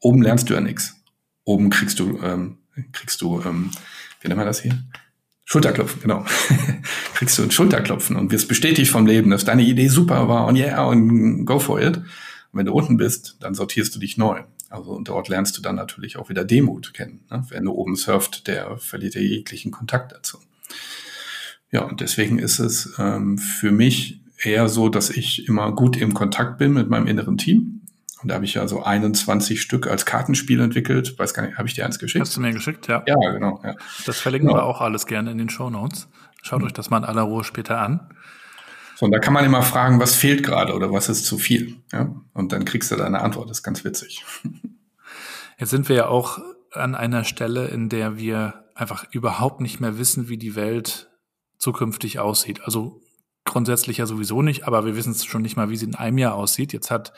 Oben 0.00 0.22
lernst 0.22 0.50
du 0.50 0.54
ja 0.54 0.60
nichts. 0.60 0.96
Oben 1.44 1.70
kriegst 1.70 2.00
du, 2.00 2.18
ähm, 2.22 2.58
kriegst 2.92 3.20
du, 3.20 3.40
ähm, 3.42 3.70
wie 4.20 4.28
nennt 4.28 4.38
man 4.38 4.46
das 4.46 4.62
hier? 4.62 4.76
Schulterklopfen, 5.44 6.00
genau. 6.00 6.24
kriegst 7.14 7.38
du 7.38 7.44
ein 7.44 7.52
Schulterklopfen 7.52 8.16
und 8.16 8.32
wirst 8.32 8.48
bestätigt 8.48 8.90
vom 8.90 9.06
Leben, 9.06 9.30
dass 9.30 9.44
deine 9.44 9.62
Idee 9.62 9.88
super 9.88 10.26
war 10.26 10.46
und 10.46 10.56
yeah, 10.56 10.84
und 10.84 11.44
go 11.44 11.60
for 11.60 11.80
it. 11.80 11.98
Und 11.98 12.04
wenn 12.52 12.66
du 12.66 12.72
unten 12.72 12.96
bist, 12.96 13.36
dann 13.40 13.54
sortierst 13.54 13.94
du 13.94 14.00
dich 14.00 14.16
neu. 14.16 14.42
Also 14.70 14.92
und 14.92 15.08
dort 15.08 15.28
lernst 15.28 15.56
du 15.56 15.62
dann 15.62 15.76
natürlich 15.76 16.16
auch 16.16 16.30
wieder 16.30 16.44
Demut 16.44 16.94
kennen. 16.94 17.24
Ne? 17.30 17.44
Wenn 17.50 17.64
du 17.64 17.72
oben 17.72 17.94
surft, 17.94 18.48
der 18.48 18.78
verliert 18.78 19.14
ja 19.14 19.20
jeglichen 19.20 19.70
Kontakt 19.70 20.12
dazu. 20.12 20.38
Ja, 21.70 21.82
und 21.82 22.00
deswegen 22.00 22.38
ist 22.38 22.58
es 22.58 22.94
ähm, 22.98 23.38
für 23.38 23.70
mich 23.70 24.20
eher 24.42 24.68
so, 24.68 24.88
dass 24.88 25.10
ich 25.10 25.48
immer 25.48 25.72
gut 25.72 25.96
im 25.96 26.14
Kontakt 26.14 26.58
bin 26.58 26.72
mit 26.72 26.88
meinem 26.88 27.06
inneren 27.06 27.36
Team. 27.38 27.82
Und 28.22 28.28
da 28.28 28.36
habe 28.36 28.44
ich 28.44 28.54
ja 28.54 28.66
so 28.66 28.82
21 28.82 29.60
Stück 29.60 29.86
als 29.86 30.06
Kartenspiel 30.06 30.60
entwickelt. 30.60 31.18
Weiß 31.18 31.34
gar 31.34 31.46
nicht, 31.46 31.58
habe 31.58 31.68
ich 31.68 31.74
dir 31.74 31.84
eins 31.84 31.98
geschickt? 31.98 32.24
Hast 32.24 32.36
du 32.36 32.40
mir 32.40 32.52
geschickt, 32.52 32.88
ja. 32.88 33.02
Ja, 33.06 33.30
genau. 33.30 33.60
Ja. 33.62 33.74
Das 34.04 34.18
verlinken 34.18 34.48
genau. 34.48 34.60
wir 34.60 34.64
auch 34.64 34.80
alles 34.80 35.06
gerne 35.06 35.30
in 35.30 35.38
den 35.38 35.48
Show 35.50 35.70
Notes. 35.70 36.08
Schaut 36.42 36.60
mhm. 36.60 36.66
euch 36.66 36.72
das 36.72 36.90
mal 36.90 36.98
in 36.98 37.04
aller 37.04 37.22
Ruhe 37.22 37.44
später 37.44 37.78
an. 37.78 38.08
So, 38.96 39.04
und 39.04 39.12
da 39.12 39.18
kann 39.18 39.34
man 39.34 39.44
immer 39.44 39.62
fragen, 39.62 40.00
was 40.00 40.14
fehlt 40.14 40.42
gerade 40.42 40.72
oder 40.72 40.90
was 40.90 41.10
ist 41.10 41.26
zu 41.26 41.36
viel. 41.36 41.76
Ja? 41.92 42.14
Und 42.32 42.52
dann 42.52 42.64
kriegst 42.64 42.90
du 42.90 42.96
deine 42.96 43.20
Antwort. 43.20 43.50
Das 43.50 43.58
ist 43.58 43.62
ganz 43.62 43.84
witzig. 43.84 44.24
Jetzt 45.58 45.70
sind 45.70 45.88
wir 45.88 45.96
ja 45.96 46.06
auch 46.08 46.38
an 46.72 46.94
einer 46.94 47.24
Stelle, 47.24 47.68
in 47.68 47.88
der 47.88 48.16
wir 48.16 48.64
einfach 48.74 49.06
überhaupt 49.10 49.60
nicht 49.60 49.80
mehr 49.80 49.98
wissen, 49.98 50.28
wie 50.28 50.38
die 50.38 50.54
Welt 50.54 51.10
zukünftig 51.58 52.18
aussieht. 52.18 52.62
Also 52.64 53.00
grundsätzlich 53.46 53.98
ja 53.98 54.06
sowieso 54.06 54.42
nicht, 54.42 54.66
aber 54.66 54.84
wir 54.84 54.96
wissen 54.96 55.12
es 55.12 55.24
schon 55.24 55.42
nicht 55.42 55.56
mal, 55.56 55.70
wie 55.70 55.76
sie 55.76 55.86
in 55.86 55.94
einem 55.94 56.18
Jahr 56.18 56.34
aussieht. 56.34 56.72
Jetzt 56.72 56.90
hat 56.90 57.12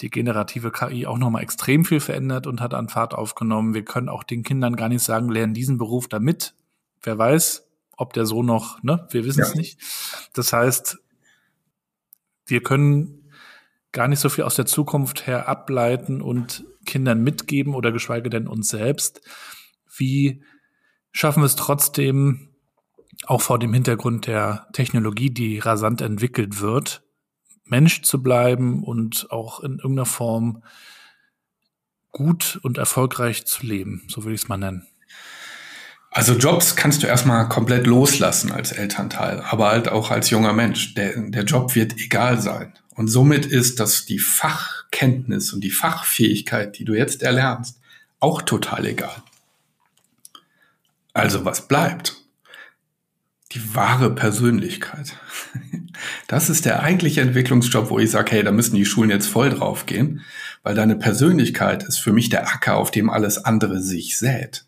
die 0.00 0.10
generative 0.10 0.72
KI 0.72 1.06
auch 1.06 1.18
nochmal 1.18 1.42
extrem 1.42 1.84
viel 1.84 2.00
verändert 2.00 2.46
und 2.46 2.60
hat 2.60 2.74
an 2.74 2.88
Fahrt 2.88 3.14
aufgenommen. 3.14 3.74
Wir 3.74 3.84
können 3.84 4.08
auch 4.08 4.24
den 4.24 4.42
Kindern 4.42 4.76
gar 4.76 4.88
nicht 4.88 5.02
sagen, 5.02 5.28
lernen 5.28 5.54
diesen 5.54 5.78
Beruf 5.78 6.08
damit. 6.08 6.54
Wer 7.02 7.18
weiß, 7.18 7.68
ob 7.96 8.12
der 8.12 8.26
so 8.26 8.42
noch, 8.42 8.82
ne? 8.82 9.06
Wir 9.10 9.24
wissen 9.24 9.40
ja. 9.40 9.46
es 9.46 9.54
nicht. 9.54 9.78
Das 10.32 10.52
heißt, 10.52 10.98
wir 12.46 12.62
können 12.62 13.30
gar 13.92 14.08
nicht 14.08 14.18
so 14.18 14.28
viel 14.28 14.44
aus 14.44 14.56
der 14.56 14.66
Zukunft 14.66 15.26
her 15.26 15.48
ableiten 15.48 16.20
und 16.20 16.64
Kindern 16.84 17.22
mitgeben 17.22 17.74
oder 17.74 17.92
geschweige 17.92 18.30
denn 18.30 18.48
uns 18.48 18.68
selbst. 18.68 19.20
Wie 19.96 20.42
schaffen 21.12 21.42
wir 21.42 21.46
es 21.46 21.56
trotzdem, 21.56 22.53
auch 23.26 23.42
vor 23.42 23.58
dem 23.58 23.72
Hintergrund 23.72 24.26
der 24.26 24.66
Technologie, 24.72 25.30
die 25.30 25.58
rasant 25.58 26.00
entwickelt 26.00 26.60
wird, 26.60 27.02
Mensch 27.64 28.02
zu 28.02 28.22
bleiben 28.22 28.82
und 28.82 29.30
auch 29.30 29.60
in 29.60 29.78
irgendeiner 29.78 30.06
Form 30.06 30.62
gut 32.12 32.60
und 32.62 32.78
erfolgreich 32.78 33.44
zu 33.46 33.66
leben, 33.66 34.02
so 34.08 34.24
würde 34.24 34.34
ich 34.34 34.42
es 34.42 34.48
mal 34.48 34.56
nennen. 34.56 34.86
Also 36.10 36.34
Jobs 36.34 36.76
kannst 36.76 37.02
du 37.02 37.08
erstmal 37.08 37.48
komplett 37.48 37.88
loslassen 37.88 38.52
als 38.52 38.70
Elternteil, 38.70 39.40
aber 39.40 39.70
halt 39.70 39.88
auch 39.88 40.12
als 40.12 40.30
junger 40.30 40.52
Mensch. 40.52 40.94
Der, 40.94 41.20
der 41.20 41.42
Job 41.42 41.74
wird 41.74 41.98
egal 41.98 42.40
sein. 42.40 42.72
Und 42.94 43.08
somit 43.08 43.46
ist 43.46 43.80
das 43.80 44.04
die 44.04 44.20
Fachkenntnis 44.20 45.52
und 45.52 45.62
die 45.62 45.72
Fachfähigkeit, 45.72 46.78
die 46.78 46.84
du 46.84 46.94
jetzt 46.94 47.24
erlernst, 47.24 47.80
auch 48.20 48.42
total 48.42 48.86
egal. 48.86 49.24
Also 51.12 51.44
was 51.44 51.66
bleibt? 51.66 52.23
Die 53.54 53.74
wahre 53.74 54.14
Persönlichkeit. 54.14 55.16
Das 56.26 56.50
ist 56.50 56.64
der 56.64 56.82
eigentliche 56.82 57.20
Entwicklungsjob, 57.20 57.88
wo 57.88 58.00
ich 58.00 58.10
sage, 58.10 58.32
hey, 58.32 58.42
da 58.42 58.50
müssen 58.50 58.74
die 58.74 58.84
Schulen 58.84 59.10
jetzt 59.10 59.28
voll 59.28 59.50
drauf 59.50 59.86
gehen, 59.86 60.22
weil 60.64 60.74
deine 60.74 60.96
Persönlichkeit 60.96 61.84
ist 61.84 61.98
für 61.98 62.12
mich 62.12 62.30
der 62.30 62.48
Acker, 62.48 62.76
auf 62.76 62.90
dem 62.90 63.10
alles 63.10 63.44
andere 63.44 63.80
sich 63.80 64.18
sät. 64.18 64.64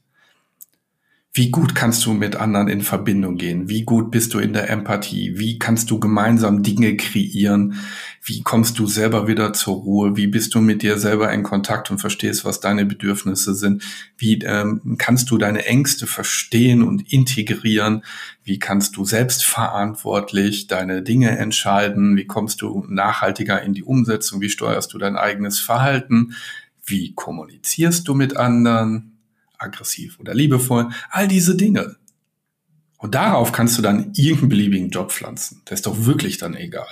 Wie 1.37 1.51
gut 1.51 1.74
kannst 1.74 2.07
du 2.07 2.14
mit 2.14 2.34
anderen 2.37 2.66
in 2.68 2.80
Verbindung 2.80 3.37
gehen? 3.37 3.68
Wie 3.68 3.82
gut 3.82 4.11
bist 4.11 4.32
du 4.32 4.39
in 4.39 4.55
der 4.55 4.70
Empathie? 4.70 5.39
Wie 5.39 5.59
kannst 5.59 5.91
du 5.91 6.01
gemeinsam 6.01 6.62
Dinge 6.62 6.97
kreieren? 6.97 7.74
Wie 8.22 8.43
kommst 8.43 8.78
du 8.78 8.87
selber 8.87 9.28
wieder 9.28 9.53
zur 9.53 9.74
Ruhe? 9.74 10.16
Wie 10.16 10.28
bist 10.28 10.55
du 10.55 10.62
mit 10.62 10.80
dir 10.80 10.99
selber 10.99 11.30
in 11.30 11.43
Kontakt 11.43 11.91
und 11.91 11.99
verstehst, 11.99 12.47
was 12.47 12.61
deine 12.61 12.87
Bedürfnisse 12.87 13.55
sind? 13.55 13.82
Wie 14.16 14.39
ähm, 14.45 14.97
kannst 14.97 15.30
du 15.30 15.37
deine 15.37 15.66
Ängste 15.66 16.07
verstehen 16.07 16.82
und 16.82 17.12
integrieren? 17.12 18.03
Wie 18.43 18.59
kannst 18.59 18.97
du 18.97 19.05
selbstverantwortlich 19.05 20.68
deine 20.68 21.03
Dinge 21.03 21.37
entscheiden? 21.37 22.16
Wie 22.16 22.26
kommst 22.26 22.62
du 22.62 22.87
nachhaltiger 22.89 23.61
in 23.61 23.74
die 23.74 23.84
Umsetzung? 23.84 24.41
Wie 24.41 24.49
steuerst 24.49 24.91
du 24.95 24.97
dein 24.97 25.16
eigenes 25.16 25.61
Verhalten? 25.61 26.32
Wie 26.82 27.12
kommunizierst 27.12 28.09
du 28.09 28.14
mit 28.14 28.39
anderen? 28.39 29.15
Aggressiv 29.59 30.18
oder 30.20 30.34
liebevoll, 30.34 30.88
all 31.11 31.28
diese 31.28 31.57
Dinge. 31.57 31.96
Und 32.98 33.14
darauf 33.14 33.52
kannst 33.52 33.76
du 33.76 33.82
dann 33.82 34.12
irgendeinen 34.14 34.48
beliebigen 34.48 34.90
Job 34.90 35.12
pflanzen. 35.12 35.62
Das 35.66 35.80
ist 35.80 35.86
doch 35.86 36.07
wirklich 36.07 36.38
dann 36.38 36.54
egal. 36.54 36.88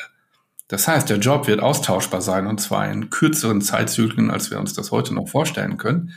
Das 0.69 0.89
heißt, 0.89 1.11
der 1.11 1.19
Job 1.19 1.47
wird 1.47 1.61
austauschbar 1.61 2.23
sein 2.23 2.47
und 2.47 2.61
zwar 2.61 2.91
in 2.91 3.11
kürzeren 3.11 3.61
Zeitzyklen, 3.61 4.31
als 4.31 4.51
wir 4.51 4.59
uns 4.59 4.73
das 4.73 4.91
heute 4.91 5.15
noch 5.15 5.29
vorstellen 5.29 5.77
können. 5.77 6.13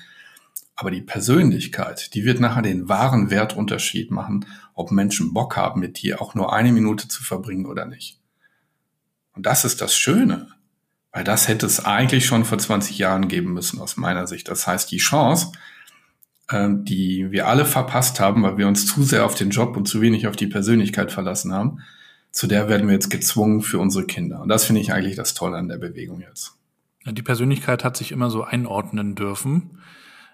Aber 0.75 0.91
die 0.91 1.01
Persönlichkeit, 1.01 2.13
die 2.13 2.23
wird 2.23 2.39
nachher 2.39 2.61
den 2.61 2.87
wahren 2.87 3.29
Wertunterschied 3.29 4.11
machen, 4.11 4.45
ob 4.73 4.91
Menschen 4.91 5.33
Bock 5.33 5.57
haben, 5.57 5.81
mit 5.81 6.01
dir 6.01 6.21
auch 6.21 6.35
nur 6.35 6.53
eine 6.53 6.71
Minute 6.71 7.07
zu 7.07 7.23
verbringen 7.23 7.65
oder 7.65 7.85
nicht. 7.85 8.19
Und 9.33 9.45
das 9.45 9.65
ist 9.65 9.81
das 9.81 9.97
Schöne, 9.97 10.49
weil 11.11 11.23
das 11.23 11.47
hätte 11.47 11.65
es 11.65 11.83
eigentlich 11.83 12.25
schon 12.25 12.45
vor 12.45 12.59
20 12.59 12.97
Jahren 12.99 13.27
geben 13.27 13.53
müssen 13.53 13.81
aus 13.81 13.97
meiner 13.97 14.27
Sicht. 14.27 14.47
Das 14.47 14.67
heißt, 14.67 14.91
die 14.91 14.97
Chance, 14.97 15.51
ähm, 16.51 16.85
die 16.85 17.31
wir 17.31 17.47
alle 17.47 17.65
verpasst 17.65 18.19
haben, 18.19 18.43
weil 18.43 18.57
wir 18.57 18.67
uns 18.67 18.85
zu 18.85 19.03
sehr 19.03 19.25
auf 19.25 19.35
den 19.35 19.49
Job 19.49 19.75
und 19.75 19.87
zu 19.87 20.01
wenig 20.01 20.27
auf 20.27 20.35
die 20.35 20.47
Persönlichkeit 20.47 21.11
verlassen 21.11 21.53
haben, 21.53 21.79
zu 22.31 22.47
der 22.47 22.69
werden 22.69 22.87
wir 22.87 22.93
jetzt 22.93 23.09
gezwungen 23.09 23.61
für 23.61 23.79
unsere 23.79 24.05
Kinder. 24.05 24.41
Und 24.41 24.49
das 24.49 24.65
finde 24.65 24.81
ich 24.81 24.93
eigentlich 24.93 25.15
das 25.15 25.33
Tolle 25.33 25.57
an 25.57 25.67
der 25.67 25.77
Bewegung 25.77 26.21
jetzt. 26.21 26.53
Die 27.05 27.21
Persönlichkeit 27.21 27.83
hat 27.83 27.97
sich 27.97 28.11
immer 28.11 28.29
so 28.29 28.43
einordnen 28.43 29.15
dürfen 29.15 29.79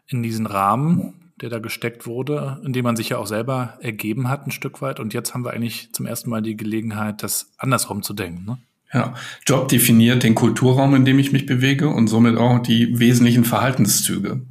in 0.07 0.23
diesen 0.23 0.47
Rahmen, 0.47 1.13
der 1.39 1.49
da 1.49 1.59
gesteckt 1.59 2.05
wurde, 2.05 2.61
in 2.65 2.73
dem 2.73 2.83
man 2.83 2.95
sich 2.95 3.09
ja 3.09 3.17
auch 3.17 3.27
selber 3.27 3.77
ergeben 3.79 4.29
hat 4.29 4.45
ein 4.47 4.51
Stück 4.51 4.81
weit. 4.81 4.99
Und 4.99 5.13
jetzt 5.13 5.33
haben 5.33 5.45
wir 5.45 5.51
eigentlich 5.51 5.93
zum 5.93 6.05
ersten 6.05 6.29
Mal 6.29 6.41
die 6.41 6.57
Gelegenheit, 6.57 7.23
das 7.23 7.51
andersrum 7.57 8.03
zu 8.03 8.13
denken. 8.13 8.45
Ne? 8.45 8.57
Ja, 8.93 9.15
Job 9.47 9.67
definiert 9.67 10.23
den 10.23 10.35
Kulturraum, 10.35 10.93
in 10.95 11.05
dem 11.05 11.19
ich 11.19 11.31
mich 11.31 11.45
bewege 11.45 11.89
und 11.89 12.07
somit 12.07 12.37
auch 12.37 12.59
die 12.59 12.99
wesentlichen 12.99 13.43
Verhaltenszüge. 13.43 14.41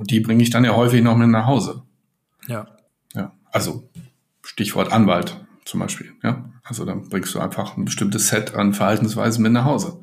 Und 0.00 0.10
die 0.10 0.20
bringe 0.20 0.42
ich 0.42 0.48
dann 0.48 0.64
ja 0.64 0.74
häufig 0.74 1.02
noch 1.02 1.14
mit 1.14 1.28
nach 1.28 1.44
Hause. 1.44 1.82
Ja. 2.48 2.66
Ja, 3.14 3.34
also 3.52 3.86
Stichwort 4.42 4.92
Anwalt 4.92 5.44
zum 5.66 5.80
Beispiel. 5.80 6.14
Ja, 6.22 6.50
also 6.64 6.86
dann 6.86 7.10
bringst 7.10 7.34
du 7.34 7.38
einfach 7.38 7.76
ein 7.76 7.84
bestimmtes 7.84 8.28
Set 8.28 8.54
an 8.54 8.72
Verhaltensweisen 8.72 9.42
mit 9.42 9.52
nach 9.52 9.66
Hause. 9.66 10.00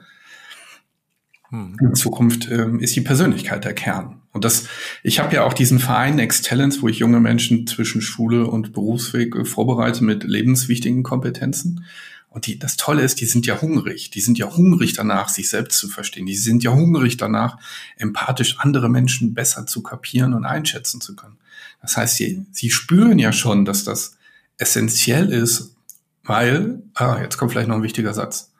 Hm. 1.49 1.77
In 1.81 1.95
Zukunft 1.95 2.47
ähm, 2.51 2.79
ist 2.79 2.95
die 2.95 3.01
Persönlichkeit 3.01 3.65
der 3.65 3.73
Kern. 3.73 4.21
Und 4.33 4.45
das, 4.45 4.67
ich 5.01 5.19
habe 5.19 5.33
ja 5.33 5.43
auch 5.45 5.53
diesen 5.53 5.79
Verein 5.79 6.19
Excellence, 6.19 6.83
wo 6.83 6.89
ich 6.89 6.99
junge 6.99 7.19
Menschen 7.19 7.65
zwischen 7.65 8.01
Schule 8.01 8.45
und 8.45 8.73
Berufsweg 8.73 9.35
äh, 9.35 9.45
vorbereite 9.45 10.03
mit 10.03 10.23
lebenswichtigen 10.25 11.01
Kompetenzen. 11.01 11.85
Und 12.29 12.45
die, 12.45 12.59
das 12.59 12.77
Tolle 12.77 13.01
ist, 13.03 13.19
die 13.21 13.25
sind 13.25 13.45
ja 13.45 13.61
hungrig. 13.61 14.11
Die 14.11 14.21
sind 14.21 14.37
ja 14.37 14.55
hungrig 14.55 14.93
danach, 14.93 15.29
sich 15.29 15.49
selbst 15.49 15.79
zu 15.79 15.87
verstehen. 15.87 16.25
Die 16.25 16.35
sind 16.35 16.63
ja 16.63 16.71
hungrig 16.71 17.17
danach, 17.17 17.57
empathisch 17.95 18.57
andere 18.59 18.89
Menschen 18.89 19.33
besser 19.33 19.65
zu 19.65 19.81
kapieren 19.81 20.33
und 20.33 20.45
einschätzen 20.45 21.01
zu 21.01 21.15
können. 21.15 21.37
Das 21.81 21.97
heißt, 21.97 22.15
sie, 22.15 22.45
sie 22.51 22.69
spüren 22.69 23.19
ja 23.19 23.31
schon, 23.31 23.65
dass 23.65 23.83
das 23.83 24.17
essentiell 24.57 25.31
ist, 25.31 25.75
weil, 26.23 26.83
ah, 26.93 27.19
jetzt 27.21 27.37
kommt 27.37 27.51
vielleicht 27.51 27.69
noch 27.69 27.77
ein 27.77 27.83
wichtiger 27.83 28.13
Satz. 28.13 28.51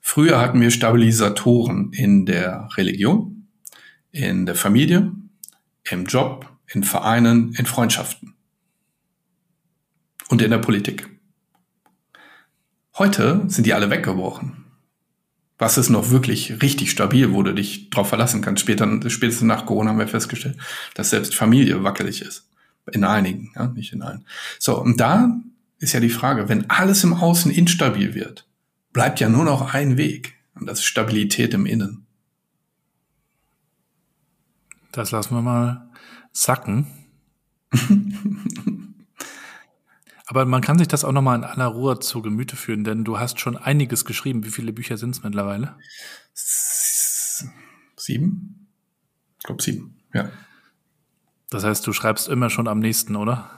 Früher 0.00 0.40
hatten 0.40 0.60
wir 0.60 0.70
Stabilisatoren 0.70 1.92
in 1.92 2.26
der 2.26 2.68
Religion, 2.76 3.48
in 4.12 4.46
der 4.46 4.54
Familie, 4.54 5.12
im 5.84 6.04
Job, 6.04 6.50
in 6.66 6.84
Vereinen, 6.84 7.54
in 7.54 7.66
Freundschaften 7.66 8.34
und 10.28 10.42
in 10.42 10.50
der 10.50 10.58
Politik. 10.58 11.08
Heute 13.00 13.44
sind 13.46 13.64
die 13.66 13.72
alle 13.72 13.88
weggebrochen. 13.88 14.66
Was 15.56 15.78
ist 15.78 15.88
noch 15.88 16.10
wirklich 16.10 16.60
richtig 16.60 16.90
stabil, 16.90 17.32
wo 17.32 17.42
du 17.42 17.54
dich 17.54 17.88
drauf 17.88 18.10
verlassen 18.10 18.42
kannst? 18.42 18.60
Später, 18.60 18.86
spätestens 19.08 19.46
nach 19.46 19.64
Corona 19.64 19.88
haben 19.88 19.98
wir 19.98 20.06
festgestellt, 20.06 20.58
dass 20.92 21.08
selbst 21.08 21.34
Familie 21.34 21.82
wackelig 21.82 22.20
ist. 22.20 22.50
In 22.92 23.04
einigen, 23.04 23.52
ja, 23.56 23.68
nicht 23.68 23.94
in 23.94 24.02
allen. 24.02 24.26
So, 24.58 24.78
und 24.78 25.00
da 25.00 25.34
ist 25.78 25.94
ja 25.94 26.00
die 26.00 26.10
Frage, 26.10 26.50
wenn 26.50 26.68
alles 26.68 27.02
im 27.02 27.14
Außen 27.14 27.50
instabil 27.50 28.14
wird, 28.14 28.46
bleibt 28.92 29.18
ja 29.18 29.30
nur 29.30 29.46
noch 29.46 29.72
ein 29.72 29.96
Weg. 29.96 30.34
Und 30.54 30.66
das 30.66 30.80
ist 30.80 30.84
Stabilität 30.84 31.54
im 31.54 31.64
Innen. 31.64 32.04
Das 34.92 35.10
lassen 35.10 35.34
wir 35.34 35.40
mal 35.40 35.88
sacken. 36.32 36.86
Aber 40.30 40.44
man 40.44 40.60
kann 40.60 40.78
sich 40.78 40.86
das 40.86 41.04
auch 41.04 41.10
nochmal 41.10 41.38
in 41.38 41.44
aller 41.44 41.66
Ruhe 41.66 41.98
zu 41.98 42.22
Gemüte 42.22 42.54
führen, 42.54 42.84
denn 42.84 43.02
du 43.02 43.18
hast 43.18 43.40
schon 43.40 43.56
einiges 43.56 44.04
geschrieben. 44.04 44.44
Wie 44.44 44.50
viele 44.50 44.72
Bücher 44.72 44.96
sind 44.96 45.16
es 45.16 45.24
mittlerweile? 45.24 45.74
Sieben? 47.96 48.68
Ich 49.38 49.44
glaube 49.44 49.60
sieben, 49.60 49.96
ja. 50.14 50.30
Das 51.50 51.64
heißt, 51.64 51.84
du 51.84 51.92
schreibst 51.92 52.28
immer 52.28 52.48
schon 52.48 52.68
am 52.68 52.78
nächsten, 52.78 53.16
oder? 53.16 53.50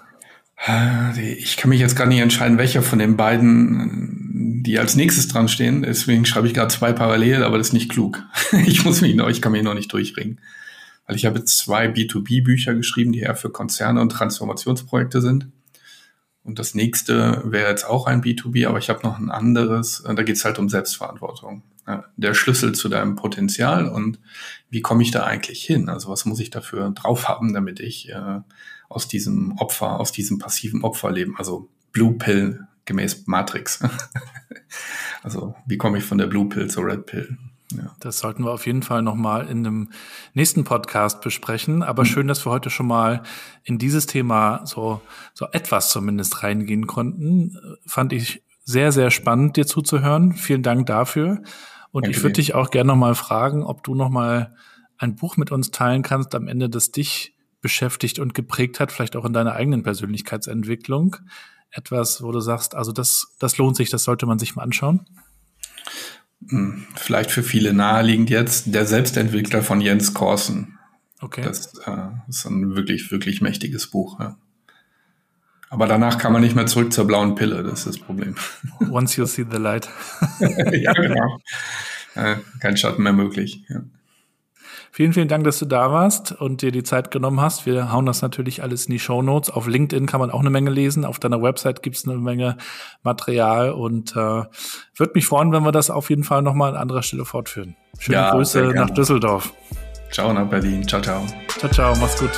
Ich 1.21 1.59
kann 1.59 1.69
mich 1.69 1.81
jetzt 1.81 1.95
gar 1.95 2.07
nicht 2.07 2.21
entscheiden, 2.21 2.57
welcher 2.57 2.83
von 2.83 2.99
den 2.99 3.19
beiden, 3.19 4.63
die 4.63 4.79
als 4.79 4.97
nächstes 4.97 5.29
dran 5.29 5.49
stehen. 5.49 5.83
Deswegen 5.83 6.25
schreibe 6.25 6.47
ich 6.47 6.55
gerade 6.55 6.73
zwei 6.73 6.95
parallel, 6.95 7.45
aber 7.45 7.59
das 7.59 7.67
ist 7.67 7.75
nicht 7.75 7.91
klug. 7.91 8.25
Ich 8.65 8.83
muss 8.83 9.03
mich 9.03 9.15
noch, 9.15 9.29
ich 9.29 9.43
kann 9.43 9.53
mich 9.53 9.63
noch 9.63 9.75
nicht 9.75 9.93
durchringen. 9.93 10.41
Weil 11.07 11.17
ich 11.17 11.27
habe 11.27 11.45
zwei 11.45 11.89
B2B-Bücher 11.89 12.73
geschrieben, 12.73 13.13
die 13.13 13.21
eher 13.21 13.37
für 13.37 13.51
Konzerne 13.51 14.01
und 14.01 14.09
Transformationsprojekte 14.09 15.21
sind. 15.21 15.52
Und 16.45 16.59
das 16.59 16.75
nächste 16.75 17.43
wäre 17.45 17.71
jetzt 17.71 17.85
auch 17.85 18.07
ein 18.07 18.23
B2B, 18.23 18.67
aber 18.67 18.79
ich 18.79 18.91
habe 18.91 19.03
noch 19.05 19.19
ein 19.19 19.31
anderes. 19.31 20.01
Äh, 20.01 20.15
da 20.15 20.23
geht 20.23 20.37
es 20.37 20.45
halt 20.45 20.59
um 20.59 20.69
Selbstverantwortung. 20.69 21.63
Der 22.17 22.33
Schlüssel 22.35 22.77
zu 22.77 22.89
deinem 22.89 23.17
Potenzial 23.17 23.89
und 23.89 24.21
wie 24.71 24.83
komme 24.83 25.03
ich 25.03 25.11
da 25.11 25.25
eigentlich 25.25 25.65
hin? 25.65 25.89
Also 25.89 26.11
was 26.11 26.25
muss 26.25 26.39
ich 26.39 26.51
dafür 26.51 26.91
drauf 26.91 27.29
haben, 27.29 27.53
damit 27.53 27.81
ich 27.81 28.09
äh, 28.09 28.41
aus 28.89 29.09
diesem 29.09 29.59
Opfer, 29.59 29.99
aus 29.99 30.13
diesem 30.13 30.39
passiven 30.39 30.85
Opferleben, 30.85 31.37
also 31.37 31.69
Blue 31.91 32.13
Pill 32.15 32.69
gemäß 32.85 33.27
Matrix. 33.27 33.81
also 35.25 35.57
wie 35.67 35.77
komme 35.77 35.99
ich 35.99 36.05
von 36.05 36.19
der 36.19 36.29
Blue 36.29 36.49
Pill 36.49 36.71
zur 36.71 36.87
Red 36.87 37.07
Pill? 37.07 37.37
Ja. 37.77 37.95
Das 38.01 38.19
sollten 38.19 38.45
wir 38.45 38.53
auf 38.53 38.67
jeden 38.67 38.83
Fall 38.83 39.03
nochmal 39.03 39.47
in 39.49 39.67
einem 39.67 39.91
nächsten 40.35 40.65
Podcast 40.65 41.21
besprechen. 41.21 41.83
Aber 41.83 42.03
mhm. 42.03 42.07
schön, 42.07 42.29
dass 42.29 42.45
wir 42.47 42.53
heute 42.53 42.71
schon 42.71 42.87
mal 42.87 43.23
in 43.65 43.79
dieses 43.79 44.07
Thema 44.07 44.65
so, 44.65 45.01
so 45.35 45.47
etwas 45.53 45.91
zumindest 45.91 46.43
reingehen 46.43 46.87
konnten. 46.87 47.57
Fand 47.87 48.13
ich 48.13 48.43
sehr, 48.65 48.93
sehr 48.93 49.11
spannend, 49.11 49.57
dir 49.57 49.67
zuzuhören. 49.67 50.35
Vielen 50.35 50.63
Dank 50.63 50.87
dafür. 50.87 51.43
Und 51.91 52.05
Danke 52.05 52.17
ich 52.17 52.23
würde 52.23 52.35
dich 52.35 52.55
auch 52.55 52.71
gerne 52.71 52.89
nochmal 52.89 53.15
fragen, 53.15 53.63
ob 53.63 53.83
du 53.83 53.95
nochmal 53.95 54.55
ein 54.99 55.17
Buch 55.17 55.37
mit 55.37 55.51
uns 55.51 55.71
teilen 55.71 56.03
kannst 56.03 56.35
am 56.35 56.49
Ende, 56.49 56.71
das 56.71 56.91
dich 56.91 57.35
beschäftigt 57.61 58.19
und 58.19 58.35
geprägt 58.35 58.81
hat, 58.81 58.93
vielleicht 58.93 59.17
auch 59.17 59.25
in 59.25 59.33
deiner 59.33 59.55
eigenen 59.55 59.83
Persönlichkeitsentwicklung. 59.83 61.17
Etwas, 61.71 62.23
wo 62.23 62.33
du 62.33 62.41
sagst, 62.41 62.75
also 62.75 62.93
das, 62.93 63.35
das 63.39 63.57
lohnt 63.57 63.77
sich, 63.77 63.91
das 63.91 64.05
sollte 64.05 64.27
man 64.27 64.39
sich 64.39 64.57
mal 64.57 64.63
anschauen. 64.63 65.07
Hm, 66.49 66.87
vielleicht 66.97 67.31
für 67.31 67.43
viele 67.43 67.73
naheliegend 67.73 68.31
jetzt, 68.31 68.75
der 68.75 68.87
Selbstentwickler 68.87 69.63
von 69.63 69.81
Jens 69.81 70.15
Korsen. 70.15 70.79
Okay. 71.21 71.43
Das 71.43 71.73
äh, 71.87 72.09
ist 72.29 72.47
ein 72.47 72.75
wirklich, 72.75 73.11
wirklich 73.11 73.41
mächtiges 73.41 73.89
Buch. 73.89 74.19
Ja. 74.19 74.37
Aber 75.71 75.87
danach 75.87 76.19
kann 76.19 76.33
man 76.33 76.43
nicht 76.43 76.55
mehr 76.55 76.67
zurück 76.67 76.93
zur 76.93 77.07
blauen 77.07 77.35
Pille, 77.35 77.63
das 77.63 77.81
ist 77.81 77.87
das 77.87 77.99
Problem. 77.99 78.35
Once 78.91 79.17
you 79.17 79.25
see 79.25 79.47
the 79.51 79.57
light. 79.57 79.89
ja, 80.41 80.93
genau. 80.93 81.41
Äh, 82.15 82.37
kein 82.61 82.77
Schatten 82.77 83.03
mehr 83.03 83.15
möglich. 83.15 83.65
Ja. 83.69 83.81
Vielen, 84.95 85.15
vielen 85.15 85.29
Dank, 85.29 85.45
dass 85.45 85.59
du 85.59 85.65
da 85.65 85.91
warst 85.91 86.33
und 86.33 86.61
dir 86.61 86.71
die 86.71 86.83
Zeit 86.83 87.11
genommen 87.11 87.41
hast. 87.41 87.65
Wir 87.65 87.91
hauen 87.93 88.05
das 88.05 88.21
natürlich 88.21 88.63
alles 88.63 88.85
in 88.85 88.93
die 88.93 88.99
Show 88.99 89.23
Notes. 89.23 89.49
Auf 89.49 89.67
LinkedIn 89.67 90.05
kann 90.05 90.21
man 90.21 90.31
auch 90.31 90.41
eine 90.41 90.51
Menge 90.51 90.69
lesen. 90.69 91.07
Auf 91.07 91.19
deiner 91.19 91.41
Website 91.41 91.83
gibt 91.83 91.97
es 91.97 92.07
eine 92.07 92.19
Menge 92.19 92.59
Material 93.03 93.71
und 93.71 94.13
äh, 94.13 94.15
würde 94.15 95.13
mich 95.15 95.27
freuen, 95.27 95.51
wenn 95.51 95.63
wir 95.63 95.73
das 95.73 95.91
auf 95.91 96.11
jeden 96.11 96.25
Fall 96.25 96.43
nochmal 96.43 96.73
an 96.73 96.77
anderer 96.77 97.03
Stelle 97.03 97.25
fortführen. 97.25 97.75
Schöne 97.99 98.19
ja, 98.19 98.33
Grüße 98.33 98.73
nach 98.75 98.91
Düsseldorf. 98.91 99.55
Ciao 100.11 100.31
nach 100.31 100.47
Berlin. 100.47 100.87
Ciao, 100.87 101.01
ciao. 101.01 101.25
Ciao, 101.49 101.73
ciao. 101.73 101.95
Mach's 101.99 102.21
gut. 102.21 102.31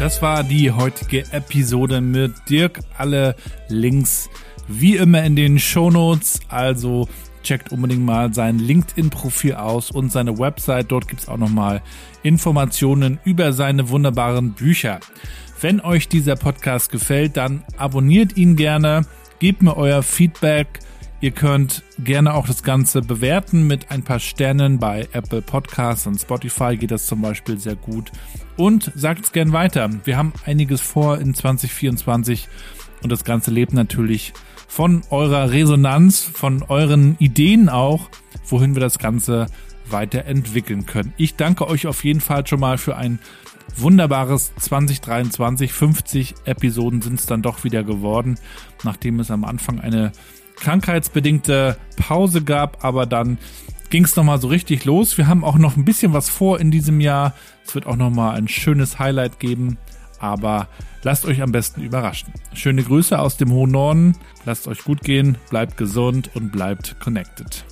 Das 0.00 0.22
war 0.22 0.44
die 0.44 0.70
heutige 0.70 1.30
Episode 1.30 2.00
mit 2.00 2.32
Dirk. 2.48 2.80
Alle 2.96 3.36
Links 3.68 4.30
wie 4.66 4.96
immer 4.96 5.22
in 5.24 5.36
den 5.36 5.58
Show 5.58 5.90
Notes. 5.90 6.40
Also 6.48 7.06
checkt 7.42 7.70
unbedingt 7.70 8.06
mal 8.06 8.32
sein 8.32 8.58
LinkedIn-Profil 8.58 9.56
aus 9.56 9.90
und 9.90 10.10
seine 10.10 10.38
Website. 10.38 10.90
Dort 10.90 11.06
gibt 11.06 11.20
es 11.20 11.28
auch 11.28 11.36
nochmal 11.36 11.82
Informationen 12.22 13.20
über 13.24 13.52
seine 13.52 13.90
wunderbaren 13.90 14.52
Bücher. 14.54 15.00
Wenn 15.60 15.82
euch 15.82 16.08
dieser 16.08 16.36
Podcast 16.36 16.90
gefällt, 16.90 17.36
dann 17.36 17.62
abonniert 17.76 18.38
ihn 18.38 18.56
gerne, 18.56 19.02
gebt 19.38 19.60
mir 19.60 19.76
euer 19.76 20.02
Feedback 20.02 20.80
Ihr 21.22 21.32
könnt 21.32 21.82
gerne 21.98 22.32
auch 22.32 22.46
das 22.46 22.62
Ganze 22.62 23.02
bewerten 23.02 23.66
mit 23.66 23.90
ein 23.90 24.02
paar 24.02 24.20
Sternen 24.20 24.78
bei 24.78 25.06
Apple 25.12 25.42
Podcasts 25.42 26.06
und 26.06 26.18
Spotify 26.18 26.78
geht 26.78 26.90
das 26.90 27.06
zum 27.06 27.20
Beispiel 27.20 27.58
sehr 27.58 27.76
gut. 27.76 28.10
Und 28.60 28.92
sagt 28.94 29.24
es 29.24 29.32
gern 29.32 29.54
weiter. 29.54 29.88
Wir 30.04 30.18
haben 30.18 30.34
einiges 30.44 30.82
vor 30.82 31.16
in 31.16 31.32
2024 31.32 32.46
und 33.02 33.10
das 33.10 33.24
Ganze 33.24 33.50
lebt 33.50 33.72
natürlich 33.72 34.34
von 34.68 35.00
eurer 35.08 35.50
Resonanz, 35.50 36.20
von 36.20 36.62
euren 36.64 37.16
Ideen 37.20 37.70
auch, 37.70 38.10
wohin 38.46 38.74
wir 38.74 38.80
das 38.80 38.98
Ganze 38.98 39.46
weiterentwickeln 39.88 40.84
können. 40.84 41.14
Ich 41.16 41.36
danke 41.36 41.68
euch 41.68 41.86
auf 41.86 42.04
jeden 42.04 42.20
Fall 42.20 42.46
schon 42.46 42.60
mal 42.60 42.76
für 42.76 42.98
ein 42.98 43.18
wunderbares 43.78 44.52
2023. 44.56 45.72
50 45.72 46.34
Episoden 46.44 47.00
sind 47.00 47.18
es 47.18 47.24
dann 47.24 47.40
doch 47.40 47.64
wieder 47.64 47.82
geworden, 47.82 48.38
nachdem 48.84 49.20
es 49.20 49.30
am 49.30 49.44
Anfang 49.44 49.80
eine 49.80 50.12
krankheitsbedingte 50.56 51.78
Pause 51.96 52.42
gab, 52.42 52.84
aber 52.84 53.06
dann 53.06 53.38
ging 53.90 54.04
es 54.04 54.16
nochmal 54.16 54.40
so 54.40 54.48
richtig 54.48 54.84
los. 54.84 55.18
Wir 55.18 55.26
haben 55.26 55.44
auch 55.44 55.58
noch 55.58 55.76
ein 55.76 55.84
bisschen 55.84 56.12
was 56.12 56.30
vor 56.30 56.60
in 56.60 56.70
diesem 56.70 57.00
Jahr. 57.00 57.34
Es 57.66 57.74
wird 57.74 57.86
auch 57.86 57.96
nochmal 57.96 58.36
ein 58.36 58.48
schönes 58.48 58.98
Highlight 58.98 59.38
geben, 59.40 59.76
aber 60.18 60.68
lasst 61.02 61.26
euch 61.26 61.42
am 61.42 61.52
besten 61.52 61.82
überraschen. 61.82 62.32
Schöne 62.54 62.82
Grüße 62.82 63.18
aus 63.18 63.36
dem 63.36 63.50
hohen 63.50 63.72
Norden, 63.72 64.16
lasst 64.46 64.68
euch 64.68 64.84
gut 64.84 65.02
gehen, 65.02 65.36
bleibt 65.50 65.76
gesund 65.76 66.30
und 66.34 66.52
bleibt 66.52 66.98
connected. 67.00 67.64